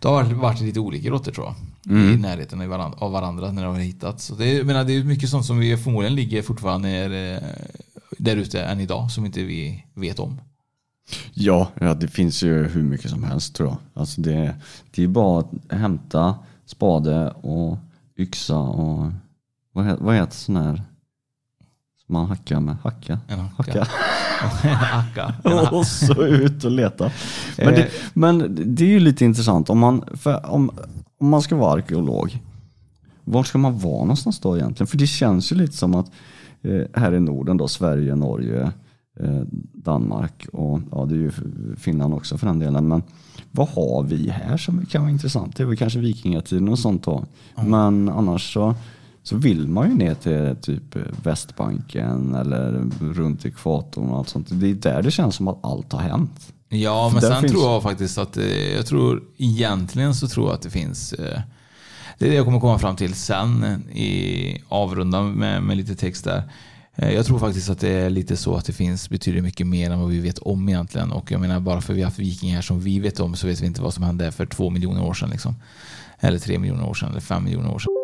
det 0.00 0.08
har 0.08 0.24
varit, 0.24 0.60
lite 0.60 0.80
olika 0.80 1.08
grottor 1.08 1.32
tror 1.32 1.46
jag. 1.46 1.54
I 2.14 2.16
närheten 2.16 2.60
av 2.60 2.66
varandra, 2.66 2.98
av 2.98 3.12
varandra 3.12 3.52
när 3.52 3.64
de 3.64 3.74
har 3.74 3.80
hittats. 3.82 4.24
Så 4.24 4.34
det, 4.34 4.44
är- 4.58 4.64
menar, 4.64 4.84
det 4.84 4.92
är 4.96 5.04
mycket 5.04 5.28
sånt 5.30 5.46
som 5.46 5.58
vi 5.58 5.76
förmodligen 5.76 6.14
ligger 6.16 6.42
fortfarande 6.42 6.90
eh, 6.90 7.42
där 8.18 8.36
ute 8.36 8.62
än 8.62 8.80
idag 8.80 9.10
som 9.10 9.26
inte 9.26 9.42
vi 9.42 9.84
vet 9.94 10.18
om. 10.18 10.40
Ja, 11.34 11.68
ja, 11.80 11.94
det 11.94 12.08
finns 12.08 12.42
ju 12.42 12.62
hur 12.68 12.82
mycket 12.82 13.10
som 13.10 13.24
helst 13.24 13.54
tror 13.54 13.68
jag. 13.68 13.76
Alltså 13.94 14.20
det, 14.20 14.54
det 14.90 15.02
är 15.02 15.08
bara 15.08 15.40
att 15.40 15.50
hämta 15.78 16.34
spade 16.66 17.30
och 17.30 17.78
yxa 18.18 18.58
och 18.58 19.10
vad 19.72 19.84
heter, 19.86 20.04
vad 20.04 20.14
heter 20.14 20.34
sån 20.36 20.56
här 20.56 20.82
som 22.06 22.12
man 22.12 22.26
hackar 22.26 22.60
med? 22.60 22.76
Hacka? 22.82 23.18
En 23.28 23.38
hacka. 23.40 23.86
Hacka. 24.68 25.34
Och 25.72 25.86
så 25.86 26.22
ut 26.24 26.64
och 26.64 26.70
leta. 26.70 27.10
Men 27.58 27.74
det, 27.74 27.90
men 28.14 28.58
det 28.76 28.84
är 28.84 28.88
ju 28.88 29.00
lite 29.00 29.24
intressant 29.24 29.70
om 29.70 29.78
man, 29.78 30.04
om, 30.44 30.70
om 31.18 31.28
man 31.28 31.42
ska 31.42 31.56
vara 31.56 31.72
arkeolog. 31.72 32.38
Var 33.24 33.42
ska 33.42 33.58
man 33.58 33.78
vara 33.78 34.00
någonstans 34.00 34.40
då 34.40 34.56
egentligen? 34.56 34.86
För 34.86 34.98
det 34.98 35.06
känns 35.06 35.52
ju 35.52 35.56
lite 35.56 35.76
som 35.76 35.94
att 35.94 36.10
eh, 36.62 36.82
här 37.00 37.14
i 37.14 37.20
Norden 37.20 37.56
då, 37.56 37.68
Sverige, 37.68 38.14
Norge, 38.14 38.72
eh, 39.20 39.42
Danmark 39.72 40.46
och 40.52 40.80
ja, 40.92 41.04
det 41.04 41.14
är 41.14 41.18
ju 41.18 41.30
Finland 41.76 42.14
också 42.14 42.38
för 42.38 42.46
den 42.46 42.58
delen. 42.58 42.88
Men 42.88 43.02
vad 43.50 43.68
har 43.68 44.02
vi 44.02 44.30
här 44.30 44.56
som 44.56 44.86
kan 44.86 45.02
vara 45.02 45.10
intressant? 45.10 45.56
Det 45.56 45.62
är 45.62 45.66
väl 45.66 45.76
kanske 45.76 45.98
vikingatiden 45.98 46.68
och 46.68 46.78
sånt 46.78 47.04
då. 47.04 47.24
Men 47.54 48.08
annars 48.08 48.52
så, 48.52 48.74
så 49.24 49.36
vill 49.36 49.68
man 49.68 49.88
ju 49.90 49.94
ner 49.96 50.14
till 50.14 50.56
typ 50.62 50.96
Västbanken 51.22 52.34
eller 52.34 52.90
runt 53.00 53.46
ekvatorn 53.46 54.08
och 54.08 54.18
allt 54.18 54.28
sånt. 54.28 54.46
Det 54.50 54.70
är 54.70 54.74
där 54.74 55.02
det 55.02 55.10
känns 55.10 55.34
som 55.36 55.48
att 55.48 55.58
allt 55.64 55.92
har 55.92 56.00
hänt. 56.00 56.52
Ja, 56.68 57.10
men 57.12 57.22
sen 57.22 57.40
finns- 57.40 57.52
tror 57.52 57.64
jag 57.64 57.82
faktiskt 57.82 58.18
att 58.18 58.36
eh, 58.36 58.74
jag 58.74 58.86
tror 58.86 59.22
egentligen 59.36 60.14
så 60.14 60.28
tror 60.28 60.46
jag 60.46 60.54
att 60.54 60.62
det 60.62 60.70
finns 60.70 61.12
eh, 61.12 61.40
det 62.18 62.26
är 62.26 62.30
det 62.30 62.36
jag 62.36 62.44
kommer 62.44 62.60
komma 62.60 62.78
fram 62.78 62.96
till 62.96 63.14
sen 63.14 63.64
eh, 63.64 63.96
i 63.98 64.62
avrundan 64.68 65.32
med, 65.32 65.62
med 65.62 65.76
lite 65.76 65.94
text 65.94 66.24
där. 66.24 66.42
Jag 66.96 67.26
tror 67.26 67.38
faktiskt 67.38 67.70
att 67.70 67.80
det 67.80 67.88
är 67.90 68.10
lite 68.10 68.36
så 68.36 68.54
att 68.56 68.64
det 68.64 68.72
finns 68.72 69.08
betydligt 69.08 69.42
mycket 69.42 69.66
mer 69.66 69.90
än 69.90 70.00
vad 70.00 70.08
vi 70.10 70.20
vet 70.20 70.38
om 70.38 70.68
egentligen. 70.68 71.12
Och 71.12 71.30
jag 71.32 71.40
menar 71.40 71.60
bara 71.60 71.80
för 71.80 71.94
vi 71.94 72.00
har 72.00 72.06
haft 72.06 72.18
vikingar 72.18 72.62
som 72.62 72.80
vi 72.80 73.00
vet 73.00 73.20
om 73.20 73.36
så 73.36 73.46
vet 73.46 73.60
vi 73.60 73.66
inte 73.66 73.82
vad 73.82 73.94
som 73.94 74.04
hände 74.04 74.32
för 74.32 74.46
två 74.46 74.70
miljoner 74.70 75.02
år 75.04 75.14
sedan. 75.14 75.30
Liksom. 75.30 75.54
Eller 76.20 76.38
tre 76.38 76.58
miljoner 76.58 76.88
år 76.88 76.94
sedan 76.94 77.10
eller 77.10 77.20
fem 77.20 77.44
miljoner 77.44 77.70
år 77.74 77.78
sedan. 77.78 78.03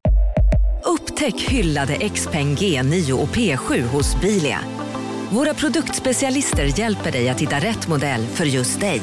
Upptäck 1.21 1.41
hyllade 1.41 2.09
XPeng 2.09 2.55
G9 2.55 3.11
och 3.11 3.27
P7 3.27 3.81
hos 3.81 4.21
Bilia. 4.21 4.59
Våra 5.29 5.53
produktspecialister 5.53 6.79
hjälper 6.79 7.11
dig 7.11 7.29
att 7.29 7.41
hitta 7.41 7.55
rätt 7.55 7.87
modell 7.87 8.25
för 8.25 8.45
just 8.45 8.79
dig. 8.79 9.01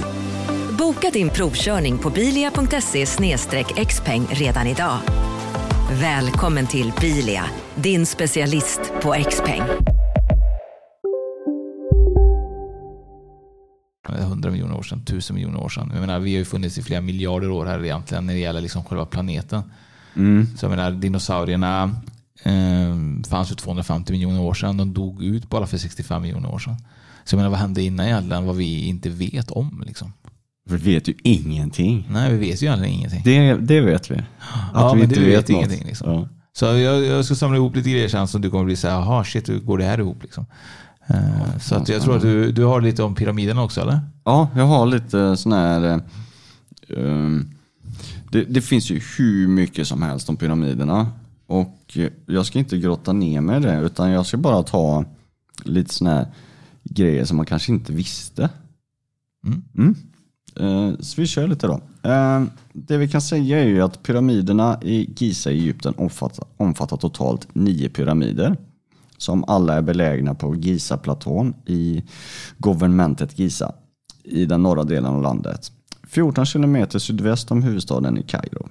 Boka 0.78 1.10
din 1.10 1.30
provkörning 1.30 1.98
på 1.98 2.10
bilia.se 2.10 3.06
xpeng 3.86 4.26
redan 4.30 4.66
idag. 4.66 4.98
Välkommen 6.00 6.66
till 6.66 6.92
Bilia, 7.00 7.44
din 7.74 8.06
specialist 8.06 8.80
på 9.02 9.16
XPeng. 9.30 9.62
100 14.08 14.50
miljoner 14.50 14.76
år 14.76 14.82
sedan, 14.82 14.98
1000 14.98 15.34
miljoner 15.34 15.60
år 15.60 15.68
sedan. 15.68 15.90
Jag 15.92 16.00
menar, 16.00 16.18
vi 16.18 16.32
har 16.32 16.38
ju 16.38 16.44
funnits 16.44 16.78
i 16.78 16.82
flera 16.82 17.00
miljarder 17.00 17.50
år 17.50 17.66
här 17.66 17.84
egentligen 17.84 18.26
när 18.26 18.34
det 18.34 18.40
gäller 18.40 18.60
liksom 18.60 18.84
själva 18.84 19.06
planeten. 19.06 19.62
Mm. 20.16 20.46
Så 20.56 20.64
jag 20.64 20.70
menar, 20.70 20.90
dinosaurierna 20.90 21.82
eh, 22.42 22.96
fanns 23.28 23.48
för 23.48 23.54
250 23.54 24.12
miljoner 24.12 24.40
år 24.40 24.54
sedan. 24.54 24.76
De 24.76 24.94
dog 24.94 25.22
ut 25.22 25.50
bara 25.50 25.66
för 25.66 25.78
65 25.78 26.22
miljoner 26.22 26.54
år 26.54 26.58
sedan. 26.58 26.76
Så 27.24 27.34
jag 27.34 27.38
menar, 27.38 27.50
vad 27.50 27.58
hände 27.58 27.82
innan 27.82 28.06
egentligen? 28.06 28.46
Vad 28.46 28.56
vi 28.56 28.86
inte 28.86 29.08
vet 29.08 29.50
om. 29.50 29.82
Liksom. 29.86 30.12
Vi 30.70 30.76
vet 30.76 31.08
ju 31.08 31.14
ingenting. 31.22 32.08
Nej, 32.10 32.32
vi 32.32 32.38
vet 32.38 32.62
ju 32.62 32.66
egentligen 32.66 32.94
ingenting. 32.94 33.22
Det, 33.24 33.54
det 33.54 33.80
vet 33.80 34.10
vi. 34.10 34.14
Att 34.14 34.24
ja, 34.74 34.92
vi 34.92 35.00
men 35.00 35.10
inte 35.10 35.20
vet 35.20 35.38
vet 35.38 35.50
ingenting. 35.50 35.84
Liksom. 35.86 36.12
Ja. 36.12 36.28
Så 36.52 36.64
jag, 36.64 37.04
jag 37.04 37.24
ska 37.24 37.34
samla 37.34 37.56
ihop 37.56 37.76
lite 37.76 37.90
grejer 37.90 38.08
sen 38.08 38.28
som 38.28 38.40
du 38.40 38.50
kommer 38.50 38.64
bli 38.64 38.76
så 38.76 38.88
här, 38.88 38.94
jaha 38.94 39.24
shit, 39.24 39.48
hur 39.48 39.58
går 39.58 39.78
det 39.78 39.84
här 39.84 40.00
ihop? 40.00 40.22
Liksom. 40.22 40.46
Eh, 41.06 41.58
så 41.60 41.74
att 41.74 41.88
jag 41.88 42.02
tror 42.02 42.16
att 42.16 42.22
du, 42.22 42.52
du 42.52 42.64
har 42.64 42.80
lite 42.80 43.02
om 43.02 43.14
pyramiderna 43.14 43.62
också 43.62 43.80
eller? 43.80 44.00
Ja, 44.24 44.48
jag 44.56 44.64
har 44.64 44.86
lite 44.86 45.36
sån 45.36 45.52
här... 45.52 46.00
ehm, 46.96 47.50
det, 48.30 48.44
det 48.44 48.60
finns 48.60 48.90
ju 48.90 49.00
hur 49.18 49.48
mycket 49.48 49.86
som 49.86 50.02
helst 50.02 50.28
om 50.28 50.36
pyramiderna. 50.36 51.12
Och 51.46 51.98
jag 52.26 52.46
ska 52.46 52.58
inte 52.58 52.78
grotta 52.78 53.12
ner 53.12 53.40
mig 53.40 53.56
i 53.56 53.60
det, 53.60 53.80
utan 53.80 54.10
jag 54.10 54.26
ska 54.26 54.36
bara 54.36 54.62
ta 54.62 55.04
lite 55.64 55.94
såna 55.94 56.10
här 56.10 56.26
grejer 56.84 57.24
som 57.24 57.36
man 57.36 57.46
kanske 57.46 57.72
inte 57.72 57.92
visste. 57.92 58.50
Mm. 59.46 59.62
Mm. 59.78 59.94
Eh, 60.60 60.98
Så 61.00 61.20
vi 61.20 61.26
kör 61.26 61.48
lite 61.48 61.66
då. 61.66 61.80
Eh, 62.10 62.42
Det 62.72 62.96
vi 62.96 63.08
kan 63.08 63.20
säga 63.20 63.58
är 63.58 63.66
ju 63.66 63.82
att 63.82 64.02
pyramiderna 64.02 64.78
i 64.82 65.14
Giza 65.16 65.50
i 65.50 65.58
Egypten 65.58 65.94
omfattar, 65.96 66.46
omfattar 66.56 66.96
totalt 66.96 67.54
nio 67.54 67.88
pyramider. 67.88 68.56
Som 69.16 69.44
alla 69.44 69.74
är 69.74 69.82
belägna 69.82 70.34
på 70.34 70.54
Giza-platån 70.56 71.54
i 71.66 72.02
governmentet 72.58 73.38
Giza 73.38 73.72
i 74.24 74.44
den 74.46 74.62
norra 74.62 74.84
delen 74.84 75.14
av 75.14 75.22
landet. 75.22 75.72
14 76.08 76.46
kilometer 76.46 76.98
sydväst 76.98 77.50
om 77.50 77.62
huvudstaden 77.62 78.18
i 78.18 78.22
Kairo. 78.22 78.68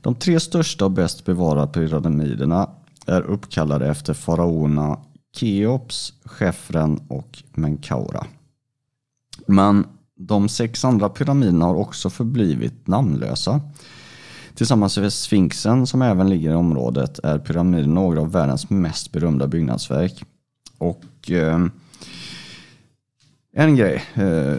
De 0.00 0.14
tre 0.14 0.40
största 0.40 0.84
och 0.84 0.90
bäst 0.90 1.24
bevarade 1.24 1.72
pyramiderna 1.72 2.70
är 3.06 3.22
uppkallade 3.22 3.88
efter 3.88 4.14
faraonerna 4.14 4.98
Keops, 5.36 6.12
Chefren 6.24 7.00
och 7.08 7.42
Menkaura. 7.54 8.26
Men 9.46 9.86
de 10.18 10.48
sex 10.48 10.84
andra 10.84 11.08
pyramiderna 11.08 11.64
har 11.64 11.74
också 11.74 12.10
förblivit 12.10 12.86
namnlösa. 12.86 13.60
Tillsammans 14.54 14.98
med 14.98 15.12
Sfinxen 15.12 15.86
som 15.86 16.02
även 16.02 16.30
ligger 16.30 16.50
i 16.50 16.54
området 16.54 17.18
är 17.18 17.38
pyramiderna 17.38 17.94
några 17.94 18.20
av 18.20 18.32
världens 18.32 18.70
mest 18.70 19.12
berömda 19.12 19.46
byggnadsverk. 19.46 20.24
Och 20.78 21.30
eh, 21.30 21.66
en 23.58 23.76
grej, 23.76 24.02
eh, 24.14 24.54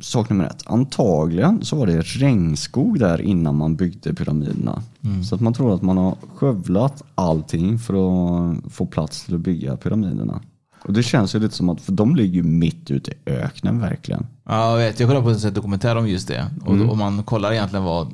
sak 0.00 0.30
nummer 0.30 0.44
ett. 0.44 0.62
Antagligen 0.66 1.64
så 1.64 1.76
var 1.76 1.86
det 1.86 2.00
regnskog 2.02 2.98
där 2.98 3.20
innan 3.20 3.56
man 3.56 3.76
byggde 3.76 4.14
pyramiderna. 4.14 4.82
Mm. 5.04 5.24
Så 5.24 5.34
att 5.34 5.40
man 5.40 5.54
tror 5.54 5.74
att 5.74 5.82
man 5.82 5.96
har 5.96 6.16
skövlat 6.34 7.02
allting 7.14 7.78
för 7.78 7.94
att 7.94 8.72
få 8.72 8.86
plats 8.86 9.24
till 9.24 9.34
att 9.34 9.40
bygga 9.40 9.76
pyramiderna. 9.76 10.40
Och 10.84 10.92
det 10.92 11.02
känns 11.02 11.34
ju 11.34 11.38
lite 11.38 11.54
som 11.54 11.68
att, 11.68 11.80
för 11.80 11.92
de 11.92 12.16
ligger 12.16 12.34
ju 12.34 12.42
mitt 12.42 12.90
ute 12.90 13.10
i 13.10 13.14
öknen 13.26 13.80
verkligen. 13.80 14.26
Ja, 14.44 14.70
jag 14.70 14.76
vet. 14.86 15.00
Jag 15.00 15.08
kollade 15.08 15.40
på 15.40 15.46
en 15.48 15.54
dokumentär 15.54 15.96
om 15.96 16.08
just 16.08 16.28
det. 16.28 16.50
Och 16.64 16.74
Mm. 16.74 16.90
om 16.90 16.98
man 16.98 17.22
kollar 17.22 17.52
egentligen 17.52 17.84
vad, 17.84 18.12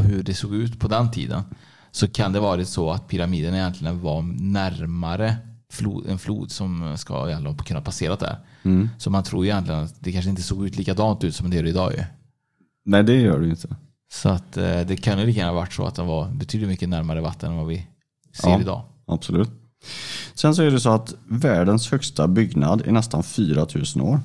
hur 0.00 0.22
det 0.22 0.34
såg 0.34 0.54
ut 0.54 0.78
på 0.80 0.88
den 0.88 1.10
tiden 1.10 1.42
så 1.90 2.08
kan 2.08 2.32
det 2.32 2.40
varit 2.40 2.68
så 2.68 2.90
att 2.90 3.08
pyramiden 3.08 3.54
egentligen 3.54 4.00
var 4.00 4.22
närmare 4.40 5.36
flod, 5.72 6.06
en 6.08 6.18
flod 6.18 6.50
som 6.50 6.94
ska 6.98 7.28
egentligen 7.28 7.56
kunna 7.56 7.80
passera 7.80 8.16
där. 8.16 8.36
Mm. 8.64 8.88
Så 8.98 9.10
man 9.10 9.22
tror 9.24 9.44
ju 9.44 9.50
egentligen 9.50 9.80
att 9.84 9.94
det 10.00 10.12
kanske 10.12 10.30
inte 10.30 10.42
såg 10.42 10.66
ut 10.66 10.76
likadant 10.76 11.24
ut 11.24 11.34
som 11.34 11.50
det 11.50 11.56
gör 11.56 11.66
idag 11.66 11.92
ju. 11.92 12.04
Nej, 12.84 13.02
det 13.02 13.14
gör 13.14 13.38
det 13.38 13.44
ju 13.44 13.50
inte. 13.50 13.76
Så 14.12 14.28
att 14.28 14.56
eh, 14.56 14.80
det 14.80 14.96
kan 14.96 15.18
ju 15.18 15.26
lika 15.26 15.40
gärna 15.40 15.52
varit 15.52 15.72
så 15.72 15.86
att 15.86 15.94
den 15.94 16.06
var 16.06 16.28
betydligt 16.30 16.68
mycket 16.68 16.88
närmare 16.88 17.20
vatten 17.20 17.50
än 17.50 17.56
vad 17.56 17.66
vi 17.66 17.86
ser 18.32 18.48
Ja. 18.50 18.60
idag. 18.60 18.82
Absolut. 19.06 19.50
Sen 20.34 20.54
så 20.54 20.62
är 20.62 20.70
det 20.70 20.80
så 20.80 20.90
att 20.90 21.14
världens 21.28 21.90
högsta 21.90 22.28
byggnad 22.28 22.82
är 22.86 22.92
nästan 22.92 23.22
4000 23.22 24.02
år. 24.02 24.20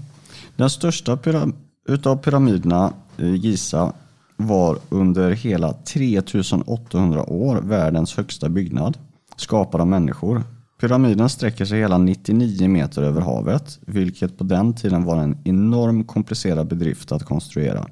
Den 0.55 0.69
största 0.69 1.15
pyram- 1.15 1.53
utav 1.87 2.17
pyramiderna 2.17 2.93
i 3.17 3.27
Giza 3.35 3.93
var 4.37 4.77
under 4.89 5.31
hela 5.31 5.73
3800 5.73 7.23
år 7.29 7.55
världens 7.61 8.17
högsta 8.17 8.49
byggnad 8.49 8.97
skapad 9.35 9.81
av 9.81 9.87
människor. 9.87 10.43
Pyramiden 10.79 11.29
sträcker 11.29 11.65
sig 11.65 11.79
hela 11.79 11.97
99 11.97 12.67
meter 12.67 13.03
över 13.03 13.21
havet, 13.21 13.79
vilket 13.85 14.37
på 14.37 14.43
den 14.43 14.73
tiden 14.73 15.03
var 15.03 15.17
en 15.17 15.37
enorm 15.43 16.03
komplicerad 16.03 16.67
bedrift 16.67 17.11
att 17.11 17.23
konstruera. 17.23 17.85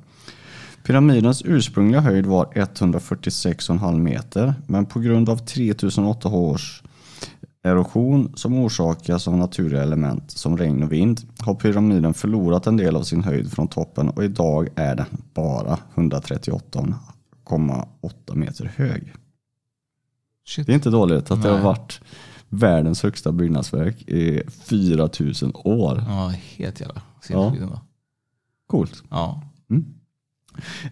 Pyramidens 0.84 1.42
ursprungliga 1.46 2.02
höjd 2.02 2.26
var 2.26 2.46
146,5 2.46 4.00
meter, 4.00 4.54
men 4.68 4.86
på 4.86 5.00
grund 5.00 5.30
av 5.30 5.38
3008 5.38 6.30
års 6.30 6.84
erosion 7.64 8.32
som 8.36 8.54
orsakas 8.54 9.28
av 9.28 9.38
naturliga 9.38 9.84
element 9.84 10.32
som 10.32 10.58
regn 10.58 10.84
och 10.84 10.92
vind 10.92 11.22
har 11.40 11.56
pyramiden 11.56 12.14
förlorat 12.14 12.68
en 12.68 12.78
del 12.78 12.96
av 12.96 13.04
sin 13.04 13.24
höjd 13.24 13.52
från 13.52 13.68
toppen 13.68 14.10
och 14.10 14.24
idag 14.24 14.68
är 14.76 14.96
den 14.96 15.06
bara 15.34 15.78
138,8 15.96 18.36
meter 18.36 18.72
hög. 18.76 19.14
Det 20.56 20.70
är 20.70 20.76
inte 20.76 20.90
dåligt 20.90 21.32
att 21.32 21.44
det 21.44 21.50
har 21.50 21.56
Nej. 21.56 21.66
varit 21.66 22.02
världens 22.50 23.04
högsta 23.04 23.32
byggnadsverk 23.32 24.02
i 24.02 24.42
4000 24.66 25.52
år. 25.56 26.04
Ja, 26.08 26.34
helt 26.58 26.80
jävla 26.82 26.96
Ja. 26.96 27.02
sinnessjukt 27.22 27.62
ändå. 27.64 27.82
Coolt. 28.68 29.04
Ja. 29.10 29.42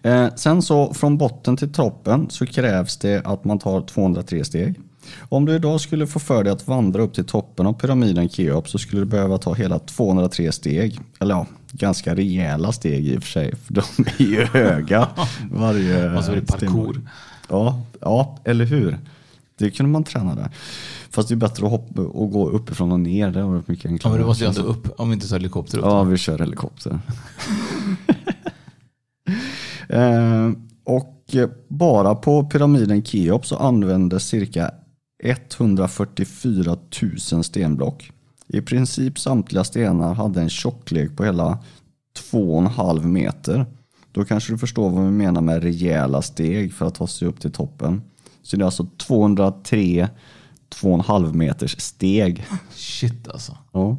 Eh, 0.02 0.34
sen 0.34 0.62
så 0.62 0.94
från 0.94 1.18
botten 1.18 1.56
till 1.56 1.72
toppen 1.72 2.30
så 2.30 2.46
krävs 2.46 2.96
det 2.96 3.22
att 3.26 3.44
man 3.44 3.58
tar 3.58 3.80
203 3.80 4.44
steg. 4.44 4.80
Om 5.28 5.44
du 5.44 5.54
idag 5.54 5.80
skulle 5.80 6.06
få 6.06 6.18
för 6.18 6.44
dig 6.44 6.52
att 6.52 6.68
vandra 6.68 7.02
upp 7.02 7.14
till 7.14 7.24
toppen 7.24 7.66
av 7.66 7.72
pyramiden 7.72 8.28
Keops 8.28 8.70
så 8.70 8.78
skulle 8.78 9.02
du 9.02 9.06
behöva 9.06 9.38
ta 9.38 9.54
hela 9.54 9.78
203 9.78 10.52
steg. 10.52 11.00
Eller 11.20 11.34
ja, 11.34 11.46
ganska 11.72 12.14
rejäla 12.14 12.72
steg 12.72 13.06
i 13.08 13.18
och 13.18 13.22
för 13.22 13.30
sig. 13.30 13.56
För 13.56 13.74
de 13.74 13.82
är 14.18 14.22
ju 14.30 14.44
höga. 14.44 15.08
Varje 15.50 16.16
Och 16.16 16.24
så 16.24 16.32
är 16.32 16.36
det 16.36 16.46
parkour. 16.46 17.08
Ja, 17.48 17.82
ja, 18.00 18.38
eller 18.44 18.64
hur? 18.64 18.98
Det 19.58 19.70
kunde 19.70 19.92
man 19.92 20.04
träna 20.04 20.34
där. 20.34 20.50
Fast 21.10 21.28
det 21.28 21.34
är 21.34 21.36
bättre 21.36 21.64
att 21.66 21.70
hoppa 21.72 22.02
och 22.02 22.30
gå 22.30 22.48
uppifrån 22.48 22.92
och 22.92 23.00
ner. 23.00 23.30
Det 23.30 23.42
var 23.42 23.62
mycket 23.66 23.84
Ja, 23.84 23.90
enklare. 23.90 24.12
men 24.12 24.20
du 24.20 24.26
måste 24.26 24.44
ju 24.44 24.48
ändå 24.48 24.62
upp 24.62 25.00
om 25.00 25.08
vi 25.08 25.14
inte 25.14 25.28
tar 25.28 25.36
helikopter 25.36 25.78
upp. 25.78 25.84
Ja, 25.84 26.02
vi 26.02 26.16
kör 26.16 26.38
helikopter. 26.38 26.98
eh, 29.88 30.50
och 30.84 31.12
bara 31.68 32.14
på 32.14 32.44
pyramiden 32.44 33.04
Keops 33.04 33.48
så 33.48 33.56
användes 33.56 34.26
cirka 34.28 34.70
144 35.22 36.76
000 37.32 37.44
stenblock. 37.44 38.10
I 38.48 38.60
princip 38.60 39.18
samtliga 39.18 39.64
stenar 39.64 40.14
hade 40.14 40.40
en 40.40 40.48
tjocklek 40.48 41.16
på 41.16 41.24
hela 41.24 41.58
2,5 42.30 43.04
meter. 43.04 43.66
Då 44.12 44.24
kanske 44.24 44.52
du 44.52 44.58
förstår 44.58 44.90
vad 44.90 45.04
vi 45.04 45.10
menar 45.10 45.40
med 45.40 45.62
rejäla 45.62 46.22
steg 46.22 46.72
för 46.72 46.86
att 46.86 46.94
ta 46.94 47.06
sig 47.06 47.28
upp 47.28 47.40
till 47.40 47.52
toppen. 47.52 48.02
Så 48.46 48.56
det 48.56 48.62
är 48.62 48.66
alltså 48.66 48.86
203 48.96 50.08
2,5 50.70 51.32
meters 51.32 51.80
steg. 51.80 52.46
Shit 52.74 53.28
alltså. 53.28 53.58
Ja. 53.72 53.96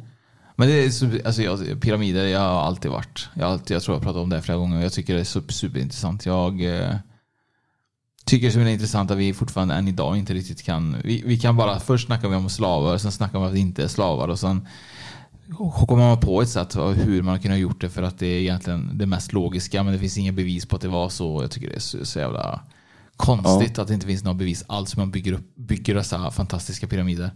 Men 0.56 0.68
det 0.68 0.84
är, 0.84 0.90
super- 0.90 1.26
alltså 1.26 1.42
jag, 1.42 1.80
pyramider, 1.80 2.24
jag 2.24 2.40
har 2.40 2.60
alltid 2.60 2.90
varit. 2.90 3.28
Jag, 3.34 3.50
alltid, 3.50 3.74
jag 3.74 3.82
tror 3.82 3.96
jag 3.96 4.02
pratat 4.02 4.22
om 4.22 4.28
det 4.28 4.42
flera 4.42 4.58
gånger. 4.58 4.82
Jag 4.82 4.92
tycker 4.92 5.14
det 5.14 5.20
är 5.20 5.24
super, 5.24 5.52
superintressant. 5.52 6.26
Jag, 6.26 6.62
eh, 6.62 6.94
tycker 8.24 8.50
som 8.50 8.62
är 8.62 8.68
intressant 8.68 9.10
att 9.10 9.18
vi 9.18 9.34
fortfarande 9.34 9.74
än 9.74 9.88
idag 9.88 10.16
inte 10.16 10.34
riktigt 10.34 10.62
kan. 10.62 10.96
Vi, 11.04 11.22
vi 11.26 11.38
kan 11.38 11.56
bara, 11.56 11.80
först 11.80 12.06
snackar 12.06 12.28
vi 12.28 12.36
om 12.36 12.48
slavar, 12.48 12.98
sen 12.98 13.12
snackar 13.12 13.32
vi 13.32 13.38
om 13.38 13.44
att 13.44 13.54
det 13.54 13.60
inte 13.60 13.84
är 13.84 13.88
slavar 13.88 14.28
och 14.28 14.38
sen 14.38 14.68
kommer 15.86 16.08
man 16.08 16.20
på 16.20 16.42
ett 16.42 16.48
sätt 16.48 16.76
hur 16.76 17.22
man 17.22 17.40
kunde 17.40 17.54
ha 17.54 17.60
gjort 17.60 17.80
det 17.80 17.90
för 17.90 18.02
att 18.02 18.18
det 18.18 18.26
är 18.26 18.40
egentligen 18.40 18.90
det 18.98 19.06
mest 19.06 19.32
logiska 19.32 19.82
men 19.82 19.92
det 19.92 19.98
finns 19.98 20.18
inga 20.18 20.32
bevis 20.32 20.66
på 20.66 20.76
att 20.76 20.82
det 20.82 20.88
var 20.88 21.08
så. 21.08 21.42
Jag 21.42 21.50
tycker 21.50 21.68
det 21.68 21.76
är 21.76 21.80
så, 21.80 22.04
så 22.04 22.18
jävla 22.18 22.60
konstigt 23.18 23.72
Ja. 23.76 23.82
att 23.82 23.88
det 23.88 23.94
inte 23.94 24.06
finns 24.06 24.24
några 24.24 24.38
bevis 24.38 24.64
alls 24.66 24.96
hur 24.96 25.00
man 25.00 25.10
bygger, 25.10 25.32
upp, 25.32 25.56
bygger 25.56 25.94
dessa 25.94 26.30
fantastiska 26.30 26.86
pyramider. 26.86 27.30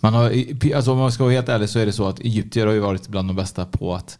Man 0.00 0.14
har, 0.14 0.32
alltså 0.74 0.92
om 0.92 0.98
man 0.98 1.12
ska 1.12 1.24
vara 1.24 1.34
helt 1.34 1.48
ärlig 1.48 1.68
så 1.68 1.78
är 1.78 1.86
det 1.86 1.92
så 1.92 2.08
att 2.08 2.20
egyptier 2.20 2.66
har 2.66 2.72
ju 2.72 2.80
varit 2.80 3.08
bland 3.08 3.28
de 3.28 3.36
bästa 3.36 3.64
på 3.64 3.94
att 3.94 4.18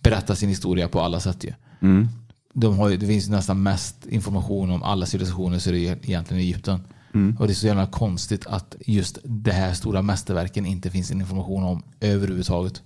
berätta 0.00 0.34
sin 0.34 0.48
historia 0.48 0.88
på 0.88 1.00
alla 1.00 1.20
sätt 1.20 1.44
ju. 1.44 1.52
Mm. 1.80 2.08
De 2.54 2.78
har, 2.78 2.90
det 2.90 3.06
finns 3.06 3.28
nästan 3.28 3.62
mest 3.62 4.06
information 4.06 4.70
om 4.70 4.82
alla 4.82 5.06
civilisationer 5.06 5.58
så 5.58 5.70
är 5.70 5.74
det 5.74 5.78
egentligen 5.78 6.42
i 6.42 6.44
Egypten. 6.44 6.80
Mm. 7.14 7.36
Och 7.38 7.46
det 7.46 7.52
är 7.52 7.54
så 7.54 7.66
jävla 7.66 7.86
konstigt 7.86 8.46
att 8.46 8.76
just 8.86 9.18
det 9.24 9.52
här 9.52 9.74
stora 9.74 10.02
mästerverken 10.02 10.66
inte 10.66 10.90
finns 10.90 11.10
information 11.10 11.64
om 11.64 11.82
överhuvudtaget. 12.00 12.82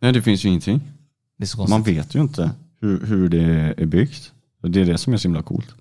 Nej, 0.00 0.12
det 0.12 0.22
finns 0.22 0.44
ju 0.44 0.48
ingenting. 0.48 0.80
Man 1.68 1.82
vet 1.82 2.14
ju 2.14 2.20
inte 2.20 2.50
hur, 2.80 3.06
hur 3.06 3.28
det 3.28 3.74
är 3.76 3.86
byggt. 3.86 4.32
Det 4.62 4.80
är 4.80 4.84
det 4.84 4.98
som 4.98 5.12
är 5.12 5.16
så 5.16 5.28
himla 5.28 5.42
coolt. 5.42 5.74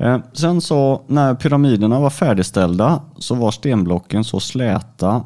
Eh, 0.00 0.18
sen 0.32 0.60
så 0.60 1.02
när 1.06 1.34
pyramiderna 1.34 2.00
var 2.00 2.10
färdigställda 2.10 3.02
så 3.16 3.34
var 3.34 3.50
stenblocken 3.50 4.24
så 4.24 4.40
släta 4.40 5.24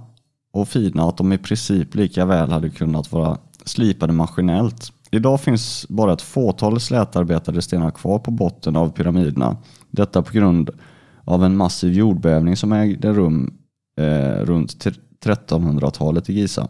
och 0.52 0.68
fina 0.68 1.08
att 1.08 1.16
de 1.16 1.32
i 1.32 1.38
princip 1.38 1.94
lika 1.94 2.24
väl 2.24 2.50
hade 2.50 2.70
kunnat 2.70 3.12
vara 3.12 3.38
slipade 3.64 4.12
maskinellt. 4.12 4.92
Idag 5.10 5.40
finns 5.40 5.86
bara 5.88 6.12
ett 6.12 6.22
fåtal 6.22 6.80
slätarbetade 6.80 7.62
stenar 7.62 7.90
kvar 7.90 8.18
på 8.18 8.30
botten 8.30 8.76
av 8.76 8.90
pyramiderna. 8.90 9.56
Detta 9.90 10.22
på 10.22 10.32
grund 10.32 10.70
av 11.24 11.44
en 11.44 11.56
massiv 11.56 11.92
jordbävning 11.92 12.56
som 12.56 12.72
ägde 12.72 13.12
rum 13.12 13.54
eh, 14.00 14.44
runt 14.44 14.86
1300-talet 15.24 16.30
i 16.30 16.32
Giza. 16.32 16.68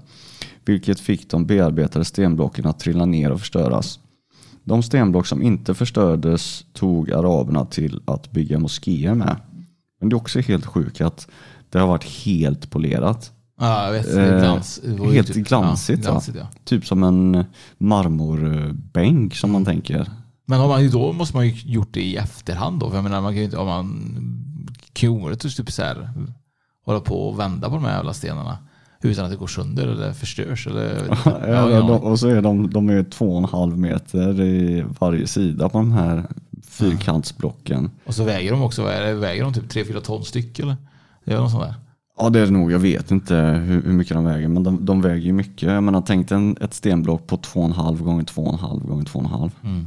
Vilket 0.64 1.00
fick 1.00 1.30
de 1.30 1.46
bearbetade 1.46 2.04
stenblocken 2.04 2.66
att 2.66 2.78
trilla 2.78 3.04
ner 3.04 3.32
och 3.32 3.40
förstöras. 3.40 3.98
De 4.64 4.82
stenblock 4.82 5.26
som 5.26 5.42
inte 5.42 5.74
förstördes 5.74 6.64
tog 6.72 7.12
araberna 7.12 7.64
till 7.64 8.00
att 8.04 8.30
bygga 8.30 8.58
moskéer 8.58 9.14
med. 9.14 9.36
Men 10.00 10.08
det 10.08 10.14
är 10.14 10.16
också 10.16 10.40
helt 10.40 10.66
sjukt 10.66 11.00
att 11.00 11.28
det 11.70 11.78
har 11.78 11.86
varit 11.86 12.04
helt 12.04 12.70
polerat. 12.70 13.32
Ja, 13.60 13.84
jag 13.84 13.92
vet. 13.92 14.14
Eh, 14.14 14.38
Glans. 14.38 14.80
Ju 14.84 15.12
helt 15.12 15.32
typ- 15.32 15.48
glansigt. 15.48 16.04
ja, 16.04 16.10
glansigt, 16.10 16.38
ja. 16.40 16.46
Typ 16.64 16.86
som 16.86 17.02
en 17.02 17.44
marmorbänk 17.78 19.34
som 19.36 19.52
man 19.52 19.64
tänker. 19.64 20.10
Men 20.46 20.60
har 20.60 20.68
man, 20.68 20.90
då 20.90 21.12
måste 21.12 21.36
man 21.36 21.48
ju 21.48 21.72
gjort 21.72 21.92
det 21.92 22.02
i 22.02 22.16
efterhand 22.16 22.80
då. 22.80 22.88
För 22.88 22.96
jag 22.96 23.04
menar, 23.04 23.20
man 23.20 23.32
kan 23.32 23.38
ju 23.38 23.44
inte, 23.44 23.56
om 23.56 23.66
man 23.66 23.86
kan 24.92 25.12
ju 25.12 25.34
typ 25.34 25.72
så 25.72 25.82
här, 25.82 26.10
hålla 26.84 27.00
på 27.00 27.28
och 27.28 27.38
vända 27.38 27.68
på 27.68 27.74
de 27.74 27.84
här 27.84 27.96
jävla 27.96 28.14
stenarna. 28.14 28.58
Utan 29.04 29.24
att 29.24 29.30
det 29.30 29.36
går 29.36 29.46
sönder 29.46 29.86
eller 29.86 30.12
förstörs. 30.12 30.66
Eller. 30.66 31.02
Ja, 31.24 31.60
har 31.60 31.70
ingen 31.70 31.86
de, 31.86 32.00
och 32.00 32.18
så 32.18 32.28
är 32.28 32.42
de, 32.42 32.70
de 32.70 32.88
är 32.88 33.02
två 33.02 33.32
och 33.32 33.38
en 33.38 33.44
halv 33.44 33.78
meter 33.78 34.40
i 34.40 34.84
varje 35.00 35.26
sida 35.26 35.68
på 35.68 35.78
de 35.78 35.92
här 35.92 36.24
fyrkantsblocken. 36.68 37.90
Och 38.06 38.14
så 38.14 38.24
väger 38.24 38.50
de 38.50 38.62
också, 38.62 38.82
väger 38.82 39.42
de 39.42 39.52
typ 39.54 39.72
3-4 39.72 40.00
ton 40.00 40.24
styck 40.24 40.58
eller? 40.58 40.76
Gör 41.24 41.38
de 41.38 41.50
sånt 41.50 41.64
där? 41.64 41.74
Ja 42.18 42.30
det 42.30 42.40
är 42.40 42.44
det 42.44 42.52
nog, 42.52 42.72
jag 42.72 42.78
vet 42.78 43.10
inte 43.10 43.34
hur, 43.34 43.82
hur 43.82 43.92
mycket 43.92 44.14
de 44.14 44.24
väger 44.24 44.48
men 44.48 44.62
de, 44.62 44.84
de 44.84 45.02
väger 45.02 45.26
ju 45.26 45.32
mycket. 45.32 45.62
Jag 45.62 45.82
menar 45.82 46.02
tänk 46.06 46.28
dig 46.28 46.54
ett 46.60 46.74
stenblock 46.74 47.26
på 47.26 47.36
två 47.36 47.60
och 47.60 47.66
en 47.66 47.72
halv 47.72 48.02
gånger 48.02 48.24
två 48.24 48.42
och 48.42 48.52
en 48.52 48.58
halv 48.58 48.86
gånger 48.86 49.04
två 49.04 49.18
och 49.18 49.24
en 49.24 49.30
halv. 49.30 49.50
Mm. 49.64 49.86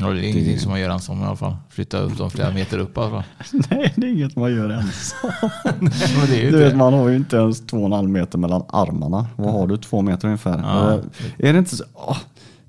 Ja, 0.00 0.06
det 0.06 0.20
är 0.20 0.30
ingenting 0.30 0.58
som 0.58 0.70
man 0.70 0.80
gör 0.80 0.90
ensam 0.90 1.22
i 1.22 1.24
alla 1.24 1.36
fall. 1.36 1.56
Flytta 1.68 1.98
upp 1.98 2.18
dem 2.18 2.30
flera 2.30 2.50
meter 2.50 2.78
upp 2.78 2.96
i 2.96 3.00
alla 3.00 3.10
fall. 3.10 3.22
Nej 3.70 3.92
det 3.96 4.06
är 4.06 4.10
inget 4.10 4.36
man 4.36 4.54
gör 4.54 4.70
ensam. 4.70 5.30
ju 6.32 6.50
du 6.50 6.58
vet 6.58 6.70
det. 6.70 6.76
man 6.76 6.92
har 6.92 7.08
ju 7.08 7.16
inte 7.16 7.36
ens 7.36 7.66
två 7.66 7.76
och 7.76 7.86
en 7.86 7.92
halv 7.92 8.10
meter 8.10 8.38
mellan 8.38 8.62
armarna. 8.68 9.26
Vad 9.36 9.52
har 9.52 9.66
du? 9.66 9.76
Två 9.76 10.02
meter 10.02 10.28
ungefär. 10.28 10.58
Ja. 10.58 10.94
Eh, 10.94 11.48
Är, 11.48 11.52
det 11.52 11.58
inte 11.58 11.76
så, 11.76 11.84
åh, 11.94 12.18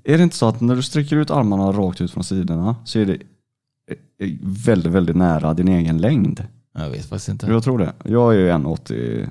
är 0.04 0.18
det 0.18 0.24
inte 0.24 0.36
så 0.36 0.48
att 0.48 0.60
när 0.60 0.76
du 0.76 0.82
sträcker 0.82 1.16
ut 1.16 1.30
armarna 1.30 1.72
rakt 1.72 2.00
ut 2.00 2.10
från 2.10 2.24
sidorna 2.24 2.76
så 2.84 2.98
är 2.98 3.06
det 3.06 3.12
eh, 3.12 4.28
eh, 4.28 4.34
väldigt, 4.42 4.92
väldigt 4.92 5.16
nära 5.16 5.54
din 5.54 5.68
egen 5.68 5.98
längd? 5.98 6.44
Jag 6.74 6.90
vet 6.90 7.06
faktiskt 7.06 7.28
inte. 7.28 7.46
Jag 7.46 7.64
tror 7.64 7.78
det. 7.78 7.92
Jag 8.04 8.34
är 8.34 8.38
ju 8.38 8.50
1,82, 8.50 9.28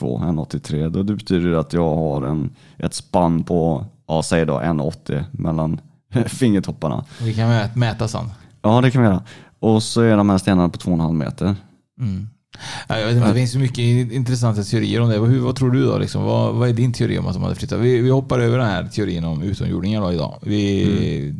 1,83. 0.00 0.88
Då 0.88 1.02
det 1.02 1.14
betyder 1.14 1.52
att 1.52 1.72
jag 1.72 1.94
har 1.96 2.22
en, 2.22 2.50
ett 2.76 2.94
spann 2.94 3.44
på, 3.44 3.84
ja 4.06 4.22
säg 4.22 4.46
då 4.46 4.60
1,80 4.60 5.24
mellan 5.32 5.80
fingertopparna. 6.26 7.04
Vi 7.20 7.34
kan 7.34 7.48
mä- 7.50 7.68
mäta 7.76 8.08
sen. 8.08 8.30
Ja 8.62 8.80
det 8.80 8.90
kan 8.90 9.02
vi 9.02 9.08
göra. 9.08 9.22
Och 9.60 9.82
så 9.82 10.00
är 10.00 10.16
de 10.16 10.30
här 10.30 10.38
stenarna 10.38 10.68
på 10.68 10.78
2,5 10.78 11.12
meter. 11.12 11.56
Mm. 12.00 12.28
Ja, 12.88 12.98
Jag 12.98 13.06
vet 13.06 13.16
inte, 13.16 13.28
det 13.28 13.34
finns 13.34 13.54
ju 13.54 13.58
mycket 13.58 13.78
intressanta 14.12 14.62
teorier 14.62 15.00
om 15.00 15.08
det. 15.08 15.18
Hur, 15.18 15.40
vad 15.40 15.56
tror 15.56 15.70
du 15.70 15.86
då? 15.86 15.98
Liksom? 15.98 16.22
Vad, 16.22 16.54
vad 16.54 16.68
är 16.68 16.72
din 16.72 16.92
teori 16.92 17.18
om 17.18 17.26
att 17.26 17.34
de 17.34 17.42
hade 17.42 17.54
flyttat? 17.54 17.80
Vi, 17.80 17.98
vi 18.00 18.10
hoppar 18.10 18.38
över 18.38 18.58
den 18.58 18.66
här 18.66 18.84
teorin 18.88 19.24
om 19.24 19.42
utomjordingar 19.42 20.12
idag. 20.12 20.38
Vi, 20.42 21.34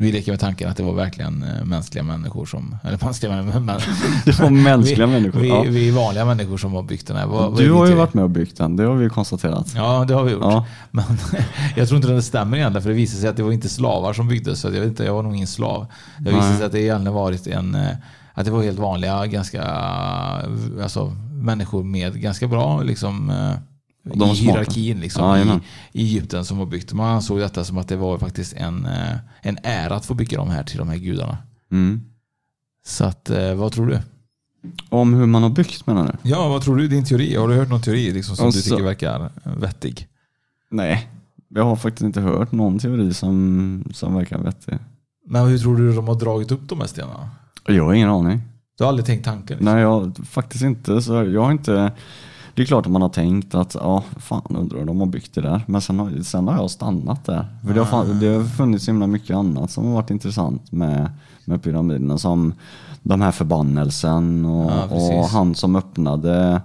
vi 0.00 0.12
leker 0.12 0.32
med 0.32 0.40
tanken 0.40 0.70
att 0.70 0.76
det 0.76 0.82
var 0.82 0.92
verkligen 0.92 1.42
eh, 1.42 1.64
mänskliga 1.64 2.04
människor 2.04 2.46
som... 2.46 2.76
Eller 2.84 3.04
mänskliga. 3.04 3.32
Men, 3.32 3.66
Det 4.24 4.40
var 4.40 4.50
mänskliga 4.50 5.06
vi, 5.06 5.12
människor, 5.12 5.40
Vi, 5.40 5.48
ja. 5.48 5.64
vi 5.68 5.88
är 5.88 5.92
vanliga 5.92 6.24
människor 6.24 6.56
som 6.56 6.72
har 6.72 6.82
byggt 6.82 7.06
den 7.06 7.16
här. 7.16 7.26
Vad, 7.26 7.56
Du 7.56 7.72
har 7.72 7.86
ju 7.86 7.94
varit 7.94 8.14
med 8.14 8.24
och 8.24 8.30
byggt 8.30 8.56
den, 8.56 8.76
det 8.76 8.84
har 8.84 8.94
vi 8.94 9.04
ju 9.04 9.10
konstaterat. 9.10 9.72
Ja, 9.76 10.04
det 10.08 10.14
har 10.14 10.24
vi 10.24 10.32
gjort. 10.32 10.42
Ja. 10.42 10.66
Men 10.90 11.04
jag 11.76 11.88
tror 11.88 11.96
inte 11.96 12.12
det 12.12 12.22
stämmer 12.22 12.56
egentligen, 12.56 12.82
för 12.82 12.90
det 12.90 12.96
visade 12.96 13.20
sig 13.20 13.30
att 13.30 13.36
det 13.36 13.42
var 13.42 13.52
inte 13.52 13.68
slavar 13.68 14.12
som 14.12 14.28
byggdes. 14.28 14.60
Så 14.60 14.66
jag, 14.68 14.72
vet 14.72 14.88
inte, 14.88 15.04
jag 15.04 15.14
var 15.14 15.22
nog 15.22 15.34
ingen 15.34 15.46
slav. 15.46 15.86
Det 16.18 16.30
visade 16.30 16.56
sig 16.56 16.66
att 16.66 16.72
det 16.72 16.80
egentligen 16.80 17.14
varit 17.14 17.46
en, 17.46 17.74
eh, 17.74 17.88
att 18.34 18.44
det 18.44 18.50
var 18.50 18.62
helt 18.62 18.78
vanliga, 18.78 19.26
ganska, 19.26 19.62
alltså 20.82 21.12
människor 21.32 21.84
med 21.84 22.20
ganska 22.20 22.46
bra 22.46 22.82
liksom, 22.82 23.30
eh, 23.30 23.52
de 24.14 24.30
i 24.30 24.34
hierarkin 24.34 25.00
liksom, 25.00 25.24
Ja, 25.24 25.38
i, 25.38 25.60
i 25.92 26.02
Egypten 26.02 26.44
som 26.44 26.58
var 26.58 26.66
byggt. 26.66 26.92
Man 26.92 27.14
ansåg 27.14 27.38
detta 27.38 27.64
som 27.64 27.78
att 27.78 27.88
det 27.88 27.96
var 27.96 28.18
faktiskt 28.18 28.52
en, 28.52 28.86
eh, 28.86 29.16
en 29.42 29.58
ära 29.62 29.94
att 29.96 30.06
få 30.06 30.14
bygga 30.14 30.38
de 30.38 30.50
här 30.50 30.62
till 30.62 30.78
de 30.78 30.88
här 30.88 30.96
gudarna. 30.96 31.38
Mm. 31.72 32.00
Så 32.86 33.04
att, 33.04 33.30
eh, 33.30 33.54
vad 33.54 33.72
tror 33.72 33.86
du? 33.86 33.98
Om 34.88 35.14
hur 35.14 35.26
man 35.26 35.42
har 35.42 35.50
byggt 35.50 35.86
menar 35.86 36.04
du? 36.22 36.28
Ja, 36.30 36.48
vad 36.48 36.62
tror 36.62 36.76
du? 36.76 36.88
Din 36.88 37.04
teori? 37.04 37.36
Har 37.36 37.48
du 37.48 37.54
hört 37.54 37.68
någon 37.68 37.82
teori 37.82 38.10
liksom, 38.12 38.36
som 38.36 38.46
Och 38.46 38.52
du 38.52 38.60
så- 38.62 38.70
tycker 38.70 38.84
verkar 38.84 39.30
vettig? 39.60 40.08
Nej, 40.70 41.08
jag 41.48 41.64
har 41.64 41.76
faktiskt 41.76 42.02
inte 42.02 42.20
hört 42.20 42.52
någon 42.52 42.78
teori 42.78 43.14
som, 43.14 43.84
som 43.94 44.14
verkar 44.14 44.38
vettig. 44.38 44.78
Men 45.26 45.46
hur 45.46 45.58
tror 45.58 45.76
du 45.76 45.92
de 45.92 46.08
har 46.08 46.14
dragit 46.14 46.52
upp 46.52 46.68
de 46.68 46.80
här 46.80 46.86
stenarna? 46.86 47.28
Jag 47.66 47.84
har 47.84 47.94
ingen 47.94 48.08
aning. 48.10 48.42
Du 48.78 48.84
har 48.84 48.88
aldrig 48.88 49.06
tänkt 49.06 49.24
tanken? 49.24 49.56
Liksom. 49.58 49.74
Nej, 49.74 49.82
jag 49.82 50.16
faktiskt 50.26 50.64
inte. 50.64 51.02
Så 51.02 51.12
jag 51.24 51.42
har 51.42 51.52
inte. 51.52 51.92
Det 52.58 52.62
är 52.62 52.66
klart 52.66 52.86
att 52.86 52.92
man 52.92 53.02
har 53.02 53.08
tänkt 53.08 53.54
att, 53.54 53.74
ja, 53.74 54.04
fan 54.16 54.56
undrar 54.56 54.84
de 54.84 55.00
har 55.00 55.06
byggt 55.06 55.34
det 55.34 55.40
där. 55.40 55.62
Men 55.66 55.80
sen 55.80 55.98
har, 55.98 56.22
sen 56.22 56.48
har 56.48 56.56
jag 56.56 56.70
stannat 56.70 57.24
där. 57.24 57.46
För 57.66 57.74
det, 57.74 57.80
har, 57.80 58.04
det 58.04 58.26
har 58.26 58.44
funnits 58.44 58.84
så 58.84 58.90
himla 58.90 59.06
mycket 59.06 59.36
annat 59.36 59.70
som 59.70 59.86
har 59.86 59.92
varit 59.92 60.10
intressant 60.10 60.72
med, 60.72 61.10
med 61.44 61.62
pyramiderna. 61.62 62.18
Som 62.18 62.54
de 63.02 63.20
här 63.20 63.32
förbannelsen 63.32 64.44
och, 64.44 64.70
Ja, 64.70 64.84
och 64.84 65.24
han 65.24 65.54
som 65.54 65.76
öppnade 65.76 66.62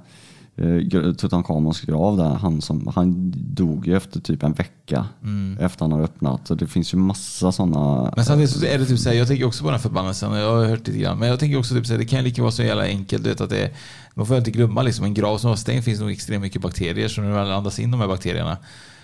eh, 0.56 1.14
Tutankhamons 1.14 1.82
grav 1.82 2.18
där. 2.18 2.30
Han, 2.30 2.62
som, 2.62 2.92
han 2.96 3.34
dog 3.36 3.88
ju 3.88 3.98
efter 3.98 4.20
typ 4.20 4.44
en 4.44 4.54
vecka 4.54 5.06
Mm. 5.24 5.58
efter 5.60 5.86
han 5.86 5.92
har 5.92 6.02
öppnat. 6.02 6.48
Så 6.48 6.56
det 6.56 6.68
finns 6.68 6.94
ju 6.94 6.98
massa 6.98 7.52
sådana. 7.52 8.14
Men 8.16 8.26
samtidigt 8.26 8.52
så 8.52 8.66
är 8.66 8.80
det 8.80 8.86
typ 8.86 9.00
såhär, 9.00 9.16
jag 9.16 9.28
tänker 9.28 9.46
också 9.46 9.64
på 9.64 9.70
den 9.70 9.74
här 9.74 9.82
förbannelsen, 9.82 10.32
och 10.32 10.38
jag 10.38 10.56
har 10.56 10.66
hört 10.66 10.88
lite 10.88 11.00
grann. 11.00 11.20
Men 11.20 11.30
jag 11.30 11.40
tänker 11.40 11.60
också 11.60 11.76
typ 11.76 11.86
såhär, 11.86 12.00
det 12.00 12.06
kan 12.06 12.20
ju 12.20 12.26
lika 12.26 12.42
vara 12.42 12.52
så 12.52 12.64
jävla 12.64 12.84
enkelt. 12.86 13.24
Du 13.24 13.30
vet, 13.30 13.42
att 13.42 13.50
det, 13.50 13.72
man 14.14 14.26
får 14.26 14.38
inte 14.38 14.52
glömma 14.52 14.82
liksom, 14.82 15.06
en 15.06 15.14
grav 15.14 15.38
som 15.38 15.50
var 15.50 15.58
stängd 15.58 15.84
finns 15.84 16.00
nog 16.00 16.12
extremt 16.12 16.42
mycket 16.42 16.62
bakterier. 16.62 17.08
Så 17.08 17.22
när 17.22 17.28
du 17.28 17.34
väl 17.36 17.52
andas 17.52 17.80
in 17.80 17.92
de 17.92 18.00
här 18.00 18.08
bakterierna 18.08 18.58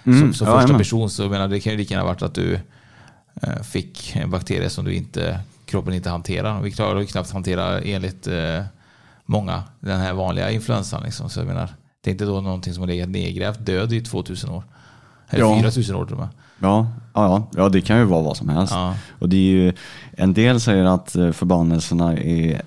Mm, 0.03 0.33
som, 0.33 0.47
ja, 0.47 0.61
första 0.61 0.77
person 0.77 1.09
så 1.09 1.29
menar, 1.29 1.47
det 1.47 1.59
kan 1.59 1.71
ju 1.71 1.77
lika 1.77 1.93
gärna 1.93 2.05
varit 2.05 2.21
att 2.21 2.33
du 2.33 2.59
eh, 3.41 3.61
fick 3.63 4.15
en 4.15 4.29
bakterie 4.29 4.69
som 4.69 4.85
du 4.85 4.93
inte, 4.93 5.39
kroppen 5.65 5.93
inte 5.93 6.09
hanterar. 6.09 6.61
Vi 6.61 6.71
klarar 6.71 6.99
ju 6.99 7.05
knappt 7.05 7.31
hantera 7.31 7.81
enligt 7.81 8.27
eh, 8.27 8.63
många 9.29 9.63
den 9.79 9.99
här 9.99 10.13
vanliga 10.13 10.51
influensan. 10.51 11.03
Liksom. 11.03 11.29
Så 11.29 11.39
jag 11.39 11.47
menar, 11.47 11.69
det 12.03 12.09
är 12.09 12.11
inte 12.11 12.25
då 12.25 12.41
någonting 12.41 12.73
som 12.73 12.81
har 12.81 12.87
legat 12.87 13.09
nedgrävt 13.09 13.65
död 13.65 13.93
i 13.93 14.01
2000 14.01 14.49
år. 14.49 14.63
Eller 15.29 15.43
Ja. 15.43 15.59
4000 15.61 15.95
år 15.95 16.05
till 16.05 16.13
och 16.13 16.19
med. 16.19 16.29
Ja, 16.61 16.87
ja, 17.13 17.23
ja, 17.23 17.47
ja, 17.63 17.69
det 17.69 17.81
kan 17.81 17.97
ju 17.97 18.03
vara 18.03 18.21
vad 18.21 18.37
som 18.37 18.49
helst. 18.49 18.73
Ja. 18.73 18.95
Och 19.19 19.29
det 19.29 19.35
är 19.35 19.51
ju, 19.51 19.73
en 20.11 20.33
del 20.33 20.59
säger 20.59 20.83
att 20.83 21.15
eh, 21.15 21.31
förbannelserna 21.31 22.17
är 22.17 22.61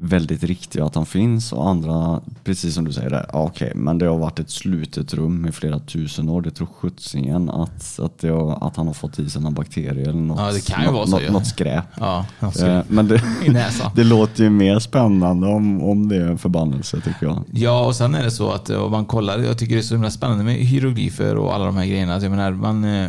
väldigt 0.00 0.44
riktiga 0.44 0.84
att 0.84 0.92
de 0.92 1.06
finns 1.06 1.52
och 1.52 1.68
andra, 1.68 2.20
precis 2.44 2.74
som 2.74 2.84
du 2.84 2.92
säger, 2.92 3.10
där, 3.10 3.26
okej, 3.32 3.72
men 3.74 3.98
det 3.98 4.06
har 4.06 4.18
varit 4.18 4.38
ett 4.38 4.50
slutet 4.50 5.14
rum 5.14 5.46
i 5.46 5.52
flera 5.52 5.78
tusen 5.78 6.28
år. 6.28 6.42
Det 6.42 6.50
tror 6.50 6.66
sjuttsingen 6.66 7.50
att, 7.50 7.98
att, 7.98 8.18
det 8.18 8.30
att 8.60 8.76
han 8.76 8.86
har 8.86 8.94
fått 8.94 9.18
i 9.18 9.30
sig 9.30 9.42
någon 9.42 9.54
bakterie 9.54 10.02
eller 10.02 10.20
något, 10.20 10.40
Ja, 10.40 10.52
det 10.52 10.66
kan 10.66 10.80
ju 10.80 10.86
något, 10.86 10.94
vara 10.94 11.06
så 11.06 11.10
något, 11.10 11.22
ju. 11.22 11.30
något 11.30 11.46
skräp. 11.46 11.84
Ja. 12.00 12.26
Eh, 12.40 12.80
Men 12.88 13.08
det, 13.08 13.22
det 13.94 14.04
låter 14.04 14.44
ju 14.44 14.50
mer 14.50 14.78
spännande 14.78 15.46
om, 15.46 15.82
om 15.82 16.08
det 16.08 16.16
är 16.16 16.26
en 16.26 16.38
förbannelse 16.38 17.00
tycker 17.00 17.26
jag. 17.26 17.44
Ja, 17.52 17.86
och 17.86 17.96
sen 17.96 18.14
är 18.14 18.22
det 18.24 18.30
så 18.30 18.50
att 18.50 18.70
eh, 18.70 18.78
om 18.78 18.90
man 18.90 19.04
kollar, 19.04 19.38
jag 19.38 19.58
tycker 19.58 19.74
det 19.74 19.80
är 19.80 19.82
så 19.82 19.94
himla 19.94 20.10
spännande 20.10 20.44
med 20.44 20.54
hieroglyfer 20.54 21.36
och 21.36 21.54
alla 21.54 21.64
de 21.64 21.76
här 21.76 21.86
grejerna. 21.86 22.14
Att 22.14 22.22
jag 22.22 22.30
menar, 22.30 22.50
man, 22.50 22.84
eh, 22.84 23.08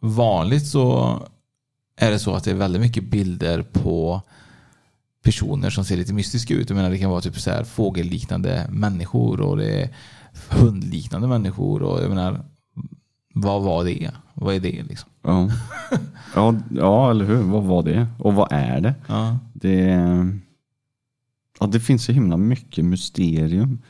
vanligt 0.00 0.66
så 0.66 1.16
är 2.00 2.10
det 2.10 2.18
så 2.18 2.34
att 2.34 2.44
det 2.44 2.50
är 2.50 2.54
väldigt 2.54 2.82
mycket 2.82 3.10
bilder 3.10 3.62
på 3.62 4.22
personer 5.26 5.70
som 5.70 5.84
ser 5.84 5.96
lite 5.96 6.14
mystiska 6.14 6.54
ut. 6.54 6.70
Jag 6.70 6.76
menar, 6.76 6.90
det 6.90 6.98
kan 6.98 7.10
vara 7.10 7.20
typ 7.20 7.40
så 7.40 7.50
här 7.50 7.64
fågelliknande 7.64 8.66
människor 8.70 9.40
och 9.40 9.56
det 9.56 9.82
är 9.82 9.88
hundliknande 10.50 11.28
människor. 11.28 11.82
Och 11.82 12.02
jag 12.02 12.08
menar, 12.08 12.44
vad 13.34 13.62
var 13.62 13.84
det? 13.84 14.10
Vad 14.34 14.54
är 14.54 14.60
det 14.60 14.82
liksom? 14.82 15.10
Ja. 15.22 15.50
Ja, 16.34 16.54
ja, 16.70 17.10
eller 17.10 17.24
hur? 17.24 17.42
Vad 17.42 17.62
var 17.62 17.82
det? 17.82 18.06
Och 18.18 18.34
vad 18.34 18.52
är 18.52 18.80
det? 18.80 18.94
Ja. 19.06 19.38
Det, 19.54 19.82
ja, 21.60 21.66
det 21.66 21.80
finns 21.80 22.04
så 22.04 22.12
himla 22.12 22.36
mycket 22.36 22.84
mysterium 22.84 23.82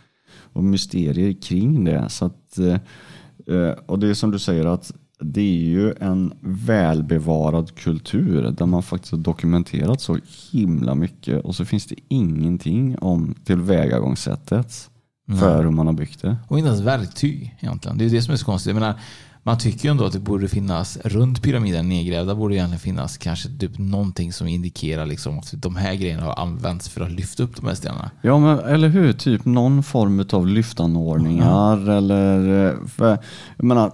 och 0.53 0.65
mysterier 0.65 1.33
kring 1.43 1.85
det. 1.85 2.09
Så 2.09 2.25
att, 2.25 2.59
eh, 2.59 3.71
och 3.87 3.99
det 3.99 4.09
är 4.09 4.15
som 4.15 4.31
du 4.31 4.39
säger 4.39 4.67
att 4.67 4.93
det 5.21 5.41
är 5.41 5.65
ju 5.69 5.95
en 6.01 6.33
välbevarad 6.41 7.75
kultur 7.75 8.51
där 8.59 8.67
man 8.67 8.83
faktiskt 8.83 9.13
har 9.13 9.19
dokumenterat 9.19 10.01
så 10.01 10.19
himla 10.53 10.95
mycket 10.95 11.45
och 11.45 11.55
så 11.55 11.65
finns 11.65 11.87
det 11.87 11.95
ingenting 12.09 12.99
om 12.99 13.35
tillvägagångssättet 13.45 14.91
Nej. 15.27 15.39
för 15.39 15.65
hur 15.65 15.71
man 15.71 15.87
har 15.87 15.95
byggt 15.95 16.23
det. 16.23 16.37
Och 16.49 16.59
inte 16.59 16.69
ens 16.69 16.81
verktyg 16.83 17.57
egentligen. 17.61 17.99
Det 17.99 18.05
är 18.05 18.11
det 18.11 18.23
som 18.23 18.33
är 18.33 18.39
så 18.39 18.45
konstigt. 18.45 18.67
Jag 18.75 18.81
menar, 18.81 18.95
man 19.43 19.59
tycker 19.59 19.85
ju 19.85 19.91
ändå 19.91 20.05
att 20.05 20.13
det 20.13 20.19
borde 20.19 20.49
finnas, 20.49 20.99
runt 21.05 21.43
pyramiden 21.43 21.89
nedgrävda 21.89 22.35
borde 22.35 22.55
egentligen 22.55 22.81
finnas 22.81 23.19
kanske 23.19 23.49
typ 23.49 23.79
någonting 23.79 24.33
som 24.33 24.47
indikerar 24.47 25.07
liksom 25.07 25.39
att 25.39 25.55
de 25.57 25.77
här 25.77 25.95
grejerna 25.95 26.23
har 26.25 26.35
använts 26.43 26.89
för 26.89 27.01
att 27.01 27.11
lyfta 27.13 27.43
upp 27.43 27.57
de 27.57 27.67
här 27.67 27.75
stenarna. 27.75 28.11
Ja, 28.23 28.39
men 28.39 28.59
eller 28.59 28.89
hur? 28.89 29.13
Typ 29.13 29.45
någon 29.45 29.83
form 29.83 30.25
av 30.33 30.47
lyftanordningar 30.47 31.91
eller... 31.91 32.67
eh, 32.67 32.87
För, 32.87 33.19
jag 33.57 33.65
menar, 33.65 33.93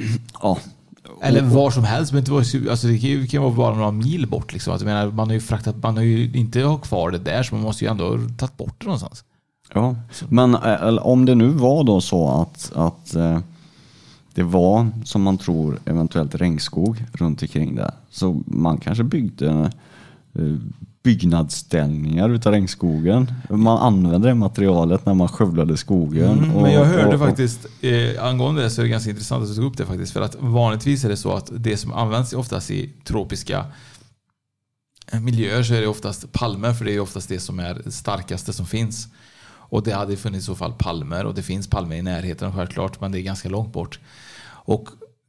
ja. 0.42 0.58
Eller 1.22 1.42
var 1.42 1.70
som 1.70 1.84
helst. 1.84 2.12
Men 2.12 2.24
det, 2.24 2.30
var, 2.30 2.38
alltså 2.38 2.86
det 2.86 2.98
kan 2.98 3.10
ju 3.10 3.26
kan 3.26 3.42
vara 3.42 3.52
bara 3.52 3.74
några 3.74 3.90
mil 3.90 4.26
bort. 4.28 4.52
Liksom. 4.52 4.72
Jag 4.72 4.82
menar, 4.82 5.10
man 5.10 5.26
har 5.26 5.34
ju 5.34 5.40
fraktat, 5.40 5.82
man 5.82 5.96
har 5.96 6.04
ju 6.04 6.32
inte 6.32 6.62
ha 6.62 6.78
kvar 6.78 7.10
det 7.10 7.18
där 7.18 7.42
så 7.42 7.54
man 7.54 7.64
måste 7.64 7.84
ju 7.84 7.90
ändå 7.90 8.04
ha 8.08 8.28
tagit 8.38 8.56
bort 8.56 8.74
det 8.78 8.84
någonstans. 8.84 9.24
Ja, 9.74 9.96
men 10.28 10.54
eh, 10.54 11.06
om 11.06 11.24
det 11.24 11.34
nu 11.34 11.48
var 11.48 11.84
då 11.84 12.00
så 12.00 12.28
att, 12.28 12.72
att 12.74 13.14
eh, 13.14 13.38
det 14.34 14.42
var 14.42 14.88
som 15.04 15.22
man 15.22 15.38
tror 15.38 15.78
eventuellt 15.84 16.34
regnskog 16.34 17.04
runt 17.12 17.42
omkring 17.42 17.74
där. 17.74 17.90
Så 18.10 18.42
man 18.46 18.78
kanske 18.78 19.04
byggde 19.04 19.70
eh, 20.34 20.56
byggnadsställningar 21.06 22.28
utav 22.30 22.52
regnskogen. 22.52 23.32
Man 23.50 23.78
använde 23.78 24.28
det 24.28 24.34
materialet 24.34 25.06
när 25.06 25.14
man 25.14 25.28
skövlade 25.28 25.76
skogen. 25.76 26.38
Mm, 26.38 26.54
och- 26.56 26.62
men 26.62 26.72
jag 26.72 26.84
hörde 26.84 27.06
och- 27.06 27.14
och- 27.14 27.20
faktiskt, 27.20 27.66
eh, 27.80 28.24
angående 28.24 28.62
det 28.62 28.70
så 28.70 28.80
är 28.80 28.82
det 28.82 28.88
ganska 28.88 29.10
intressant 29.10 29.42
att 29.42 29.48
du 29.48 29.54
tog 29.54 29.64
upp 29.64 29.76
det 29.76 29.86
faktiskt. 29.86 30.12
För 30.12 30.20
att 30.20 30.36
vanligtvis 30.40 31.04
är 31.04 31.08
det 31.08 31.16
så 31.16 31.32
att 31.32 31.50
det 31.56 31.76
som 31.76 31.92
används 31.92 32.32
oftast 32.32 32.70
i 32.70 32.90
tropiska 33.04 33.64
eh, 35.12 35.20
miljöer 35.20 35.62
så 35.62 35.74
är 35.74 35.80
det 35.80 35.86
oftast 35.86 36.32
palmer, 36.32 36.72
för 36.72 36.84
det 36.84 36.92
är 36.94 37.00
oftast 37.00 37.28
det 37.28 37.40
som 37.40 37.58
är 37.60 37.90
starkaste 37.90 38.52
som 38.52 38.66
finns. 38.66 39.08
Och 39.68 39.82
det 39.82 39.92
hade 39.92 40.16
funnits 40.16 40.44
i 40.44 40.46
så 40.46 40.54
fall 40.54 40.72
palmer 40.78 41.24
och 41.24 41.34
det 41.34 41.42
finns 41.42 41.66
palmer 41.68 41.96
i 41.96 42.02
närheten 42.02 42.52
självklart, 42.52 43.00
men 43.00 43.12
det 43.12 43.20
är 43.20 43.22
ganska 43.22 43.48
långt 43.48 43.72
bort. 43.72 43.98
Och 44.68 44.88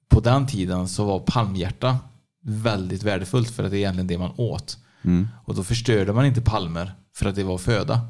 på 0.10 0.20
den 0.20 0.48
tiden 0.48 0.88
så 0.88 1.06
var 1.06 1.20
palmhjärta 1.20 1.98
väldigt 2.46 3.04
värdefullt 3.04 3.50
för 3.50 3.64
att 3.64 3.72
det 3.72 3.78
är 3.78 3.80
egentligen 3.80 4.08
det 4.08 4.18
man 4.18 4.32
åt. 4.38 4.78
Mm. 5.08 5.28
Och 5.46 5.56
då 5.56 5.64
förstörde 5.64 6.14
man 6.14 6.26
inte 6.26 6.42
palmer 6.42 6.92
för 7.16 7.30
att 7.30 7.36
det 7.36 7.44
var 7.44 7.58
föda. 7.58 8.02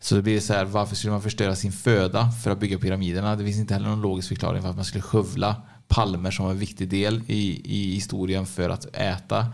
Så 0.00 0.14
det 0.14 0.22
blir 0.22 0.40
så 0.40 0.52
här, 0.52 0.64
varför 0.64 0.96
skulle 0.96 1.10
man 1.10 1.22
förstöra 1.22 1.54
sin 1.56 1.72
föda 1.72 2.30
för 2.30 2.50
att 2.50 2.60
bygga 2.60 2.78
pyramiderna? 2.78 3.36
Det 3.36 3.44
finns 3.44 3.58
inte 3.58 3.74
heller 3.74 3.88
någon 3.88 4.02
logisk 4.02 4.28
förklaring 4.28 4.62
för 4.62 4.70
att 4.70 4.76
man 4.76 4.84
skulle 4.84 5.02
skövla 5.02 5.56
palmer 5.88 6.30
som 6.30 6.50
en 6.50 6.58
viktig 6.58 6.88
del 6.88 7.22
i, 7.26 7.60
i 7.64 7.94
historien 7.94 8.46
för 8.46 8.70
att 8.70 8.86
äta. 8.96 9.46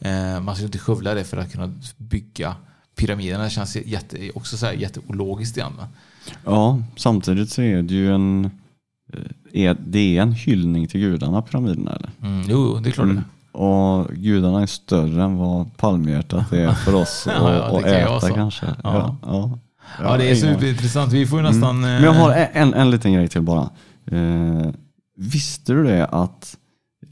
Eh, 0.00 0.40
man 0.40 0.54
skulle 0.54 0.66
inte 0.66 0.78
skövla 0.78 1.14
det 1.14 1.24
för 1.24 1.36
att 1.36 1.52
kunna 1.52 1.72
bygga 1.96 2.54
pyramiderna. 2.96 3.44
Det 3.44 3.50
känns 3.50 3.76
jätte, 3.76 4.30
också 4.34 4.56
så 4.56 4.66
här 4.66 4.72
jätteologiskt 4.72 5.56
igen. 5.56 5.72
Ja, 6.44 6.82
samtidigt 6.96 7.50
så 7.50 7.62
är 7.62 7.82
det 7.82 7.94
ju 7.94 8.14
en, 8.14 8.44
eh, 9.12 9.62
är, 9.64 9.76
det 9.86 10.16
en 10.16 10.32
hyllning 10.32 10.88
till 10.88 11.00
gudarna, 11.00 11.42
pyramiderna 11.42 11.96
eller? 11.96 12.10
Mm, 12.22 12.46
jo, 12.48 12.78
det 12.78 12.88
är 12.88 12.92
klart 12.92 13.08
det. 13.08 13.22
Och 13.54 14.08
gudarna 14.14 14.62
är 14.62 14.66
större 14.66 15.22
än 15.24 15.36
vad 15.36 15.76
palmhjärtat 15.76 16.52
är 16.52 16.72
för 16.84 16.94
oss 16.94 17.24
Ja, 17.26 17.32
att, 17.32 17.72
ja, 17.72 17.80
kan 17.80 17.82
vara 17.82 18.16
äta 18.16 18.20
så. 18.20 18.34
kanske. 18.34 18.66
Ja. 18.84 19.16
ja. 19.22 19.58
Ja, 19.98 20.16
det 20.16 20.30
är 20.30 20.34
superintressant. 20.34 21.12
Vi 21.12 21.26
får 21.26 21.38
ju 21.38 21.44
nästan... 21.44 21.70
Mm. 21.78 21.80
Men 21.80 22.02
jag 22.04 22.12
har 22.12 22.30
eh, 22.30 22.56
en, 22.56 22.74
en 22.74 22.90
liten 22.90 23.12
grej 23.12 23.28
till 23.28 23.42
bara. 23.42 23.70
Eh, 24.06 24.70
visste 25.16 25.72
du 25.72 25.84
det 25.84 26.06
att 26.06 26.56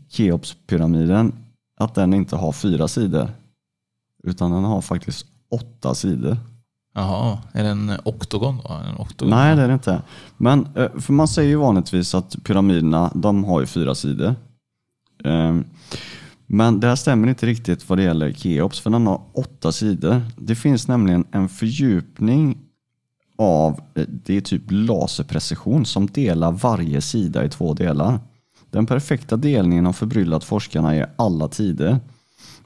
Keopspyramiden, 0.09 1.32
att 1.80 1.95
den 1.95 2.14
inte 2.14 2.36
har 2.36 2.53
fyra 2.53 2.88
sidor? 2.88 3.30
Utan 4.24 4.51
den 4.53 4.64
har 4.64 4.80
faktiskt 4.80 5.26
åtta 5.51 5.95
sidor. 5.95 6.36
Jaha, 6.95 7.38
är 7.53 7.62
det 7.62 7.68
en 7.68 7.93
oktogon 8.05 8.61
då? 8.64 8.74
En 8.74 8.97
oktogon? 8.99 9.30
Nej, 9.30 9.57
det 9.57 9.62
är 9.62 9.68
det 9.68 9.74
inte. 9.74 10.03
Men, 10.36 10.68
eh, 10.76 10.88
för 11.01 11.12
man 11.12 11.28
säger 11.28 11.49
ju 11.49 11.57
vanligtvis 11.57 12.14
att 12.14 12.36
pyramiderna, 12.45 13.11
de 13.14 13.45
har 13.45 13.61
ju 13.61 13.66
fyra 13.66 13.95
sidor. 13.95 14.34
Ehm, 15.24 15.64
men 16.47 16.80
det 16.80 16.86
här 16.86 16.97
stämmer 16.97 17.28
inte 17.28 17.47
riktigt 17.47 17.88
vad 17.88 17.99
det 17.99 18.03
gäller 18.03 18.32
Keops, 18.32 18.80
för 18.80 18.90
den 18.90 19.07
har 19.07 19.22
åtta 19.32 19.72
sidor. 19.72 20.22
Det 20.36 20.55
finns 20.55 20.88
nämligen 20.88 21.24
en 21.32 21.49
fördjupning 21.49 22.59
av, 23.38 23.80
eh, 23.95 24.05
det 24.09 24.36
är 24.36 24.40
typ 24.40 24.62
laserprecision 24.68 25.86
som 25.86 26.07
delar 26.07 26.53
varje 26.53 27.01
sida 27.01 27.45
i 27.45 27.49
två 27.49 27.74
delar. 27.74 28.20
Den 28.70 28.86
perfekta 28.86 29.36
delningen 29.36 29.86
har 29.86 29.93
förbryllat 29.93 30.45
forskarna 30.45 30.97
i 30.97 31.05
alla 31.16 31.49
tider. 31.49 32.01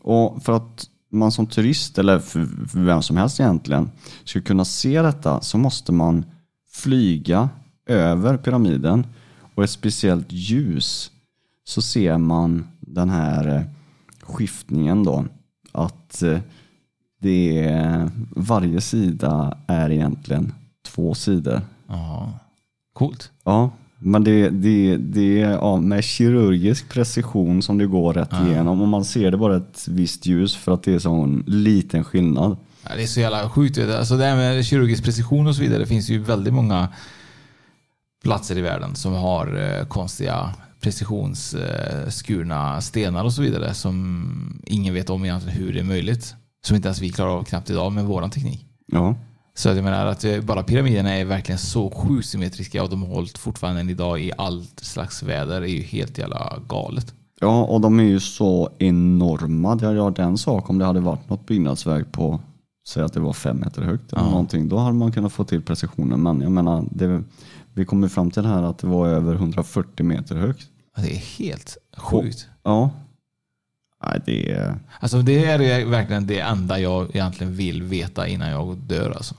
Och 0.03 0.43
för 0.43 0.53
att 0.53 0.87
man 1.11 1.33
som 1.33 1.47
turist, 1.47 1.99
eller 1.99 2.19
för 2.19 2.49
vem 2.85 3.03
som 3.03 3.17
helst 3.17 3.41
egentligen, 3.41 3.91
ska 4.25 4.41
kunna 4.41 4.65
se 4.65 5.03
detta 5.03 5.41
så 5.41 5.59
måste 5.59 5.93
man 5.93 6.25
flyga 6.73 7.49
över 7.87 8.37
pyramiden 8.37 9.07
och 9.55 9.65
ett 9.65 9.71
speciellt 9.71 10.33
ljus 10.33 11.11
så 11.65 11.83
ser 11.83 12.19
man 12.19 12.67
den 12.87 13.11
här 13.11 13.57
eh, 13.57 13.63
skiftningen 14.23 15.05
då. 15.05 15.25
Att 15.73 16.23
eh, 16.23 16.39
det 17.21 17.65
är, 17.65 18.11
varje 18.31 18.81
sida 18.81 19.59
är 19.67 19.91
egentligen 19.91 20.53
två 20.89 21.15
sidor. 21.15 21.61
Ja, 21.89 22.33
coolt. 22.93 23.31
Ja, 23.45 23.71
men 23.99 24.25
det, 24.25 24.49
det, 24.51 24.97
det 24.97 25.43
är 25.43 25.51
ja, 25.51 25.77
med 25.77 26.05
kirurgisk 26.05 26.89
precision 26.89 27.63
som 27.63 27.79
det 27.79 27.87
går 27.87 28.15
rätt 28.15 28.29
Ja. 28.33 28.47
igenom 28.47 28.83
och 28.83 28.89
man 28.89 29.05
ser 29.05 29.31
det 29.31 29.37
bara 29.37 29.57
ett 29.57 29.89
visst 29.89 30.27
ljus 30.27 30.57
för 30.57 30.73
att 30.73 30.83
det 30.83 30.95
är 30.95 30.99
så 30.99 31.13
en 31.15 31.45
liten 31.47 32.05
skillnad. 32.05 32.57
Ja, 32.89 32.91
det 32.97 33.03
är 33.03 33.07
så 33.07 33.21
jävla 33.21 33.51
sjukt. 33.51 33.79
Alltså 33.79 34.17
det 34.17 34.25
här 34.25 34.37
med 34.37 34.65
kirurgisk 34.65 35.05
precision 35.05 35.47
och 35.47 35.55
så 35.57 35.63
vidare. 35.63 35.79
Det 35.79 35.87
finns 35.87 36.09
ju 36.11 36.19
väldigt 36.19 36.55
många 36.55 36.89
platser 38.23 38.59
i 38.59 38.61
världen 38.61 38.95
som 38.95 39.13
har 39.13 39.79
eh, 39.79 39.87
konstiga 39.87 40.55
precisionsskurna 40.87 42.81
stenar 42.81 43.25
och 43.25 43.33
så 43.33 43.43
vidare 43.43 43.75
som 43.75 44.63
ingen 44.67 44.95
vet 44.95 45.11
om 45.11 45.25
egentligen 45.25 45.59
hur 45.59 45.73
det 45.73 45.81
är 45.81 45.85
möjligt. 45.85 46.35
Som 46.67 46.77
inte 46.77 46.89
ens 46.89 47.01
vi 47.01 47.11
klarar 47.11 47.31
av 47.31 47.45
knappt 47.45 47.71
idag 47.71 47.93
med 47.93 48.05
våran 48.05 48.31
teknik. 48.31 48.67
Ja. 48.93 49.15
Så 49.55 49.69
jag 49.69 49.85
menar 49.85 50.07
att 50.07 50.25
eh, 50.25 50.41
bara 50.41 50.63
pyramiderna 50.63 51.11
är 51.17 51.25
verkligen 51.25 51.59
så 51.59 51.91
sjukt 51.91 52.27
symmetriska 52.29 52.83
och 52.83 52.91
de 52.91 53.03
har 53.03 53.09
hållit 53.09 53.39
fortfarande 53.39 53.81
än 53.81 53.91
idag 53.91 54.21
i 54.21 54.33
allt 54.39 54.81
slags 54.81 55.23
väder. 55.23 55.61
Det 55.61 55.71
är 55.71 55.73
ju 55.73 55.83
helt 55.83 56.19
jävla 56.19 56.59
galet. 56.69 57.15
Ja, 57.41 57.65
och 57.65 57.81
de 57.81 58.01
är 58.01 58.05
ju 58.05 58.21
så 58.21 58.71
enorma. 58.79 59.75
Det 59.75 59.87
hade 59.87 60.01
varit 60.01 60.19
en 60.19 60.39
sak 60.39 60.71
om 60.71 60.79
det 60.79 60.85
hade 60.85 61.01
varit 61.01 61.29
något 61.29 61.47
byggnadsverk 61.47 62.13
på, 62.13 62.41
säg 62.89 63.03
att 63.03 63.13
det 63.13 63.21
var 63.21 63.33
fem 63.33 63.61
meter 63.61 63.83
högt 63.83 64.13
eller 64.13 64.23
Ja. 64.23 64.31
någonting. 64.31 64.69
Då 64.69 64.79
hade 64.79 64.95
man 64.95 65.13
kunnat 65.13 65.33
få 65.33 65.45
till 65.45 65.63
precisionen. 65.63 66.23
Men 66.23 66.41
jag 66.41 66.53
menar, 66.53 66.85
det, 66.91 67.23
vi 67.75 67.85
kom 67.85 68.03
ju 68.03 68.09
fram 68.09 68.31
till 68.31 68.43
det 68.43 68.49
här 68.49 68.63
att 68.63 68.79
det 68.79 68.87
var 68.87 69.09
över 69.09 69.35
140 69.35 70.07
meter 70.07 70.37
högt. 70.37 70.67
Det 70.97 71.13
är 71.15 71.17
helt 71.39 71.77
sjukt. 71.97 72.49
Ja. 72.63 72.91
Nej, 74.05 74.21
det 74.27 74.51
är... 74.53 74.75
Alltså 75.01 75.23
det 75.23 75.39
här 75.47 75.61
är 75.63 75.85
verkligen 75.85 76.27
det 76.27 76.41
enda 76.41 76.79
jag 76.81 77.11
egentligen 77.17 77.57
vill 77.57 77.83
veta 77.83 78.29
innan 78.29 78.51
jag 78.51 78.77
dör. 78.77 79.11
Alltså. 79.11 79.35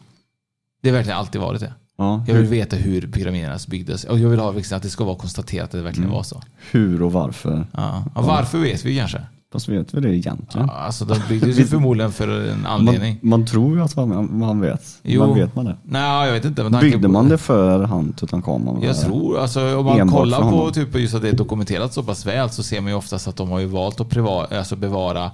Det 0.81 0.89
har 0.89 0.95
verkligen 0.95 1.17
alltid 1.19 1.41
varit 1.41 1.59
det. 1.59 1.73
Ja, 1.97 2.23
Jag 2.27 2.33
vill 2.33 2.43
hur, 2.43 2.51
veta 2.51 2.75
hur 2.75 3.01
pyramiderna 3.11 3.57
byggdes. 3.67 4.03
Och 4.03 4.19
jag 4.19 4.29
vill 4.29 4.39
ha 4.39 4.51
liksom 4.51 4.77
att 4.77 4.83
det 4.83 4.89
ska 4.89 5.03
vara 5.03 5.15
konstaterat 5.15 5.65
att 5.65 5.71
det 5.71 5.81
verkligen 5.81 6.03
Mm. 6.09 6.15
var 6.15 6.23
så. 6.23 6.41
hur 6.71 7.01
och 7.03 7.11
varför. 7.11 7.65
Ja. 7.73 8.05
Och 8.15 8.23
varför 8.23 8.57
vet 8.59 8.85
vi 8.85 8.97
kanske. 8.97 9.21
Fast 9.51 9.69
vet 9.69 9.93
vi 9.93 10.01
det 10.01 10.15
egentligen? 10.15 10.67
Ja, 10.67 10.73
alltså 10.73 11.05
de 11.05 11.17
byggdes 11.29 11.59
ju 11.59 11.65
förmodligen 11.65 12.11
för 12.11 12.49
en 12.49 12.65
anledning. 12.65 13.19
Man, 13.21 13.39
man 13.39 13.47
tror 13.47 13.77
ju 13.77 13.83
att 13.83 13.95
man, 13.95 14.39
man 14.39 14.61
vet. 14.61 14.99
Jo. 15.03 15.25
Men 15.25 15.35
vet 15.35 15.55
man 15.55 15.65
det? 15.65 15.77
Nej, 15.83 16.25
jag 16.27 16.33
vet 16.33 16.45
inte. 16.45 16.61
tanke 16.61 16.79
Byggde 16.79 17.07
man 17.07 17.29
det 17.29 17.37
för 17.37 17.83
han 17.83 18.13
Tutankhamon? 18.13 18.81
Jag 18.81 19.01
tror, 19.01 19.39
alltså 19.39 19.77
om 19.77 19.85
man 19.85 20.09
kollar 20.09 20.51
på 20.51 20.71
typ 20.71 20.95
just 20.95 21.15
att 21.15 21.21
det 21.21 21.29
är 21.29 21.33
dokumenterat 21.33 21.93
så 21.93 22.03
pass 22.03 22.25
väl 22.25 22.49
så 22.49 22.63
ser 22.63 22.81
man 22.81 22.91
ju 22.91 22.97
oftast 22.97 23.27
att 23.27 23.35
de 23.35 23.49
har 23.49 23.59
ju 23.59 23.65
valt 23.65 24.01
att 24.01 24.09
priva, 24.09 24.45
alltså 24.45 24.75
bevara 24.75 25.31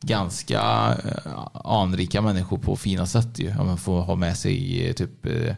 ganska 0.00 0.60
eh, 1.04 1.32
anrika 1.64 2.22
människor 2.22 2.58
på 2.58 2.76
fina 2.76 3.06
sätt 3.06 3.38
ju. 3.38 3.54
Om 3.58 3.66
man 3.66 3.78
får 3.78 4.00
ha 4.00 4.14
med 4.14 4.36
sig 4.36 4.86
eh, 4.88 4.92
typ 4.92 5.26
eh, 5.26 5.54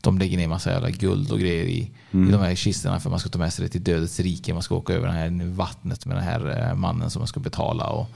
de 0.00 0.18
lägger 0.18 0.36
ner 0.38 0.48
massa 0.48 0.70
jävla 0.70 0.90
guld 0.90 1.30
och 1.32 1.38
grejer 1.38 1.64
i, 1.64 1.90
Mm. 2.12 2.28
i 2.28 2.32
de 2.32 2.40
här 2.40 2.54
kistorna 2.54 3.00
för 3.00 3.10
man 3.10 3.18
ska 3.20 3.28
ta 3.28 3.38
med 3.38 3.52
sig 3.52 3.64
det 3.64 3.68
till 3.68 3.84
dödets 3.84 4.20
rike. 4.20 4.52
Man 4.54 4.62
ska 4.62 4.74
åka 4.74 4.92
över 4.92 5.06
det 5.06 5.12
här 5.12 5.54
vattnet 5.54 6.06
med 6.06 6.16
den 6.16 6.24
här 6.24 6.68
eh, 6.70 6.74
mannen 6.74 7.10
som 7.10 7.20
man 7.20 7.26
ska 7.26 7.40
betala. 7.40 7.86
Och, 7.86 8.06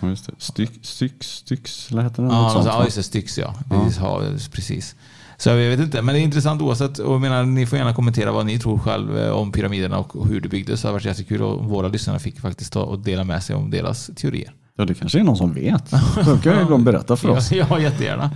Ja, 0.00 0.08
just 0.08 0.26
det. 0.26 0.32
Styx, 0.38 0.72
styx, 0.82 1.26
styx 1.26 1.90
eller 1.90 2.02
heter 2.02 2.22
den? 2.22 2.30
Ja, 2.32 2.42
Något 2.42 2.52
sånt, 2.52 2.66
ja 2.66 2.84
just 2.84 2.96
det. 2.96 3.02
Styx 3.02 3.38
ja. 3.38 3.54
Precis, 3.70 3.98
ja. 4.00 4.22
precis. 4.52 4.94
Så 5.36 5.48
jag 5.48 5.56
vet 5.56 5.80
inte, 5.80 6.02
men 6.02 6.14
det 6.14 6.20
är 6.20 6.22
intressant 6.22 6.62
oavsett. 6.62 6.98
Och 6.98 7.20
menar, 7.20 7.44
ni 7.44 7.66
får 7.66 7.78
gärna 7.78 7.94
kommentera 7.94 8.32
vad 8.32 8.46
ni 8.46 8.58
tror 8.58 8.78
själv 8.78 9.18
eh, 9.18 9.30
om 9.30 9.52
pyramiderna 9.52 9.98
och 9.98 10.26
hur 10.28 10.40
det 10.40 10.48
byggdes. 10.48 10.82
Det 10.82 10.88
har 10.88 10.92
varit 10.92 11.04
jättekul 11.04 11.42
och 11.42 11.64
våra 11.64 11.88
lyssnare 11.88 12.18
fick 12.18 12.40
faktiskt 12.40 12.72
ta 12.72 12.82
och 12.82 12.98
dela 12.98 13.24
med 13.24 13.42
sig 13.42 13.56
om 13.56 13.70
deras 13.70 14.10
teorier. 14.16 14.52
Ja, 14.76 14.84
det 14.84 14.94
kanske 14.94 15.20
är 15.20 15.24
någon 15.24 15.36
som 15.36 15.54
vet. 15.54 15.90
Då 16.26 16.38
kan 16.38 16.58
ju 16.58 16.64
de 16.64 16.84
berätta 16.84 17.16
för 17.16 17.28
oss. 17.28 17.52
Ja, 17.52 17.66
ja, 17.70 17.80
jättegärna. 17.80 18.30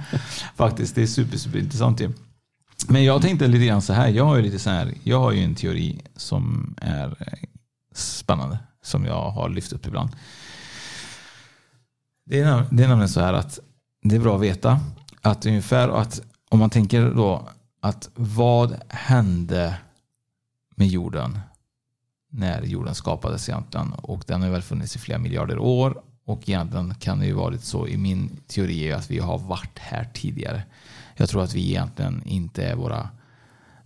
Faktiskt, 0.56 0.94
det 0.94 1.02
är 1.02 1.06
super, 1.06 1.36
super 1.38 1.58
intressant 1.58 2.00
ju. 2.00 2.12
Men 2.86 3.04
jag 3.04 3.22
tänkte 3.22 3.46
lite 3.46 3.66
grann 3.66 3.82
så 3.82 3.92
här. 3.92 4.08
Jag 4.08 4.24
har 4.24 4.36
ju 4.36 4.42
lite 4.42 4.58
så 4.58 4.70
här. 4.70 4.94
Jag 5.02 5.20
har 5.20 5.32
ju 5.32 5.44
en 5.44 5.54
teori 5.54 6.00
som 6.16 6.74
är 6.80 7.08
eh, 7.20 7.48
spännande. 7.94 8.58
Som 8.82 9.04
jag 9.04 9.30
har 9.30 9.48
lyft 9.48 9.72
upp 9.72 9.86
ibland. 9.86 10.10
Det 12.24 12.40
är, 12.40 12.64
det 12.70 12.84
är 12.84 12.88
nämligen 12.88 13.08
så 13.08 13.20
här 13.20 13.32
att 13.32 13.58
det 14.02 14.16
är 14.16 14.20
bra 14.20 14.36
att 14.36 14.42
veta 14.42 14.80
att 15.22 15.46
ungefär 15.46 15.88
att 15.88 16.20
om 16.48 16.58
man 16.58 16.70
tänker 16.70 17.10
då 17.10 17.48
att 17.80 18.10
vad 18.14 18.76
hände 18.88 19.74
med 20.76 20.88
jorden 20.88 21.40
när 22.30 22.62
jorden 22.62 22.94
skapades 22.94 23.48
egentligen 23.48 23.92
och 23.92 24.24
den 24.26 24.42
har 24.42 24.50
väl 24.50 24.62
funnits 24.62 24.96
i 24.96 24.98
flera 24.98 25.18
miljarder 25.18 25.58
år 25.58 26.02
och 26.24 26.48
egentligen 26.48 26.94
kan 26.94 27.18
det 27.18 27.26
ju 27.26 27.32
varit 27.32 27.64
så 27.64 27.86
i 27.86 27.96
min 27.96 28.36
teori 28.46 28.92
att 28.92 29.10
vi 29.10 29.18
har 29.18 29.38
varit 29.38 29.78
här 29.78 30.08
tidigare. 30.14 30.62
Jag 31.18 31.28
tror 31.28 31.42
att 31.42 31.54
vi 31.54 31.68
egentligen 31.68 32.22
inte 32.24 32.64
är 32.64 32.76
våra 32.76 33.08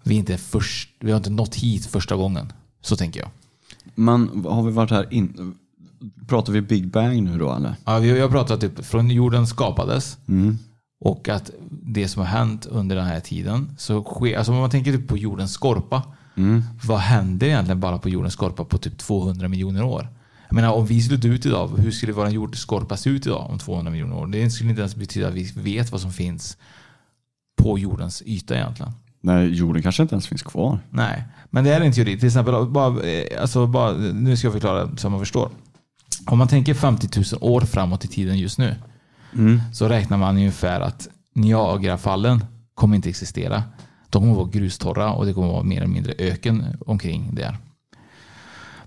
vi 0.03 0.15
är 0.15 0.19
inte 0.19 0.39
först, 0.39 0.91
vi 1.01 1.11
har 1.11 1.17
inte 1.17 1.31
nått 1.31 1.55
hit 1.55 1.87
första 1.87 2.17
gången. 2.17 2.53
Så 2.81 2.97
tänker 2.97 3.21
jag. 3.21 3.29
Men 3.95 4.45
har 4.45 4.63
vi 4.63 4.73
varit 4.73 4.91
här 4.91 5.15
in... 5.15 5.55
Pratar 6.29 6.53
vi 6.53 6.61
Big 6.61 6.89
Bang 6.91 7.23
nu 7.23 7.39
då 7.39 7.55
eller? 7.55 7.75
Ja, 7.85 7.99
vi 7.99 8.21
har 8.21 8.29
pratat 8.29 8.61
typ 8.61 8.85
från 8.85 9.11
jorden 9.11 9.47
skapades 9.47 10.19
Mm. 10.29 10.59
och 11.01 11.29
att 11.29 11.51
det 11.71 12.09
som 12.09 12.21
har 12.21 12.27
hänt 12.27 12.67
under 12.67 12.97
den 12.97 13.05
här 13.05 13.21
tiden 13.21 13.75
så 13.79 14.03
sker, 14.05 14.39
alltså 14.39 14.53
om 14.53 14.59
man 14.59 14.71
tänker 14.71 14.93
typ 14.93 15.09
på 15.09 15.19
jordens 15.19 15.53
skorpa. 15.53 16.03
Mm. 16.37 16.63
Vad 16.85 16.99
händer 16.99 17.47
egentligen 17.47 17.81
bara 17.81 17.99
på 17.99 18.09
jordens 18.09 18.35
skorpa 18.35 18.65
på 18.65 18.79
typ 18.79 18.99
200 18.99 19.49
miljoner 19.49 19.85
år? 19.85 20.09
Jag 20.49 20.55
menar 20.55 20.73
om 20.73 20.87
vi 20.87 21.03
skulle 21.03 21.19
dö 21.19 21.29
ut 21.29 21.47
idag, 21.47 21.71
hur 21.79 21.91
skulle 21.91 22.13
vår 22.13 22.29
jordskorpa 22.29 22.97
se 22.97 23.11
ut 23.11 23.27
idag 23.27 23.51
om 23.51 23.59
200 23.59 23.91
miljoner 23.91 24.17
år? 24.17 24.27
Det 24.27 24.51
skulle 24.51 24.71
inte 24.71 24.83
ens 24.83 24.97
betyda 24.97 25.29
att 25.29 25.35
vi 25.35 25.53
vet 25.55 25.93
vad 25.93 26.01
som 26.01 26.13
finns 26.13 26.57
på 27.63 27.79
jordens 27.79 28.23
yta 28.27 28.55
egentligen. 28.55 28.93
Nej, 29.21 29.49
jorden 29.55 29.83
kanske 29.83 30.03
inte 30.03 30.15
ens 30.15 30.27
finns 30.27 30.43
kvar. 30.43 30.79
Nej, 30.91 31.25
men 31.51 31.65
det 31.65 31.75
är 31.75 31.81
en 31.81 31.93
teori. 31.93 32.19
Till 32.19 32.27
exempel, 32.27 32.67
bara, 32.67 33.03
eh, 33.03 33.41
alltså 33.41 33.67
bara, 33.67 33.93
nu 33.93 34.37
ska 34.37 34.47
jag 34.47 34.53
förklara 34.53 34.97
så 34.97 35.11
man 35.11 35.21
förstår. 35.21 35.51
Om 36.27 36.39
man 36.39 36.49
tänker 36.49 36.75
50 36.75 37.09
000 37.41 37.53
år 37.53 37.61
framåt 37.61 38.05
i 38.05 38.09
tiden 38.09 38.39
just 38.39 38.59
nu 38.59 38.75
Mm. 39.35 39.61
så 39.73 39.89
räknar 39.89 40.17
man 40.19 40.37
ungefär 40.37 40.81
att 40.81 41.09
Niagarafallen 41.35 42.45
kommer 42.75 42.97
inte 42.97 43.09
existera. 43.09 43.63
De 44.11 44.23
kommer 44.23 44.35
vara 44.35 44.49
grustorra 44.49 45.13
och 45.13 45.27
det 45.27 45.33
kommer 45.33 45.49
vara 45.49 45.63
mer 45.63 45.77
eller 45.77 45.87
mindre 45.87 46.15
öken 46.19 46.65
omkring 46.87 47.35
där. 47.35 47.57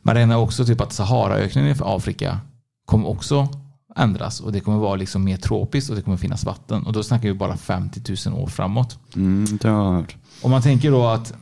Man 0.01 0.15
räknar 0.15 0.35
också 0.37 0.65
typ 0.65 0.81
att 0.81 0.93
Saharaöknen 0.93 1.67
i 1.67 1.75
Afrika 1.79 2.39
kommer 2.85 3.07
också 3.07 3.47
ändras 3.95 4.39
och 4.39 4.51
det 4.51 4.59
kommer 4.59 4.77
vara 4.77 4.95
liksom 4.95 5.23
mer 5.23 5.37
tropiskt 5.37 5.89
och 5.89 5.95
det 5.95 6.01
kommer 6.01 6.17
finnas 6.17 6.45
vatten. 6.45 6.83
Och 6.83 6.93
då 6.93 7.03
snackar 7.03 7.27
vi 7.27 7.33
bara 7.33 7.57
50 7.57 8.29
000 8.29 8.39
år 8.41 8.47
framåt. 8.47 8.99
Mm, 9.15 9.57
det 9.61 9.67
har 9.67 9.85
jag 9.85 9.91
hört. 9.93 10.15
Om 10.41 10.51
man 10.51 10.61
tänker 10.61 10.91
då 10.91 11.07
att 11.07 11.33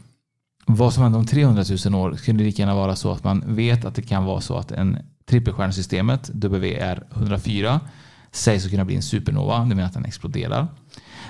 vad 0.65 0.93
som 0.93 1.03
händer 1.03 1.19
om 1.19 1.25
300 1.25 1.63
000 1.85 1.95
år 1.95 2.15
skulle 2.15 2.37
det 2.37 2.43
lika 2.43 2.61
gärna 2.61 2.75
vara 2.75 2.95
så 2.95 3.11
att 3.11 3.23
man 3.23 3.55
vet 3.55 3.85
att 3.85 3.95
det 3.95 4.01
kan 4.01 4.25
vara 4.25 4.41
så 4.41 4.57
att 4.57 4.71
en 4.71 4.97
trippelstjärnesystemet 5.25 6.29
WR104 6.29 7.79
sägs 8.31 8.65
att 8.65 8.71
kunna 8.71 8.85
bli 8.85 8.95
en 8.95 9.01
supernova. 9.01 9.59
Det 9.59 9.75
menar 9.75 9.83
att 9.83 9.93
den 9.93 10.05
exploderar. 10.05 10.67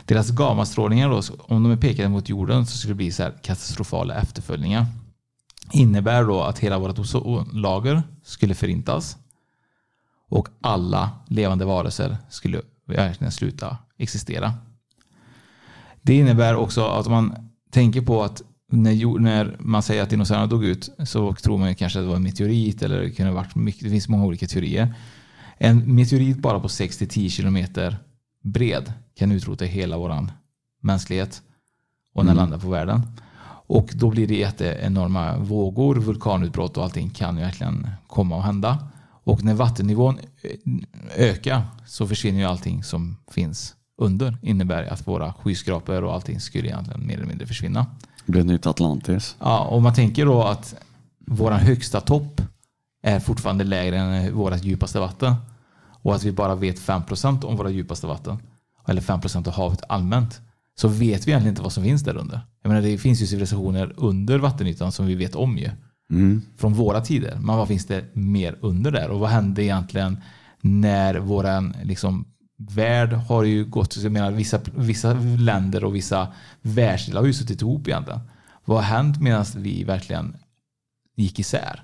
Deras 0.05 0.31
gammastrålningar 0.31 1.09
då, 1.09 1.21
om 1.39 1.63
de 1.63 1.71
är 1.71 1.77
pekade 1.77 2.09
mot 2.09 2.29
jorden 2.29 2.65
så 2.65 2.77
skulle 2.77 2.93
det 2.93 2.97
bli 2.97 3.11
så 3.11 3.23
här 3.23 3.33
katastrofala 3.41 4.15
efterföljningar. 4.15 4.85
Innebär 5.71 6.23
då 6.23 6.41
att 6.41 6.59
hela 6.59 6.79
vårt 6.79 6.99
ozonlager 6.99 8.03
skulle 8.23 8.55
förintas 8.55 9.17
och 10.33 10.47
alla 10.61 11.09
levande 11.27 11.65
varelser 11.65 12.17
skulle 12.29 12.61
verkligen 12.87 13.31
sluta 13.31 13.77
existera. 13.97 14.53
Det 16.01 16.15
innebär 16.17 16.55
också 16.55 16.85
att 16.85 17.07
man 17.07 17.35
tänker 17.71 18.01
på 18.01 18.23
att 18.23 18.41
när, 18.71 19.19
när 19.19 19.55
man 19.59 19.83
säger 19.83 20.03
att 20.03 20.09
dinosaurierna 20.09 20.47
dog 20.47 20.63
ut 20.65 20.89
så 21.05 21.33
tror 21.33 21.57
man 21.57 21.69
ju 21.69 21.75
kanske 21.75 21.99
att 21.99 22.05
det 22.05 22.09
var 22.09 22.15
en 22.15 22.23
meteorit 22.23 22.81
eller 22.83 23.01
det 23.01 23.11
kunde 23.11 23.31
ha 23.31 23.35
varit 23.35 23.55
mycket. 23.55 23.83
Det 23.83 23.89
finns 23.89 24.07
många 24.09 24.25
olika 24.25 24.47
teorier. 24.47 24.93
En 25.57 25.95
meteorit 25.95 26.37
bara 26.37 26.59
på 26.59 26.67
6-10 26.67 27.29
kilometer 27.29 27.97
bred 28.43 28.93
kan 29.15 29.31
utrota 29.31 29.65
hela 29.65 29.97
våran 29.97 30.31
mänsklighet 30.81 31.41
och 32.13 32.25
den 32.25 32.31
Mm. 32.31 32.37
landar 32.37 32.57
på 32.57 32.69
världen. 32.69 33.01
Och 33.67 33.89
då 33.93 34.09
blir 34.09 34.27
det 34.27 34.35
jätteenorma 34.35 35.37
vågor, 35.37 35.95
vulkanutbrott 35.95 36.77
och 36.77 36.83
allting 36.83 37.09
kan 37.09 37.37
ju 37.37 37.43
verkligen 37.43 37.87
komma 38.07 38.35
och 38.35 38.43
hända. 38.43 38.92
Och 39.23 39.43
när 39.43 39.53
vattennivån 39.53 40.19
ökar 41.15 41.61
så 41.85 42.07
försvinner 42.07 42.39
ju 42.39 42.45
allting 42.45 42.83
som 42.83 43.17
finns 43.31 43.75
under. 43.97 44.37
Innebär 44.41 44.83
att 44.83 45.07
våra 45.07 45.33
skyskrapor 45.33 46.03
och 46.03 46.13
allting 46.13 46.39
skulle 46.39 46.67
egentligen 46.67 47.07
mer 47.07 47.15
eller 47.15 47.25
mindre 47.25 47.47
försvinna. 47.47 47.85
Det 48.25 48.31
blir 48.31 48.43
nytt 48.43 48.65
Atlantis. 48.65 49.35
Ja, 49.39 49.59
och 49.59 49.81
man 49.81 49.93
tänker 49.93 50.25
då 50.25 50.43
att 50.43 50.75
vår 51.27 51.51
högsta 51.51 52.01
topp 52.01 52.41
är 53.03 53.19
fortfarande 53.19 53.63
lägre 53.63 53.97
än 53.97 54.35
vårt 54.35 54.63
djupaste 54.63 54.99
vatten. 54.99 55.35
Och 56.01 56.15
att 56.15 56.23
vi 56.23 56.31
bara 56.31 56.55
vet 56.55 56.79
5% 56.79 57.45
om 57.45 57.57
våra 57.57 57.69
djupaste 57.69 58.07
vatten. 58.07 58.37
Eller 58.87 59.01
5% 59.01 59.47
av 59.47 59.53
havet 59.53 59.83
allmänt. 59.89 60.41
Så 60.75 60.87
vet 60.87 61.27
vi 61.27 61.31
egentligen 61.31 61.47
inte 61.47 61.61
vad 61.61 61.73
som 61.73 61.83
finns 61.83 62.03
där 62.03 62.17
under. 62.17 62.41
Jag 62.61 62.69
menar, 62.69 62.81
det 62.81 62.97
finns 62.97 63.21
ju 63.21 63.27
civilisationer 63.27 63.93
under 63.97 64.39
vattenytan 64.39 64.91
som 64.91 65.05
vi 65.05 65.15
vet 65.15 65.35
om 65.35 65.57
ju. 65.57 65.69
Mm. 66.13 66.41
Från 66.57 66.73
våra 66.73 67.01
tider. 67.01 67.37
Men 67.41 67.57
vad 67.57 67.67
finns 67.67 67.85
det 67.85 68.15
mer 68.15 68.57
under 68.61 68.91
där? 68.91 69.09
Och 69.09 69.19
vad 69.19 69.29
hände 69.29 69.63
egentligen 69.63 70.17
när 70.61 71.15
våran 71.15 71.75
liksom, 71.83 72.25
värld 72.57 73.13
har 73.13 73.43
ju 73.43 73.65
gått, 73.65 73.97
jag 73.97 74.11
menar, 74.11 74.31
vissa, 74.31 74.59
vissa 74.75 75.13
länder 75.39 75.83
och 75.83 75.95
vissa 75.95 76.27
världsdelar 76.61 77.21
har 77.21 77.27
ju 77.27 77.33
suttit 77.33 77.61
ihop 77.61 77.87
egentligen. 77.87 78.19
Vad 78.65 78.77
har 78.77 78.83
hänt 78.83 79.21
medan 79.21 79.45
vi 79.55 79.83
verkligen 79.83 80.37
gick 81.15 81.39
isär? 81.39 81.83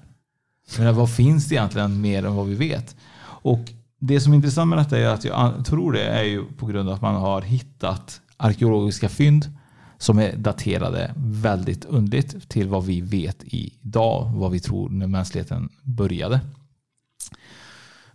Menar, 0.78 0.92
vad 0.92 1.12
finns 1.16 1.48
det 1.48 1.56
egentligen 1.56 2.02
mer 2.02 2.26
än 2.26 2.36
vad 2.36 2.48
vi 2.48 2.56
vet? 2.56 2.96
Och 3.22 3.60
det 4.00 4.20
som 4.20 4.34
är 4.34 4.36
intressant 4.36 4.70
med 4.70 4.80
detta 4.80 4.98
är 4.98 5.08
att 5.08 5.26
jag 5.26 5.66
tror 5.66 5.94
det 5.94 6.04
är 6.04 6.24
ju 6.24 6.46
på 6.46 6.66
grund 6.66 6.90
av 6.90 6.96
att 6.96 7.02
man 7.02 7.16
har 7.16 7.42
hittat 7.42 8.22
arkeologiska 8.38 9.10
fynd 9.10 9.59
som 10.02 10.20
är 10.20 10.36
daterade 10.36 11.14
väldigt 11.18 11.86
underligt 11.86 12.50
till 12.50 12.68
vad 12.68 12.86
vi 12.86 13.02
vet 13.02 13.38
idag, 13.44 14.32
vad 14.36 14.52
vi 14.52 14.60
tror 14.60 14.90
när 14.90 15.08
mänskligheten 15.08 15.70
började. 15.84 16.40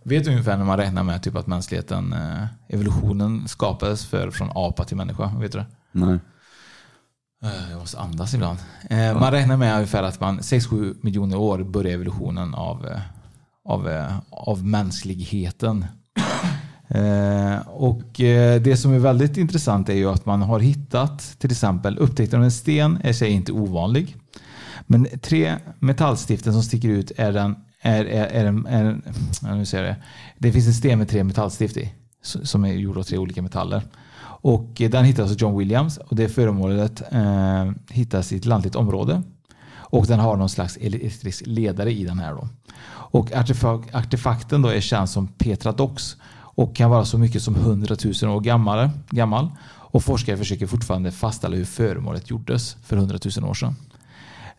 Vet 0.03 0.23
du 0.25 0.31
ungefär 0.31 0.57
när 0.57 0.65
man 0.65 0.77
räknar 0.77 1.03
med 1.03 1.23
typ 1.23 1.35
att 1.35 1.47
mänskligheten, 1.47 2.13
eh, 2.13 2.45
evolutionen 2.69 3.47
skapades 3.47 4.05
för 4.05 4.31
från 4.31 4.49
apa 4.55 4.83
till 4.85 4.97
människa? 4.97 5.31
Vet 5.39 5.51
du 5.51 5.57
det? 5.57 5.65
Nej. 5.91 6.19
Eh, 7.43 7.71
Jag 7.71 7.79
måste 7.79 7.99
andas 7.99 8.33
ibland. 8.33 8.59
Eh, 8.89 9.19
Man 9.19 9.31
räknar 9.31 9.57
med 9.57 9.75
ungefär 9.75 10.03
att 10.03 10.19
man 10.19 10.39
6-7 10.41 10.95
miljoner 11.01 11.37
år 11.37 11.63
börjar 11.63 11.93
evolutionen 11.93 12.53
av, 12.55 12.87
av, 13.65 14.11
av 14.29 14.65
mänskligheten. 14.65 15.85
Eh, 16.87 17.67
Och 17.67 18.21
eh, 18.21 18.61
det 18.61 18.77
som 18.77 18.93
är 18.93 18.99
väldigt 18.99 19.37
intressant 19.37 19.89
är 19.89 19.93
ju 19.93 20.09
att 20.09 20.25
man 20.25 20.41
har 20.41 20.59
hittat 20.59 21.35
till 21.39 21.51
exempel 21.51 21.97
upptäckten 21.97 22.39
av 22.39 22.45
en 22.45 22.51
sten 22.51 22.99
är 23.03 23.13
sig 23.13 23.29
inte 23.29 23.51
ovanlig. 23.51 24.15
Men 24.87 25.07
tre 25.21 25.53
metallstiften 25.79 26.53
som 26.53 26.63
sticker 26.63 26.89
ut 26.89 27.11
är 27.17 27.31
den 27.31 27.55
är, 27.81 28.05
är, 28.05 28.25
är, 28.25 28.45
en- 28.45 28.65
är, 28.65 28.85
en- 28.85 29.01
ja, 29.41 29.55
nu 29.55 29.65
ser 29.65 29.77
jag 29.83 29.85
det. 29.95 29.95
det 30.37 30.51
finns 30.51 30.67
en 30.67 30.73
sten 30.73 30.99
med 30.99 31.09
tre 31.09 31.23
metallstift 31.23 31.77
i 31.77 31.93
som 32.21 32.65
är 32.65 32.73
gjord 32.73 32.97
av 32.97 33.03
tre 33.03 33.17
olika 33.17 33.41
metaller. 33.41 33.81
Och 34.41 34.81
eh, 34.81 34.89
den 34.89 35.05
hittas 35.05 35.31
av 35.31 35.37
John 35.37 35.57
Williams 35.57 35.97
och 35.97 36.15
det 36.15 36.29
föremålet 36.29 37.01
eh, 37.11 37.71
hittas 37.89 38.31
i 38.31 38.37
ett 38.37 38.45
lantligt 38.45 38.75
område. 38.75 39.21
Och 39.73 40.05
den 40.05 40.19
har 40.19 40.37
någon 40.37 40.49
slags 40.49 40.77
elektrisk 40.77 41.43
ledare 41.47 41.91
i 41.91 42.03
den 42.03 42.19
här 42.19 42.31
då. 42.33 42.47
Och 42.87 43.31
artefak- 43.31 43.89
artefakten 43.93 44.61
då 44.61 44.69
är 44.69 44.79
känd 44.81 45.09
som 45.09 45.27
Petra 45.27 45.71
Dox 45.71 46.17
och 46.55 46.75
kan 46.75 46.89
vara 46.89 47.05
så 47.05 47.17
mycket 47.17 47.41
som 47.41 47.55
100 47.55 47.95
000 48.23 48.31
år 48.35 48.39
gammal. 48.39 48.89
gammal. 49.09 49.47
Och 49.67 50.03
forskare 50.03 50.37
försöker 50.37 50.67
fortfarande 50.67 51.11
fastställa 51.11 51.55
hur 51.55 51.65
föremålet 51.65 52.29
gjordes 52.29 52.77
för 52.83 52.97
100 52.97 53.17
000 53.37 53.49
år 53.49 53.53
sedan. 53.53 53.75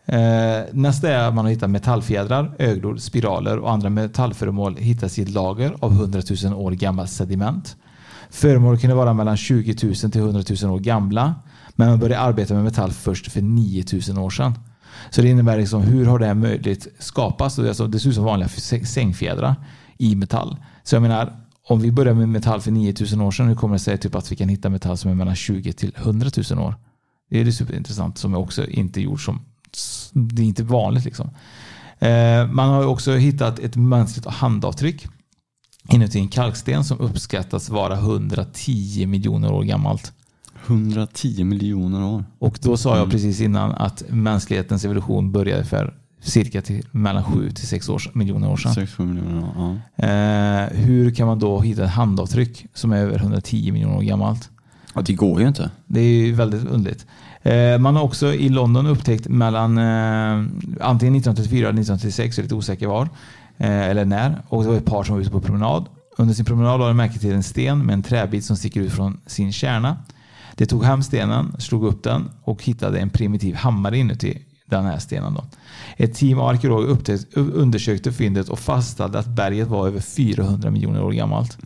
Eh, 0.05 0.65
nästa 0.71 1.09
är 1.09 1.27
att 1.27 1.33
man 1.33 1.45
har 1.45 1.51
hittat 1.51 1.69
metallfjädrar, 1.69 2.55
öglor, 2.59 2.97
spiraler 2.97 3.57
och 3.57 3.71
andra 3.71 3.89
metallföremål 3.89 4.75
hittas 4.75 5.19
i 5.19 5.21
ett 5.21 5.29
lager 5.29 5.75
av 5.79 5.91
100 5.91 6.21
000 6.43 6.53
år 6.53 6.71
gammalt 6.71 7.09
sediment. 7.09 7.75
Föremål 8.29 8.79
kunde 8.79 8.95
vara 8.95 9.13
mellan 9.13 9.37
20 9.37 9.75
000 9.83 9.95
till 9.95 10.21
100 10.21 10.43
000 10.63 10.71
år 10.71 10.79
gamla. 10.79 11.35
Men 11.75 11.89
man 11.89 11.99
började 11.99 12.21
arbeta 12.21 12.53
med 12.53 12.63
metall 12.63 12.91
först 12.91 13.31
för 13.31 13.41
9 13.41 13.83
000 14.09 14.19
år 14.19 14.29
sedan. 14.29 14.53
Så 15.09 15.21
det 15.21 15.29
innebär 15.29 15.57
liksom, 15.57 15.81
hur 15.81 16.05
har 16.05 16.19
det 16.19 16.25
här 16.25 16.33
möjligt 16.33 16.87
skapats? 16.99 17.55
Det 17.55 17.73
ser 17.73 18.09
ut 18.09 18.15
som 18.15 18.23
vanliga 18.23 18.49
sängfjädrar 18.85 19.55
i 19.97 20.15
metall. 20.15 20.57
Så 20.83 20.95
jag 20.95 21.01
menar, 21.01 21.33
om 21.69 21.79
vi 21.79 21.91
börjar 21.91 22.13
med 22.13 22.29
metall 22.29 22.61
för 22.61 22.71
9000 22.71 23.21
år 23.21 23.31
sedan, 23.31 23.47
hur 23.47 23.55
kommer 23.55 23.75
det 23.75 23.79
sig 23.79 23.97
typ 23.97 24.15
att 24.15 24.31
vi 24.31 24.35
kan 24.35 24.49
hitta 24.49 24.69
metall 24.69 24.97
som 24.97 25.11
är 25.11 25.15
mellan 25.15 25.35
20 25.35 25.73
till 25.73 25.93
100 25.97 26.29
000 26.51 26.59
år? 26.59 26.75
Det 27.29 27.39
är 27.41 27.45
det 27.45 27.51
superintressant 27.51 28.17
som 28.17 28.33
är 28.33 28.37
också 28.37 28.67
inte 28.67 29.01
gjort 29.01 29.21
som, 29.21 29.39
det 30.13 30.41
är 30.41 30.45
inte 30.45 30.63
vanligt 30.63 31.05
liksom. 31.05 31.29
Eh, 31.99 32.47
man 32.47 32.69
har 32.69 32.85
också 32.85 33.11
hittat 33.15 33.59
ett 33.59 33.75
mänskligt 33.75 34.25
handavtryck 34.25 35.07
inuti 35.93 36.19
en 36.19 36.27
kalksten 36.27 36.83
som 36.83 36.99
uppskattas 36.99 37.69
vara 37.69 37.95
110 37.95 39.05
miljoner 39.07 39.51
år 39.51 39.63
gammalt. 39.63 40.13
110 40.65 41.43
miljoner 41.43 42.03
år. 42.03 42.25
Och 42.39 42.59
då 42.61 42.77
sa 42.77 42.89
jag 42.89 42.97
Mm. 42.97 43.09
precis 43.09 43.41
innan 43.41 43.71
att 43.71 44.03
mänsklighetens 44.09 44.85
evolution 44.85 45.31
började 45.31 45.63
för 45.63 45.93
cirka 46.27 46.61
till 46.61 46.85
mellan 46.91 47.23
7 47.23 47.51
till 47.51 47.67
6 47.67 47.89
års, 47.89 48.13
miljoner 48.13 48.51
år 48.51 48.57
sedan. 48.57 48.73
6 48.73 48.99
miljoner 48.99 49.49
ja. 49.55 50.05
Eh, 50.05 50.77
hur 50.77 51.11
kan 51.11 51.27
man 51.27 51.39
då 51.39 51.61
hitta 51.61 51.83
ett 51.83 51.89
handavtryck 51.89 52.65
som 52.73 52.91
är 52.91 52.97
över 52.97 53.15
110 53.15 53.71
miljoner 53.71 53.97
år 53.97 54.01
gammalt? 54.01 54.49
Ja, 54.93 55.01
det 55.01 55.13
går 55.13 55.41
ju 55.41 55.47
inte. 55.47 55.71
Det 55.85 55.99
är 55.99 56.25
ju 56.25 56.33
väldigt 56.33 56.65
underligt. 56.65 57.05
Eh, 57.41 57.79
man 57.79 57.95
har 57.95 58.03
också 58.03 58.33
i 58.33 58.49
London 58.49 58.87
upptäckt 58.87 59.27
mellan 59.27 59.77
eh, 59.77 60.45
antingen 60.81 61.15
1934 61.15 61.59
eller 61.59 61.79
1936, 61.79 62.37
jag 62.37 62.41
är 62.41 62.45
lite 62.45 62.55
osäker 62.55 62.87
var, 62.87 63.09
eh, 63.57 63.89
eller 63.89 64.05
när. 64.05 64.41
Och 64.47 64.63
det 64.63 64.69
var 64.69 64.75
ett 64.75 64.85
par 64.85 65.03
som 65.03 65.15
var 65.15 65.21
ute 65.21 65.31
på 65.31 65.41
promenad. 65.41 65.85
Under 66.17 66.33
sin 66.33 66.45
promenad 66.45 66.79
lade 66.79 66.89
de 66.89 66.97
märke 66.97 67.19
till 67.19 67.33
en 67.33 67.43
sten 67.43 67.85
med 67.85 67.93
en 67.93 68.03
träbit 68.03 68.45
som 68.45 68.57
sticker 68.57 68.81
ut 68.81 68.91
från 68.91 69.19
sin 69.25 69.53
kärna. 69.53 69.97
De 70.55 70.65
tog 70.65 70.83
hem 70.83 71.03
stenen, 71.03 71.55
slog 71.59 71.85
upp 71.85 72.03
den 72.03 72.29
och 72.43 72.63
hittade 72.63 72.99
en 72.99 73.09
primitiv 73.09 73.55
hammare 73.55 73.97
inuti 73.97 74.37
den 74.65 74.85
här 74.85 74.97
stenen. 74.97 75.33
Då. 75.33 75.43
Ett 75.99 76.13
team 76.13 76.39
av 76.39 76.47
arkeologer 76.47 76.87
upptäckte, 76.87 77.39
undersökte 77.39 78.11
fyndet 78.11 78.49
och 78.49 78.59
fastställde 78.59 79.19
att 79.19 79.27
berget 79.27 79.67
var 79.67 79.87
över 79.87 79.99
400 79.99 80.71
miljoner 80.71 81.03
år 81.03 81.11
gammalt. 81.11 81.57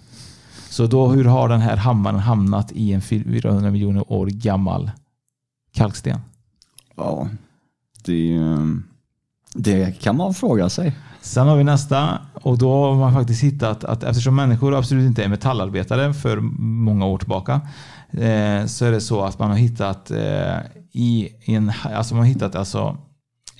Så 0.69 0.87
då 0.87 1.07
hur 1.07 1.25
har 1.25 1.49
den 1.49 1.61
här 1.61 1.77
hammaren 1.77 2.19
hamnat 2.19 2.71
i 2.71 2.93
en 2.93 3.01
400 3.01 3.71
miljoner 3.71 4.11
år 4.11 4.27
gammal 4.27 4.91
kalksten? 5.73 6.19
Ja, 6.95 7.29
det, 8.05 8.33
ehm, 8.35 8.83
det 9.53 10.01
kan 10.01 10.17
man 10.17 10.33
fråga 10.33 10.69
sig. 10.69 10.95
Sen 11.21 11.47
har 11.47 11.57
vi 11.57 11.63
nästa 11.63 12.19
och 12.33 12.57
då 12.57 12.73
har 12.73 12.95
man 12.95 13.13
faktiskt 13.13 13.43
hittat 13.43 13.83
att 13.83 14.03
eftersom 14.03 14.35
människor 14.35 14.75
absolut 14.75 15.07
inte 15.07 15.23
är 15.23 15.27
metallarbetare 15.27 16.13
för 16.13 16.37
många 16.59 17.05
år 17.05 17.17
tillbaka 17.17 17.61
eh, 18.11 18.65
så 18.65 18.85
är 18.85 18.91
det 18.91 19.01
så 19.01 19.21
att 19.21 19.39
man 19.39 19.49
har 19.49 19.57
hittat 19.57 20.11
eh, 20.11 20.57
i 20.91 21.29
en, 21.45 21.71
alltså 21.83 22.15
man 22.15 22.23
har 22.23 22.29
hittat 22.29 22.55
alltså 22.55 22.97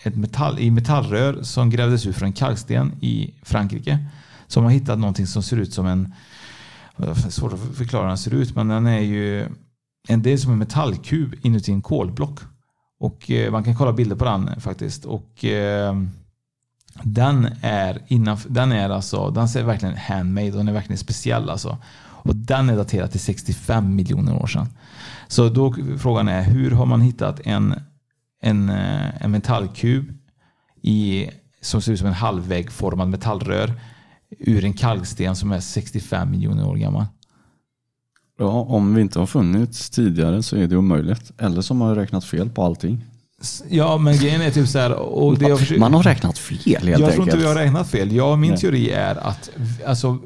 ett 0.04 0.16
metall, 0.16 0.60
i 0.60 0.72
metallrör 0.72 1.44
som 1.44 1.70
grävdes 1.70 2.06
ut 2.06 2.16
från 2.16 2.28
en 2.28 2.34
kalksten 2.34 2.92
i 3.02 3.34
Frankrike. 3.44 4.06
Som 4.48 4.64
har 4.64 4.72
hittat 4.72 5.00
någonting 5.00 5.28
som 5.28 5.44
ser 5.44 5.58
ut 5.58 5.74
som 5.74 5.86
en, 5.86 6.14
det 6.98 7.08
är 7.08 7.14
svårt 7.14 7.54
att 7.54 7.76
förklara 7.76 8.04
hur 8.04 8.08
den 8.08 8.18
ser 8.18 8.34
ut, 8.34 8.56
men 8.56 8.68
den 8.68 8.88
är 8.88 9.00
ju 9.00 9.48
en 10.08 10.22
del 10.22 10.40
som 10.40 10.52
en 10.52 10.58
metallkub 10.58 11.36
inuti 11.42 11.72
en 11.72 11.82
kolblock. 11.82 12.40
Och 13.00 13.32
eh, 13.32 13.52
man 13.52 13.64
kan 13.64 13.76
kolla 13.76 13.94
bilder 13.94 14.16
på 14.16 14.26
den 14.26 14.62
faktiskt. 14.62 15.06
Och 15.06 15.46
eh, 15.46 15.96
den 17.04 17.50
är 17.62 18.02
innanför, 18.08 18.50
den 18.50 18.72
är 18.72 18.90
alltså, 18.90 19.30
den 19.30 19.50
ser 19.50 19.64
verkligen 19.64 19.98
handmade, 19.98 20.52
den 20.52 20.68
är 20.68 20.74
verkligen 20.74 20.98
speciell 20.98 21.50
alltså. 21.50 21.78
Och 22.24 22.36
den 22.36 22.70
är 22.70 22.78
daterad 22.78 23.12
till 23.12 23.20
65 23.20 23.96
miljoner 23.96 24.36
år 24.36 24.48
sedan. 24.48 24.68
Så 25.28 25.50
då 25.50 25.76
frågan 25.98 26.28
är, 26.28 26.44
hur 26.44 26.72
har 26.72 26.86
man 26.86 27.02
hittat 27.02 27.40
en, 27.40 27.76
en, 28.42 28.70
eh, 28.70 29.24
en 29.24 29.32
metallkub 29.32 30.18
i, 30.82 31.30
som 31.62 31.82
ser 31.82 31.92
ut 31.94 32.00
som 32.00 32.08
en 32.08 32.14
halvväggformad 32.14 33.08
metallrör 33.10 33.74
ur 34.40 34.66
en 34.66 34.74
kalksten 34.74 35.36
som 35.36 35.52
är 35.52 35.60
65 35.60 36.32
miljoner 36.32 36.68
år 36.68 36.76
gammal? 36.76 37.06
Ja, 38.40 38.48
om 38.62 38.96
vi 38.96 39.02
inte 39.02 39.20
har 39.20 39.26
funnits 39.26 39.90
tidigare 39.90 40.44
så 40.44 40.56
är 40.58 40.68
det 40.68 40.78
omöjligt. 40.78 41.32
Eller 41.38 41.62
så 41.62 41.74
har 41.74 41.80
man 41.80 41.96
räknat 41.96 42.26
fel 42.26 42.50
på 42.50 42.64
allting. 42.64 43.06
Ja, 43.70 43.98
men 43.98 44.18
grejen 44.18 44.42
är 44.42 44.52
typ 44.52 44.68
så 44.68 44.80
här. 44.80 44.94
Och 44.94 45.38
det 45.38 45.48
jag 45.50 45.60
försöker- 45.60 45.80
Man 45.80 45.94
har 45.94 46.04
räknat 46.04 46.38
fel 46.38 46.58
helt 46.84 46.86
jag 46.86 46.98
tror 46.98 47.10
inte 47.10 47.22
enkelt. 47.22 47.42
vi 47.42 47.48
har 47.48 47.56
räknat 47.56 47.90
fel. 47.90 48.12
Jag, 48.12 48.40
min 48.40 48.50
Nej. 48.52 48.60
teori 48.60 48.90
är 48.90 49.16
att, 49.28 49.50
alltså, 49.86 50.18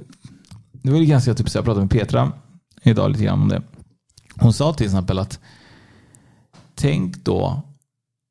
det 0.71 0.91
var 0.91 0.97
ju 0.99 1.05
ganska 1.05 1.33
typ 1.33 1.49
så 1.49 1.57
jag 1.57 1.65
pratade 1.65 1.81
med 1.85 1.91
Petra 1.91 2.31
idag 2.83 3.11
lite 3.11 3.23
grann 3.23 3.41
om 3.41 3.47
det. 3.49 3.61
Hon 4.35 4.53
sa 4.53 4.73
till 4.73 4.85
exempel 4.85 5.19
att 5.19 5.39
tänk 6.75 7.17
då 7.25 7.61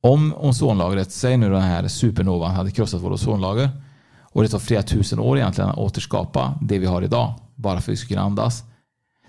om 0.05 0.35
ozonlagret, 0.35 1.13
säg 1.13 1.37
nu 1.37 1.51
den 1.51 1.63
här 1.63 1.89
supernovan 1.89 2.55
hade 2.55 2.71
krossat 2.71 3.01
vårt 3.01 3.13
ozonlager 3.13 3.71
och 4.23 4.43
det 4.43 4.49
tar 4.49 4.59
flera 4.59 4.83
tusen 4.83 5.19
år 5.19 5.39
egentligen 5.39 5.71
att 5.71 5.79
återskapa 5.79 6.59
det 6.63 6.79
vi 6.79 6.87
har 6.87 7.03
idag 7.03 7.35
bara 7.55 7.81
för 7.81 7.93
att 7.93 7.93
vi 7.93 7.97
ska 7.97 8.09
kunna 8.09 8.21
andas. 8.21 8.65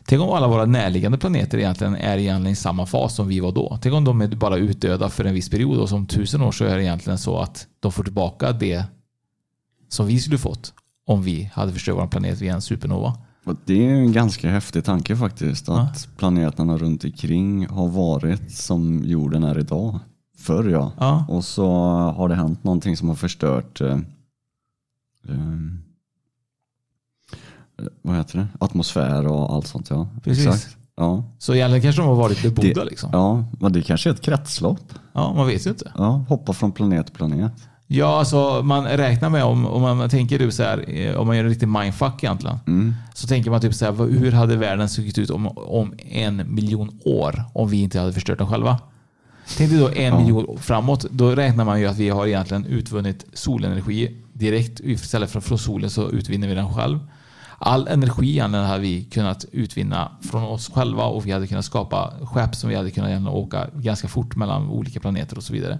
Tänk 0.05 0.21
om 0.21 0.29
alla 0.29 0.47
våra 0.47 0.65
närliggande 0.65 1.17
planeter 1.17 1.57
egentligen 1.57 1.95
är 1.95 2.17
egentligen 2.17 2.53
i 2.53 2.55
samma 2.55 2.85
fas 2.85 3.15
som 3.15 3.27
vi 3.27 3.39
var 3.39 3.51
då. 3.51 3.79
Tänk 3.81 3.95
om 3.95 4.03
de 4.03 4.21
är 4.21 4.27
bara 4.27 4.57
utdöda 4.57 5.09
för 5.09 5.25
en 5.25 5.33
viss 5.33 5.49
period 5.49 5.79
och 5.79 5.89
som 5.89 6.05
tusen 6.05 6.41
år 6.41 6.51
så 6.51 6.65
är 6.65 6.75
det 6.75 6.83
egentligen 6.83 7.17
så 7.17 7.37
att 7.37 7.67
de 7.79 7.91
får 7.91 8.03
tillbaka 8.03 8.51
det 8.51 8.83
som 9.89 10.07
vi 10.07 10.19
skulle 10.19 10.37
fått 10.37 10.73
om 11.07 11.23
vi 11.23 11.51
hade 11.53 11.73
förstört 11.73 11.95
vår 11.95 12.07
planet 12.07 12.41
via 12.41 12.53
en 12.53 12.61
supernova. 12.61 13.17
Och 13.45 13.55
Det 13.65 13.85
är 13.85 13.93
en 13.93 14.11
ganska 14.11 14.49
häftig 14.49 14.83
tanke 14.83 15.15
faktiskt. 15.15 15.69
Att 15.69 16.07
planeterna 16.17 16.77
runt 16.77 17.03
omkring 17.03 17.67
har 17.67 17.87
varit 17.87 18.51
som 18.51 19.03
jorden 19.05 19.43
är 19.43 19.59
idag. 19.59 19.99
Förr 20.37 20.69
ja. 20.69 20.91
Ja. 20.99 21.25
Och 21.29 21.43
så 21.45 21.67
har 22.17 22.29
det 22.29 22.35
hänt 22.35 22.63
någonting 22.63 22.97
som 22.97 23.07
har 23.07 23.15
förstört 23.15 23.81
eh, 23.81 23.97
eh, 25.29 25.35
vad 28.01 28.15
heter 28.15 28.37
det? 28.37 28.47
atmosfär 28.59 29.27
och 29.27 29.53
allt 29.53 29.67
sånt. 29.67 29.89
Ja. 29.89 30.07
Precis. 30.23 30.45
Exakt. 30.47 30.77
Ja. 30.97 31.23
Så 31.39 31.55
egentligen 31.55 31.81
kanske 31.81 32.01
de 32.01 32.07
har 32.07 32.15
varit 32.15 32.41
bebodda 32.43 32.67
Det- 32.83 32.85
liksom. 32.85 33.09
Ja, 33.13 33.43
men 33.59 33.73
det 33.73 33.81
kanske 33.81 34.09
är 34.09 34.13
ett 34.13 34.21
kretslopp. 34.21 34.93
Ja, 35.13 35.33
man 35.33 35.47
vet 35.47 35.65
ju 35.65 35.69
inte. 35.69 35.91
Ja, 35.97 36.25
hoppa 36.29 36.53
från 36.53 36.71
planet 36.71 37.05
till 37.05 37.15
planet. 37.15 37.51
Ja, 37.87 38.19
alltså 38.19 38.61
man 38.63 38.83
räknar 38.85 39.29
med 39.29 39.43
om, 39.43 39.65
om 39.65 39.81
man 39.81 40.09
tänker 40.09 40.37
typ 40.39 40.53
så 40.53 40.63
här, 40.63 40.89
eh, 40.89 41.15
om 41.15 41.27
man 41.27 41.37
gör 41.37 41.43
en 41.43 41.49
riktig 41.49 41.67
mindfuck 41.67 42.23
egentligen. 42.23 42.57
Mm. 42.67 42.93
Så 43.13 43.27
tänker 43.27 43.51
man 43.51 43.61
typ 43.61 43.73
så 43.75 43.85
här, 43.85 43.91
hur 44.19 44.31
hade 44.31 44.55
världen 44.57 44.89
sett 44.89 45.17
ut 45.17 45.29
om, 45.29 45.47
om 45.57 45.93
en 45.97 46.53
miljon 46.55 46.99
år 47.05 47.43
om 47.53 47.69
vi 47.69 47.81
inte 47.81 47.99
hade 47.99 48.13
förstört 48.13 48.37
den 48.37 48.47
själva? 48.47 48.79
Tänk 49.57 49.69
dig 49.71 49.79
då 49.79 49.89
en 49.89 50.03
Ja. 50.03 50.19
miljon 50.19 50.57
framåt. 50.59 51.05
Då 51.11 51.35
räknar 51.35 51.65
man 51.65 51.79
ju 51.79 51.85
att 51.87 51.97
vi 51.97 52.09
har 52.09 52.27
egentligen 52.27 52.65
utvunnit 52.65 53.25
solenergi 53.33 54.17
direkt. 54.33 54.79
Istället 54.79 55.31
för 55.31 55.39
från 55.39 55.57
solen 55.59 55.89
så 55.89 56.09
utvinner 56.09 56.47
vi 56.47 56.55
den 56.55 56.73
själv. 56.73 56.99
All 57.59 57.87
energi 57.87 58.39
hade 58.39 58.79
vi 58.79 59.03
kunnat 59.03 59.45
utvinna 59.51 60.11
från 60.21 60.43
oss 60.43 60.69
själva 60.73 61.03
och 61.03 61.27
vi 61.27 61.31
hade 61.31 61.47
kunnat 61.47 61.65
skapa 61.65 62.13
skepp 62.25 62.55
som 62.55 62.69
vi 62.69 62.75
hade 62.75 62.91
kunnat 62.91 63.27
åka 63.27 63.67
ganska 63.75 64.07
fort 64.07 64.35
mellan 64.35 64.69
olika 64.69 64.99
planeter 64.99 65.37
och 65.37 65.43
så 65.43 65.53
vidare. 65.53 65.79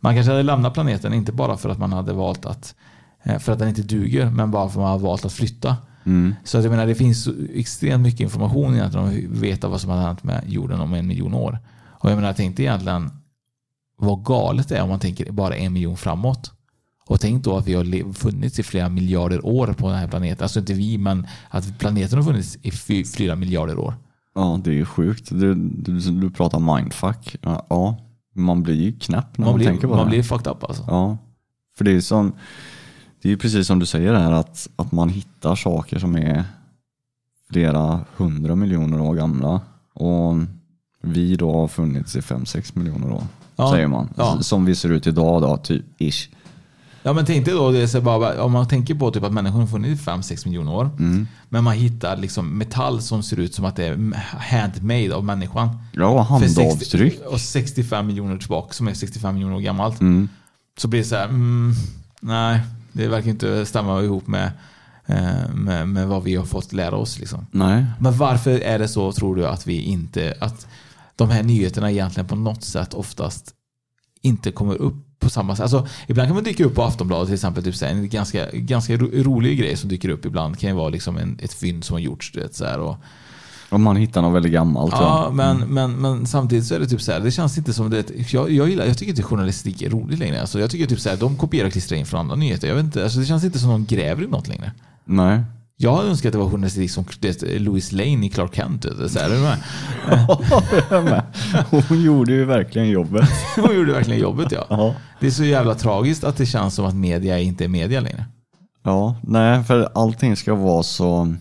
Man 0.00 0.14
kanske 0.14 0.32
hade 0.32 0.42
lämnat 0.42 0.74
planeten, 0.74 1.14
inte 1.14 1.32
bara 1.32 1.56
för 1.56 1.68
att 1.68 1.78
man 1.78 1.92
hade 1.92 2.12
valt 2.12 2.46
att 2.46 2.74
eh, 3.22 3.38
för 3.38 3.52
att 3.52 3.58
den 3.58 3.68
inte 3.68 3.82
duger, 3.82 4.30
men 4.30 4.50
bara 4.50 4.68
för 4.68 4.80
att 4.80 4.84
man 4.84 4.90
har 4.90 4.98
valt 4.98 5.24
att 5.24 5.32
flytta. 5.32 5.76
Mm. 6.06 6.34
Så 6.44 6.58
att 6.58 6.64
jag 6.64 6.70
menar, 6.70 6.86
det 6.86 6.94
finns 6.94 7.28
extremt 7.54 8.02
mycket 8.02 8.20
information 8.20 8.74
egentligen 8.74 9.06
om 9.06 9.12
att 9.12 9.38
veta 9.42 9.68
vad 9.68 9.80
som 9.80 9.90
hade 9.90 10.02
hänt 10.02 10.24
med 10.24 10.42
jorden 10.46 10.80
om 10.80 10.94
en 10.94 11.06
miljon 11.06 11.34
år. 11.34 11.58
Och 12.00 12.10
jag 12.10 12.16
menar, 12.16 12.28
jag 12.28 12.36
tänkte 12.36 12.62
egentligen 12.62 13.10
vad 13.96 14.24
galet 14.24 14.68
det 14.68 14.76
är 14.76 14.82
om 14.82 14.88
man 14.88 15.00
tänker 15.00 15.32
bara 15.32 15.56
en 15.56 15.72
miljon 15.72 15.96
framåt. 15.96 16.52
Och 17.06 17.20
tänk 17.20 17.44
då 17.44 17.56
att 17.56 17.66
vi 17.66 17.74
har 17.74 18.12
funnits 18.12 18.58
i 18.58 18.62
flera 18.62 18.88
miljarder 18.88 19.46
år 19.46 19.66
på 19.66 19.88
den 19.88 19.98
här 19.98 20.08
planeten. 20.08 20.42
Alltså 20.44 20.60
inte 20.60 20.74
vi, 20.74 20.98
men 20.98 21.26
att 21.48 21.78
planeten 21.78 22.18
har 22.18 22.24
funnits 22.24 22.58
i 22.62 23.04
flera 23.04 23.36
miljarder 23.36 23.78
år. 23.78 23.94
Ja, 24.34 24.60
det 24.64 24.80
är 24.80 24.84
sjukt. 24.84 25.28
Du, 25.30 25.54
du, 25.54 25.98
du 25.98 26.30
pratar 26.30 26.76
mindfuck. 26.76 27.36
Ja, 27.42 27.96
man 28.34 28.62
blir 28.62 28.74
ju 28.74 28.98
knäpp 28.98 29.38
när 29.38 29.44
man, 29.44 29.52
Man 29.52 29.58
blir, 29.58 29.66
tänker 29.66 29.88
på 29.88 29.94
man 29.96 30.04
det. 30.04 30.10
blir 30.10 30.22
fucked 30.22 30.52
up 30.52 30.64
alltså. 30.64 30.84
Ja, 30.86 31.18
för 31.78 31.84
det 31.84 31.90
är 31.92 32.00
som 32.00 32.32
det 33.22 33.28
är 33.28 33.30
ju 33.30 33.38
precis 33.38 33.66
som 33.66 33.78
du 33.78 33.86
säger 33.86 34.14
här 34.14 34.32
att, 34.32 34.68
att 34.76 34.92
man 34.92 35.08
hittar 35.08 35.54
saker 35.54 35.98
som 35.98 36.16
är 36.16 36.44
flera 37.50 38.00
hundra 38.16 38.54
miljoner 38.54 39.00
år 39.00 39.14
gamla 39.14 39.60
och 39.94 40.34
vi 41.02 41.36
då 41.36 41.52
har 41.52 41.68
funnits 41.68 42.16
i 42.16 42.22
fem 42.22 42.46
sex 42.46 42.74
miljoner 42.74 43.12
år, 43.12 43.22
Ja, 43.56 43.70
säger 43.72 43.86
man. 43.86 44.08
ja. 44.16 44.38
Som 44.42 44.64
vi 44.64 44.74
ser 44.74 44.88
ut 44.88 45.06
idag 45.06 45.42
då, 45.42 45.56
typ 45.56 45.84
ish. 45.98 46.28
Ja 47.02 47.12
men 47.12 47.26
tänk 47.26 47.44
dig 47.44 47.54
då, 47.54 47.70
det 47.70 47.78
är 47.82 47.86
så 47.86 48.00
bara, 48.00 48.42
om 48.42 48.52
man 48.52 48.68
tänker 48.68 48.94
på 48.94 49.10
typ 49.10 49.24
att 49.24 49.32
människan 49.32 49.60
har 49.60 49.66
funnits 49.66 50.02
i 50.02 50.04
5-6 50.04 50.46
miljoner 50.46 50.74
år. 50.74 50.90
Mm. 50.98 51.26
Men 51.48 51.64
man 51.64 51.74
hittar 51.74 52.16
liksom 52.16 52.58
metall 52.58 53.02
som 53.02 53.22
ser 53.22 53.38
ut 53.40 53.54
som 53.54 53.64
att 53.64 53.76
det 53.76 53.84
är 53.86 54.14
handmade 54.38 55.14
av 55.14 55.24
människan. 55.24 55.78
Ja, 55.92 56.38
För 56.40 56.46
60 56.48 56.62
handavtryck. 56.62 57.20
Och 57.26 57.40
65 57.40 58.06
miljoner 58.06 58.36
tillbaka, 58.36 58.72
som 58.72 58.88
är 58.88 58.94
65 58.94 59.34
miljoner 59.34 59.56
år 59.56 59.60
gammalt. 59.60 60.00
Mm. 60.00 60.28
Så 60.78 60.88
blir 60.88 61.00
det 61.00 61.06
så 61.06 61.16
här, 61.16 61.24
mm, 61.24 61.72
nej, 62.20 62.60
det 62.92 63.08
verkar 63.08 63.30
inte 63.30 63.66
stämma 63.66 64.02
ihop 64.02 64.26
med, 64.26 64.50
eh, 65.06 65.54
med, 65.54 65.88
med 65.88 66.08
vad 66.08 66.22
vi 66.22 66.34
har 66.36 66.44
fått 66.44 66.72
lära 66.72 66.96
oss. 66.96 67.18
Liksom. 67.18 67.46
Nej. 67.50 67.84
Men 67.98 68.16
varför 68.18 68.50
är 68.60 68.78
det 68.78 68.88
så, 68.88 69.12
tror 69.12 69.36
du, 69.36 69.46
att 69.46 69.66
vi 69.66 69.80
inte, 69.82 70.34
att 70.40 70.66
de 71.18 71.30
här 71.30 71.42
nyheterna 71.42 71.90
egentligen 71.90 72.28
på 72.28 72.36
något 72.36 72.64
sätt 72.64 72.94
oftast 72.94 73.54
inte 74.22 74.50
kommer 74.50 74.74
upp 74.74 74.94
på 75.18 75.30
samma 75.30 75.56
sätt. 75.56 75.62
Alltså, 75.62 75.88
ibland 76.06 76.28
kan 76.28 76.34
man 76.34 76.44
dyka 76.44 76.64
upp 76.64 76.74
på 76.74 76.82
Aftonbladet 76.82 77.26
till 77.26 77.34
exempel. 77.34 77.64
Typ, 77.64 77.82
en 77.82 78.08
ganska, 78.08 78.46
ganska 78.52 78.96
ro, 78.96 79.10
rolig 79.12 79.58
grej 79.58 79.76
som 79.76 79.88
dyker 79.88 80.08
upp 80.08 80.24
ibland 80.24 80.58
kan 80.58 80.70
ju 80.70 80.76
vara 80.76 80.88
liksom 80.88 81.16
en, 81.16 81.38
ett 81.42 81.52
fynd 81.52 81.84
som 81.84 81.94
har 81.94 82.00
gjorts. 82.00 82.32
Du 82.32 82.40
vet, 82.40 82.54
så 82.54 82.64
här, 82.64 82.78
och, 82.78 82.96
Om 83.68 83.82
man 83.82 83.96
hittar 83.96 84.22
något 84.22 84.34
väldigt 84.34 84.52
gammalt. 84.52 84.92
Ja, 84.92 85.30
men, 85.32 85.58
men, 85.58 85.92
men 85.92 86.26
samtidigt 86.26 86.66
så 86.66 86.74
är 86.74 86.80
det 86.80 86.86
typ 86.86 87.02
så 87.02 87.12
här, 87.12 87.20
det 87.20 87.30
känns 87.30 87.58
inte 87.58 87.72
som 87.72 87.90
det. 87.90 88.10
Jag, 88.32 88.50
jag, 88.50 88.68
gillar, 88.68 88.86
jag 88.86 88.98
tycker 88.98 89.10
inte 89.10 89.22
journalistik 89.22 89.82
är 89.82 89.90
roligt 89.90 90.18
längre. 90.18 90.40
Alltså, 90.40 90.60
jag 90.60 90.70
tycker 90.70 90.86
typ 90.86 91.00
så 91.00 91.08
här, 91.08 91.16
de 91.16 91.36
kopierar 91.36 91.66
och 91.66 91.72
klistrar 91.72 91.98
in 91.98 92.06
från 92.06 92.20
andra 92.20 92.36
nyheter. 92.36 92.68
Jag 92.68 92.74
vet 92.74 92.84
inte, 92.84 93.04
alltså, 93.04 93.18
det 93.18 93.26
känns 93.26 93.44
inte 93.44 93.58
som 93.58 93.70
de 93.70 93.84
gräver 93.84 94.22
i 94.22 94.26
något 94.26 94.48
längre. 94.48 94.72
Nej. 95.04 95.40
Jag 95.80 95.96
hade 95.96 96.08
önskat 96.08 96.28
att 96.28 96.32
det 96.32 96.38
var 96.38 96.50
journalistik 96.50 96.90
som 96.90 97.04
Louis 97.42 97.92
Lane 97.92 98.26
i 98.26 98.28
Clark 98.28 98.54
Kent. 98.54 98.82
Så 98.82 99.18
här, 99.18 99.30
är 99.30 99.34
du 99.34 101.02
med. 101.02 101.22
Hon 101.88 102.02
gjorde 102.02 102.32
ju 102.32 102.44
verkligen 102.44 102.88
jobbet. 102.88 103.28
Hon 103.56 103.76
gjorde 103.76 103.92
verkligen 103.92 104.20
jobbet 104.20 104.52
ja. 104.52 104.66
Ja. 104.68 104.94
Det 105.20 105.26
är 105.26 105.30
så 105.30 105.44
jävla 105.44 105.74
tragiskt 105.74 106.24
att 106.24 106.36
det 106.36 106.46
känns 106.46 106.74
som 106.74 106.84
att 106.84 106.94
media 106.94 107.38
inte 107.38 107.64
är 107.64 107.68
media 107.68 108.00
längre. 108.00 108.24
Ja, 108.82 109.16
nej, 109.22 109.64
för 109.64 109.88
allting 109.94 110.36
ska 110.36 110.54
vara 110.54 110.82
så 110.82 111.34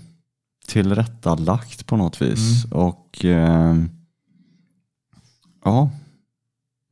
tillrättalagt 0.68 1.86
på 1.86 1.98
något 1.98 2.22
vis. 2.22 2.66
Mm. 2.66 2.78
Och 2.78 3.26
eh, 3.26 3.76
ja, 5.66 5.90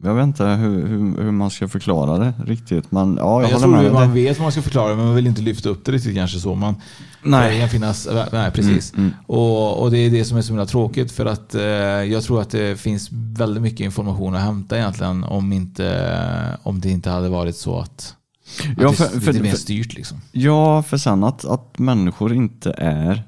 jag 0.03 0.13
vet 0.15 0.23
inte 0.23 0.43
hur, 0.45 0.87
hur, 0.87 1.23
hur 1.23 1.31
man 1.31 1.49
ska 1.49 1.67
förklara 1.67 2.17
det 2.17 2.33
riktigt. 2.45 2.91
Men 2.91 3.15
ja, 3.17 3.41
jag, 3.41 3.51
Jag, 3.51 3.59
tror 3.59 3.71
med. 3.71 3.93
man 3.93 4.07
Det- 4.07 4.13
vet 4.13 4.37
vad 4.37 4.45
man 4.45 4.51
ska 4.51 4.61
förklara 4.61 4.95
men 4.95 5.05
man 5.05 5.15
vill 5.15 5.27
inte 5.27 5.41
lyfta 5.41 5.69
upp 5.69 5.85
det 5.85 5.91
riktigt 5.91 6.15
kanske 6.15 6.39
så. 6.39 6.55
Man, 6.55 6.75
Nej. 7.23 7.53
Det 7.53 7.59
kan 7.59 7.69
finnas, 7.69 8.07
nej 8.31 8.51
precis. 8.51 8.93
Mm, 8.93 9.05
mm. 9.05 9.17
Och, 9.27 9.81
och 9.81 9.91
det 9.91 9.97
är 9.97 10.09
det 10.09 10.25
som 10.25 10.37
är 10.37 10.41
så 10.41 10.47
himla 10.47 10.65
tråkigt 10.65 11.11
för 11.11 11.25
att 11.25 11.55
eh, 11.55 11.61
jag 11.63 12.23
tror 12.23 12.41
att 12.41 12.49
det 12.49 12.79
finns 12.79 13.09
väldigt 13.11 13.63
mycket 13.63 13.79
information 13.79 14.35
att 14.35 14.41
hämta 14.41 14.77
egentligen 14.77 15.23
om, 15.23 15.53
inte, 15.53 16.57
om 16.63 16.79
det 16.81 16.89
inte 16.89 17.09
hade 17.09 17.29
varit 17.29 17.55
så 17.57 17.79
att, 17.79 18.15
Ja, 18.77 18.89
det 18.89 18.95
för- 18.95 19.05
är 19.05 19.19
för- 19.19 19.33
lite 19.33 19.43
mer 19.43 19.53
styrt 19.55 19.93
liksom. 19.93 20.17
Ja, 20.31 20.83
för 20.83 20.97
sen 20.97 21.23
att, 21.23 21.45
att 21.45 21.79
människor 21.79 22.33
inte 22.33 22.71
är 22.77 23.23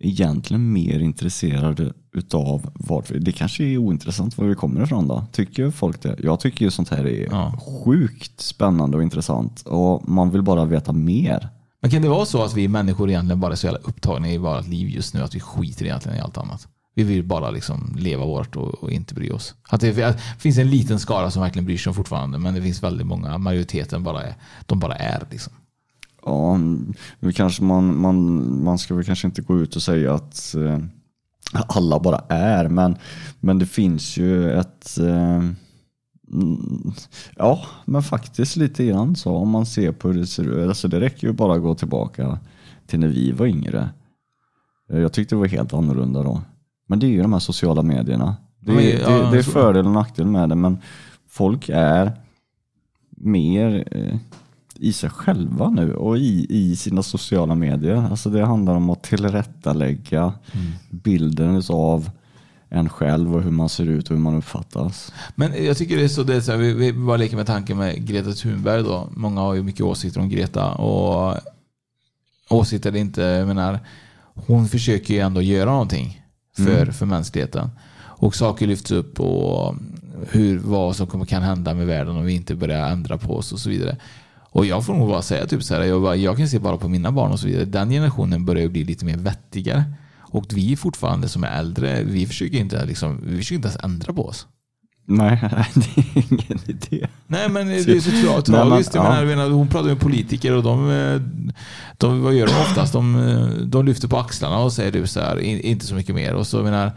egentligen 0.00 0.72
mer 0.72 0.98
intresserade 1.00 1.92
utav 2.14 2.70
vart 2.74 3.10
vi, 3.10 3.18
det 3.18 3.32
kanske 3.32 3.64
är 3.64 3.78
ointressant 3.78 4.38
var 4.38 4.46
vi 4.46 4.54
kommer 4.54 4.82
ifrån 4.82 5.08
då. 5.08 5.24
Tycker 5.32 5.70
folk 5.70 6.02
det? 6.02 6.16
Jag 6.22 6.40
tycker 6.40 6.64
ju 6.64 6.70
sånt 6.70 6.88
här 6.88 7.06
är 7.06 7.28
Ja. 7.30 7.58
sjukt 7.84 8.40
spännande 8.40 8.96
och 8.96 9.02
intressant 9.02 9.62
och 9.66 10.08
man 10.08 10.30
vill 10.30 10.42
bara 10.42 10.64
veta 10.64 10.92
mer. 10.92 11.48
Men 11.82 11.90
kan 11.90 12.02
det 12.02 12.08
vara 12.08 12.24
så 12.26 12.42
att 12.42 12.54
vi 12.54 12.68
människor 12.68 13.10
egentligen 13.10 13.40
bara 13.40 13.52
är 13.52 13.56
så 13.56 13.66
jävla 13.66 13.80
upptagna 13.80 14.30
i 14.30 14.38
vårt 14.38 14.66
liv 14.68 14.88
just 14.88 15.14
nu 15.14 15.20
att 15.22 15.34
vi 15.34 15.40
skiter 15.40 15.84
egentligen 15.84 16.18
i 16.18 16.20
allt 16.20 16.38
annat? 16.38 16.68
Vi 16.94 17.02
vill 17.02 17.24
bara 17.24 17.50
liksom 17.50 17.96
leva 17.98 18.24
vårt 18.24 18.56
och, 18.56 18.74
och 18.74 18.90
inte 18.90 19.14
bry 19.14 19.30
oss. 19.30 19.54
Att 19.68 19.80
det, 19.80 19.88
att 20.02 20.16
det 20.16 20.22
finns 20.38 20.58
en 20.58 20.70
liten 20.70 20.98
skara 20.98 21.30
som 21.30 21.42
verkligen 21.42 21.66
bryr 21.66 21.78
sig 21.78 21.92
fortfarande 21.92 22.38
men 22.38 22.54
det 22.54 22.62
finns 22.62 22.82
väldigt 22.82 23.06
många, 23.06 23.38
majoriteten 23.38 24.02
bara 24.02 24.22
är, 24.22 24.34
de 24.66 24.78
bara 24.78 24.94
är 24.96 25.26
liksom. 25.30 25.52
Ja, 26.26 26.58
kanske 27.34 27.62
man, 27.64 28.00
man, 28.00 28.44
man 28.64 28.78
ska 28.78 28.94
väl 28.94 29.04
kanske 29.04 29.26
inte 29.26 29.42
gå 29.42 29.58
ut 29.60 29.76
och 29.76 29.82
säga 29.82 30.14
att 30.14 30.54
eh, 30.54 30.78
alla 31.68 32.00
bara 32.00 32.18
är, 32.28 32.68
men, 32.68 32.96
men 33.40 33.58
det 33.58 33.66
finns 33.66 34.16
ju 34.16 34.52
ett 34.52 34.98
eh, 34.98 35.42
Ja, 37.36 37.60
men 37.84 38.02
faktiskt 38.02 38.56
lite 38.56 38.84
grann 38.86 39.16
så 39.16 39.36
om 39.36 39.48
man 39.48 39.66
ser 39.66 39.92
på 39.92 40.08
hur 40.08 40.20
det 40.20 40.26
ser 40.26 40.44
ut. 40.44 40.68
Alltså 40.68 40.88
det 40.88 41.00
räcker 41.00 41.26
ju 41.26 41.32
bara 41.32 41.54
att 41.54 41.62
gå 41.62 41.74
tillbaka 41.74 42.38
till 42.86 43.00
när 43.00 43.08
vi 43.08 43.32
var 43.32 43.46
yngre. 43.46 43.90
Eh, 44.90 44.98
Jag 44.98 45.12
tyckte 45.12 45.34
det 45.34 45.38
var 45.38 45.46
helt 45.46 45.74
annorlunda 45.74 46.22
då. 46.22 46.42
Men 46.86 46.98
det 46.98 47.06
är 47.06 47.08
ju 47.08 47.22
de 47.22 47.32
här 47.32 47.40
sociala 47.40 47.82
medierna. 47.82 48.36
Det, 48.60 48.72
men, 48.72 48.84
ja, 48.84 49.08
det, 49.08 49.30
det 49.30 49.38
är 49.38 49.42
fördel 49.42 49.86
och 49.86 49.92
nackdel 49.92 50.26
med 50.26 50.48
det, 50.48 50.54
men 50.54 50.78
folk 51.28 51.68
är 51.68 52.12
mer 53.16 53.88
eh, 53.90 54.16
i 54.84 54.92
sig 54.92 55.10
själva 55.10 55.70
nu 55.70 55.94
och 55.94 56.18
i, 56.18 56.46
i 56.48 56.76
sina 56.76 57.02
sociala 57.02 57.54
medier. 57.54 57.94
Alltså 58.10 58.30
det 58.30 58.46
handlar 58.46 58.74
om 58.74 58.90
att 58.90 59.02
tillrättalägga 59.02 60.32
bilden 60.90 61.62
av 61.68 62.10
en 62.68 62.88
själv 62.88 63.34
och 63.36 63.42
hur 63.42 63.50
man 63.50 63.68
ser 63.68 63.84
ut 63.88 64.10
och 64.10 64.16
hur 64.16 64.22
man 64.22 64.34
uppfattas. 64.36 65.12
Men 65.34 65.64
jag 65.64 65.76
tycker 65.76 65.96
det 65.96 66.04
är 66.04 66.08
så, 66.08 66.22
det 66.22 66.36
är 66.36 66.40
så 66.40 66.52
här, 66.52 66.58
vi, 66.58 66.72
vi 66.72 66.92
bara 66.92 67.16
leker 67.16 67.36
med 67.36 67.46
tanken 67.46 67.78
med 67.78 68.06
Greta 68.06 68.32
Thunberg 68.32 68.82
då. 68.82 69.08
Många 69.16 69.40
har 69.40 69.54
ju 69.54 69.62
mycket 69.62 69.80
åsikter 69.80 70.20
om 70.20 70.28
Greta 70.28 70.72
och 70.74 71.34
åsikter 72.50 72.92
är 72.92 72.96
inte, 72.96 73.22
jag 73.22 73.46
menar, 73.46 73.78
hon 74.34 74.68
försöker 74.68 75.14
ju 75.14 75.20
ändå 75.20 75.42
göra 75.42 75.70
någonting 75.70 76.22
för, 76.56 76.82
Mm. 76.82 76.92
för 76.92 77.06
mänskligheten. 77.06 77.70
Och 77.96 78.34
saker 78.34 78.66
lyfts 78.66 78.90
upp 78.90 79.20
och 79.20 79.74
hur, 80.30 80.58
vad 80.58 80.96
som 80.96 81.06
kommer, 81.06 81.24
kan 81.24 81.42
hända 81.42 81.74
med 81.74 81.86
världen 81.86 82.16
om 82.16 82.24
vi 82.24 82.32
inte 82.32 82.54
börjar 82.54 82.88
ändra 82.88 83.18
på 83.18 83.36
oss 83.36 83.52
och 83.52 83.58
så 83.58 83.70
vidare. 83.70 83.96
Och 84.54 84.66
jag 84.66 84.86
får 84.86 84.94
nog 84.94 85.08
bara 85.08 85.22
säga 85.22 85.46
typ 85.46 85.62
så 85.62 85.74
här, 85.74 85.82
jag, 85.82 86.02
bara, 86.02 86.16
jag 86.16 86.36
kan 86.36 86.48
se 86.48 86.58
bara 86.58 86.76
på 86.76 86.88
mina 86.88 87.12
barn 87.12 87.32
och 87.32 87.40
så 87.40 87.46
vidare, 87.46 87.64
den 87.64 87.90
generationen 87.90 88.44
börjar 88.44 88.68
bli 88.68 88.84
lite 88.84 89.04
mer 89.04 89.16
vettigare. 89.16 89.84
Och 90.20 90.46
vi 90.54 90.76
fortfarande 90.76 91.28
som 91.28 91.44
är 91.44 91.58
äldre, 91.58 92.02
vi 92.02 92.26
försöker 92.26 92.58
inte, 92.58 92.84
liksom, 92.86 93.20
vi 93.26 93.36
försöker 93.36 93.54
inte 93.54 93.68
ens 93.68 93.84
ändra 93.84 94.12
på 94.12 94.26
oss. 94.26 94.46
Nej, 95.06 95.38
det 95.74 96.00
är 96.00 96.24
ingen 96.32 96.58
idé. 96.66 97.06
Nej 97.26 97.48
men 97.48 97.66
det 97.68 97.74
är 97.76 98.00
så 98.00 98.10
tra- 98.10 98.40
tragiskt. 98.42 98.94
Menar, 98.94 99.20
ja. 99.20 99.24
menar, 99.26 99.50
hon 99.50 99.68
pratar 99.68 99.88
med 99.88 100.00
politiker 100.00 100.52
och 100.52 100.62
de, 100.62 100.90
eh, 100.90 101.20
de, 101.98 102.22
vad 102.22 102.34
gör 102.34 102.46
de 102.46 102.52
oftast? 102.52 102.92
De, 102.92 103.28
eh, 103.28 103.46
de 103.66 103.86
lyfter 103.86 104.08
på 104.08 104.18
axlarna 104.18 104.58
och 104.58 104.72
säger 104.72 104.92
du 104.92 105.06
så 105.06 105.20
här, 105.20 105.40
"In- 105.40 105.60
inte 105.60 105.86
så 105.86 105.94
mycket 105.94 106.14
mer. 106.14 106.34
Och 106.34 106.46
så, 106.46 106.62
menar, 106.62 106.92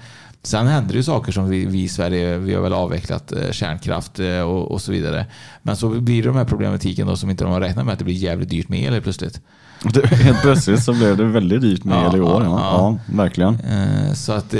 sen 0.48 0.68
händer 0.68 0.94
det 0.94 0.98
ju 0.98 1.04
saker 1.04 1.32
som 1.32 1.50
vi, 1.50 1.66
vi 1.66 1.84
i 1.84 1.88
Sverige, 1.88 2.38
vi 2.38 2.54
har 2.54 2.62
väl 2.62 2.74
avvecklat 2.74 3.32
eh, 3.32 3.52
kärnkraft 3.52 4.20
eh, 4.20 4.40
och, 4.42 4.72
och 4.72 4.82
så 4.82 4.92
vidare. 4.92 5.26
Men 5.62 5.76
så 5.76 5.90
blir 5.90 6.22
det 6.24 6.30
de 6.30 6.36
här 6.36 6.46
problematiken 6.46 7.08
då 7.08 7.16
som 7.16 7.30
inte 7.30 7.44
de 7.44 7.54
har 7.54 7.62
räknat 7.62 7.86
med 7.86 7.94
att 7.94 8.00
det 8.00 8.06
blir 8.06 8.16
jävligt 8.16 8.50
dyrt 8.50 8.70
med 8.70 8.80
el 8.84 8.92
helt 8.94 9.04
plötsligt. 9.04 9.42
Det, 9.94 10.08
helt 10.08 10.42
plötsligt 10.42 10.84
så 10.84 10.94
blev 10.94 11.18
det 11.18 11.24
väldigt 11.24 11.62
dyrt 11.62 11.84
med 11.84 11.98
Ja, 11.98 12.10
el 12.10 12.18
i 12.18 12.22
år. 12.22 12.44
Ja, 12.44 12.50
ja, 12.50 12.98
ja. 13.08 13.14
verkligen. 13.18 13.54
Eh, 13.60 14.14
Så 14.14 14.32
att 14.32 14.54
eh, 14.54 14.60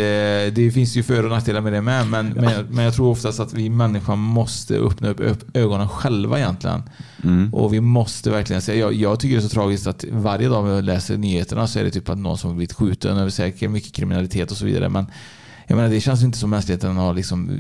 det 0.54 0.72
finns 0.74 0.96
ju 0.98 1.04
för 1.04 1.24
och 1.24 1.30
nackdelar 1.30 1.62
med 1.62 1.74
det 1.74 1.82
med. 1.82 2.08
Men, 2.08 2.28
men, 2.30 2.44
jag- 2.44 2.70
men 2.70 2.86
jag 2.86 2.94
tror 2.94 3.08
oftast 3.12 3.40
att 3.40 3.54
vi 3.54 3.70
människor 3.70 4.16
måste 4.16 4.76
öppna 4.78 5.10
upp, 5.10 5.58
ögonen 5.58 5.90
själva 5.90 6.40
egentligen. 6.40 6.84
Mm. 7.24 7.54
Och 7.54 7.74
vi 7.74 7.82
måste 7.82 8.30
verkligen 8.30 8.62
säga, 8.62 8.80
jag, 8.80 8.94
jag 8.94 9.20
tycker 9.20 9.36
det 9.36 9.40
är 9.40 9.48
så 9.48 9.50
tragiskt 9.50 9.88
att 9.88 10.06
varje 10.12 10.48
dag 10.50 10.68
jag 10.70 10.84
läser 10.84 11.18
nyheterna 11.18 11.68
så 11.68 11.80
är 11.80 11.84
det 11.84 11.92
typ 11.92 12.10
att 12.10 12.18
någon 12.18 12.38
som 12.38 12.50
har 12.50 12.56
blivit 12.56 12.74
skjuten, 12.74 13.18
över 13.18 13.30
säkert 13.30 13.70
mycket 13.72 13.94
kriminalitet 13.94 14.52
och 14.52 14.58
så 14.58 14.66
vidare. 14.66 14.90
Men 14.90 15.06
jag 15.68 15.76
menar, 15.76 15.90
det 15.90 16.02
känns 16.02 16.22
ju 16.22 16.26
inte 16.26 16.38
som 16.38 16.50
mänskligheten 16.50 16.98
har 16.98 17.14
liksom, 17.14 17.60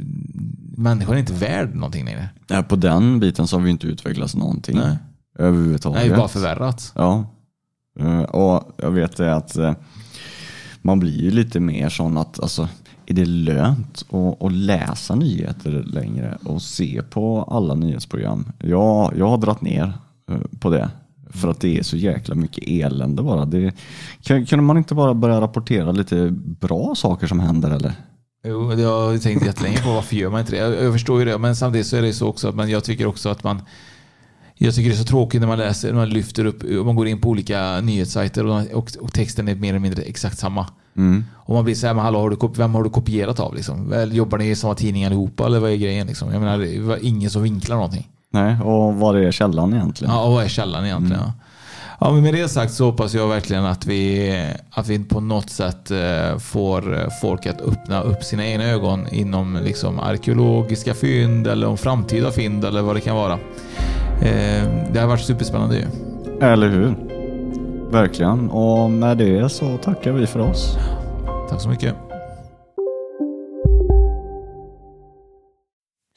människan 0.77 1.13
är 1.15 1.19
inte 1.19 1.33
värd 1.33 1.75
någonting 1.75 2.05
längre. 2.05 2.29
Ja, 2.47 2.63
på 2.63 2.75
den 2.75 3.19
biten 3.19 3.47
så 3.47 3.55
har 3.57 3.63
vi 3.63 3.69
inte 3.69 3.87
utvecklats 3.87 4.35
någonting. 4.35 4.77
Nej. 4.77 4.97
Överhuvudtaget. 5.39 6.01
Nej, 6.07 6.17
bara 6.17 6.27
förvärrats. 6.27 6.91
Ja. 6.95 7.25
Eh, 7.99 8.21
Och 8.21 8.75
jag 8.77 8.91
vet 8.91 9.17
det 9.17 9.35
att 9.35 9.55
eh, 9.57 9.73
man 10.81 10.99
blir 10.99 11.21
ju 11.21 11.31
lite 11.31 11.59
mer 11.59 11.89
sån 11.89 12.17
att 12.17 12.39
alltså, 12.39 12.69
är 13.05 13.13
det 13.13 13.25
lönt 13.25 14.05
att, 14.09 14.43
att 14.43 14.51
läsa 14.51 15.15
nyheter 15.15 15.71
längre 15.71 16.37
och 16.43 16.61
se 16.61 17.01
på 17.09 17.43
alla 17.43 17.75
nyhetsprogram? 17.75 18.51
Ja, 18.59 19.11
jag 19.17 19.27
har 19.29 19.37
dratt 19.37 19.61
ner 19.61 19.93
eh, 20.31 20.37
på 20.59 20.69
det. 20.69 20.89
För 21.29 21.47
att 21.47 21.61
det 21.61 21.77
är 21.77 21.83
så 21.83 21.97
jäkla 21.97 22.35
mycket 22.35 22.63
elände 22.67 23.23
bara. 23.23 23.45
Det, 23.45 23.73
kan, 24.23 24.45
kunde 24.45 24.63
man 24.63 24.77
inte 24.77 24.95
bara 24.95 25.13
börja 25.13 25.41
rapportera 25.41 25.91
lite 25.91 26.29
bra 26.59 26.95
saker 26.95 27.27
som 27.27 27.39
händer 27.39 27.69
eller? 27.69 27.93
Jo, 28.47 28.69
det 28.69 28.83
har 28.83 29.11
jag 29.11 29.21
tänkt 29.21 29.45
jättelänge 29.45 29.77
på 29.77 29.89
varför 29.89 30.15
gör 30.15 30.29
man 30.29 30.39
inte 30.39 30.51
det. 30.51 30.57
Jag, 30.57 30.83
jag 30.83 30.93
förstår 30.93 31.19
ju 31.19 31.25
det, 31.25 31.37
men 31.37 31.55
samtidigt 31.55 31.87
så 31.87 31.97
är 31.97 32.01
det 32.01 32.13
så 32.13 32.27
också 32.27 32.49
att 32.49 32.55
man, 32.55 32.69
jag 32.69 32.83
tycker 32.83 33.07
också 33.07 33.29
att 33.29 33.43
man 33.43 33.61
jag 34.59 34.75
tycker 34.75 34.89
det 34.89 34.95
är 34.95 34.97
så 34.97 35.03
tråkigt 35.03 35.41
när 35.41 35.47
man 35.47 35.57
läser, 35.57 35.87
när 35.87 35.95
man 35.95 36.09
lyfter 36.09 36.45
upp, 36.45 36.63
man 36.85 36.95
går 36.95 37.07
in 37.07 37.21
på 37.21 37.29
olika 37.29 37.81
nyhetssajter 37.81 38.45
och, 38.45 38.61
och, 38.73 38.91
och 38.99 39.13
texten 39.13 39.47
är 39.47 39.55
mer 39.55 39.69
eller 39.69 39.79
mindre 39.79 40.03
exakt 40.03 40.37
samma. 40.37 40.67
Mm. 40.97 41.25
Och 41.33 41.53
man 41.53 41.63
blir 41.63 41.75
såhär, 41.75 41.93
men 41.93 42.03
hallå, 42.03 42.19
har 42.19 42.29
du, 42.29 42.37
vem 42.55 42.75
har 42.75 42.83
du 42.83 42.89
kopierat 42.89 43.39
av 43.39 43.55
liksom? 43.55 44.09
Jobbar 44.11 44.37
ni 44.37 44.49
i 44.49 44.55
samma 44.55 44.75
tidning 44.75 45.05
allihopa 45.05 45.45
eller 45.45 45.59
vad 45.59 45.71
är 45.71 45.75
grejen 45.75 46.07
liksom? 46.07 46.31
Jag 46.31 46.41
menar, 46.41 46.57
det 46.57 46.79
var 46.79 46.99
ingen 47.01 47.29
som 47.29 47.43
vinklar 47.43 47.75
någonting. 47.75 48.07
Nej, 48.33 48.61
och 48.61 48.95
vad 48.95 49.17
är 49.17 49.31
källan 49.31 49.73
egentligen? 49.73 50.13
Ja, 50.13 50.23
och 50.23 50.31
vad 50.31 50.43
är 50.43 50.47
källan 50.47 50.85
egentligen? 50.85 51.21
Ja. 51.25 51.33
Ja, 51.99 52.11
men 52.11 52.23
med 52.23 52.33
det 52.33 52.49
sagt 52.49 52.73
så 52.73 52.85
hoppas 52.85 53.13
jag 53.13 53.27
verkligen 53.27 53.65
att 53.65 53.85
vi, 53.85 54.31
att 54.71 54.87
vi 54.87 55.03
på 55.03 55.19
något 55.19 55.49
sätt 55.49 55.91
eh, 55.91 56.37
får 56.37 56.93
eh, 56.93 57.07
folk 57.21 57.45
att 57.45 57.61
öppna 57.61 58.01
upp 58.01 58.23
sina 58.23 58.47
egna 58.47 58.63
ögon 58.63 59.07
inom 59.11 59.59
liksom 59.63 59.99
arkeologiska 59.99 60.93
fynd 60.93 61.47
eller 61.47 61.67
om 61.67 61.77
framtida 61.77 62.31
fynd 62.31 62.65
eller 62.65 62.81
vad 62.81 62.95
det 62.95 63.01
kan 63.01 63.15
vara. 63.15 63.33
Eh, 64.21 64.67
det 64.91 64.99
har 64.99 65.07
varit 65.07 65.25
superspännande 65.25 65.75
ju. 65.75 65.85
Eller 66.41 66.69
hur? 66.69 66.95
Verkligen. 67.91 68.49
Och 68.49 68.91
med 68.91 69.17
det 69.17 69.49
så 69.49 69.77
tackar 69.77 70.11
vi 70.11 70.27
för 70.27 70.39
oss. 70.39 70.77
Tack 71.49 71.61
så 71.61 71.69
mycket. 71.69 72.06